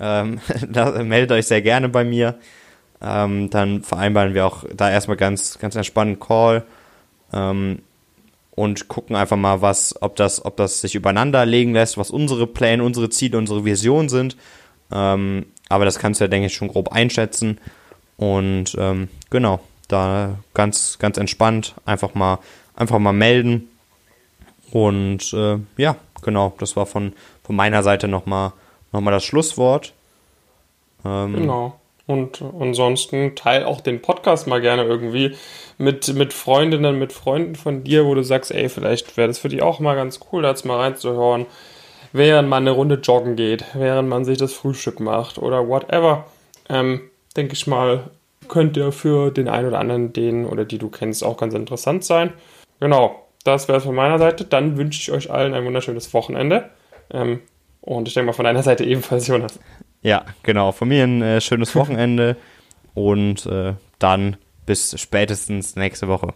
ähm, 0.00 0.40
meldet 1.04 1.32
euch 1.32 1.46
sehr 1.46 1.62
gerne 1.62 1.88
bei 1.88 2.04
mir. 2.04 2.36
Ähm, 3.00 3.50
dann 3.50 3.82
vereinbaren 3.82 4.34
wir 4.34 4.46
auch 4.46 4.64
da 4.74 4.90
erstmal 4.90 5.16
ganz, 5.16 5.58
ganz 5.58 5.74
entspannt 5.74 6.08
einen 6.08 6.20
Call 6.20 6.64
ähm, 7.32 7.80
und 8.52 8.88
gucken 8.88 9.16
einfach 9.16 9.36
mal, 9.36 9.60
was, 9.60 10.00
ob 10.00 10.16
das, 10.16 10.44
ob 10.44 10.56
das 10.56 10.80
sich 10.80 10.94
übereinander 10.94 11.44
legen 11.44 11.74
lässt, 11.74 11.98
was 11.98 12.10
unsere 12.10 12.46
Pläne, 12.46 12.82
unsere 12.82 13.10
Ziele, 13.10 13.36
unsere 13.36 13.64
Visionen 13.64 14.08
sind. 14.08 14.36
Ähm, 14.90 15.46
aber 15.68 15.84
das 15.84 15.98
kannst 15.98 16.20
du 16.20 16.24
ja, 16.24 16.28
denke 16.28 16.46
ich, 16.46 16.54
schon 16.54 16.68
grob 16.68 16.90
einschätzen. 16.90 17.58
Und 18.16 18.74
ähm, 18.78 19.08
genau, 19.28 19.60
da 19.88 20.38
ganz, 20.54 20.98
ganz 20.98 21.18
entspannt 21.18 21.74
einfach 21.84 22.14
mal, 22.14 22.38
einfach 22.74 22.98
mal 22.98 23.12
melden. 23.12 23.68
Und 24.70 25.34
äh, 25.34 25.58
ja, 25.76 25.96
genau, 26.22 26.54
das 26.58 26.76
war 26.76 26.86
von, 26.86 27.12
von 27.42 27.56
meiner 27.56 27.82
Seite 27.82 28.08
nochmal 28.08 28.48
noch 28.48 28.65
mal 28.92 29.10
das 29.10 29.24
Schlusswort. 29.24 29.92
Ähm, 31.04 31.34
Genau. 31.34 31.80
Und 32.06 32.40
ansonsten 32.60 33.34
teil 33.34 33.64
auch 33.64 33.80
den 33.80 34.00
Podcast 34.00 34.46
mal 34.46 34.60
gerne 34.60 34.84
irgendwie 34.84 35.34
mit, 35.76 36.14
mit 36.14 36.32
Freundinnen, 36.32 36.98
mit 36.98 37.12
Freunden 37.12 37.56
von 37.56 37.82
dir, 37.82 38.06
wo 38.06 38.14
du 38.14 38.22
sagst, 38.22 38.52
ey, 38.52 38.68
vielleicht 38.68 39.16
wäre 39.16 39.26
das 39.26 39.40
für 39.40 39.48
dich 39.48 39.60
auch 39.60 39.80
mal 39.80 39.96
ganz 39.96 40.20
cool, 40.30 40.42
da 40.42 40.50
jetzt 40.50 40.64
mal 40.64 40.78
reinzuhören, 40.78 41.46
während 42.12 42.48
man 42.48 42.62
eine 42.62 42.70
Runde 42.70 43.00
joggen 43.02 43.34
geht, 43.34 43.64
während 43.74 44.08
man 44.08 44.24
sich 44.24 44.38
das 44.38 44.52
Frühstück 44.52 45.00
macht 45.00 45.38
oder 45.38 45.66
whatever. 45.68 46.26
Ähm, 46.68 47.10
denke 47.36 47.54
ich 47.54 47.66
mal, 47.66 48.04
könnte 48.46 48.92
für 48.92 49.32
den 49.32 49.48
einen 49.48 49.68
oder 49.68 49.80
anderen, 49.80 50.12
den 50.12 50.46
oder 50.46 50.64
die 50.64 50.78
du 50.78 50.88
kennst, 50.88 51.24
auch 51.24 51.36
ganz 51.36 51.54
interessant 51.54 52.04
sein. 52.04 52.32
Genau, 52.78 53.26
das 53.42 53.66
wäre 53.66 53.78
es 53.78 53.84
von 53.84 53.96
meiner 53.96 54.20
Seite. 54.20 54.44
Dann 54.44 54.76
wünsche 54.76 55.00
ich 55.00 55.10
euch 55.10 55.30
allen 55.30 55.54
ein 55.54 55.64
wunderschönes 55.64 56.14
Wochenende. 56.14 56.70
Ähm, 57.10 57.40
und 57.86 58.08
ich 58.08 58.14
denke 58.14 58.26
mal 58.26 58.32
von 58.32 58.44
deiner 58.44 58.62
Seite 58.62 58.84
ebenfalls, 58.84 59.26
Jonas. 59.28 59.58
Ja, 60.02 60.24
genau. 60.42 60.72
Von 60.72 60.88
mir 60.88 61.04
ein 61.04 61.22
äh, 61.22 61.40
schönes 61.40 61.74
Wochenende 61.74 62.36
und 62.94 63.46
äh, 63.46 63.74
dann 63.98 64.36
bis 64.66 65.00
spätestens 65.00 65.76
nächste 65.76 66.08
Woche. 66.08 66.34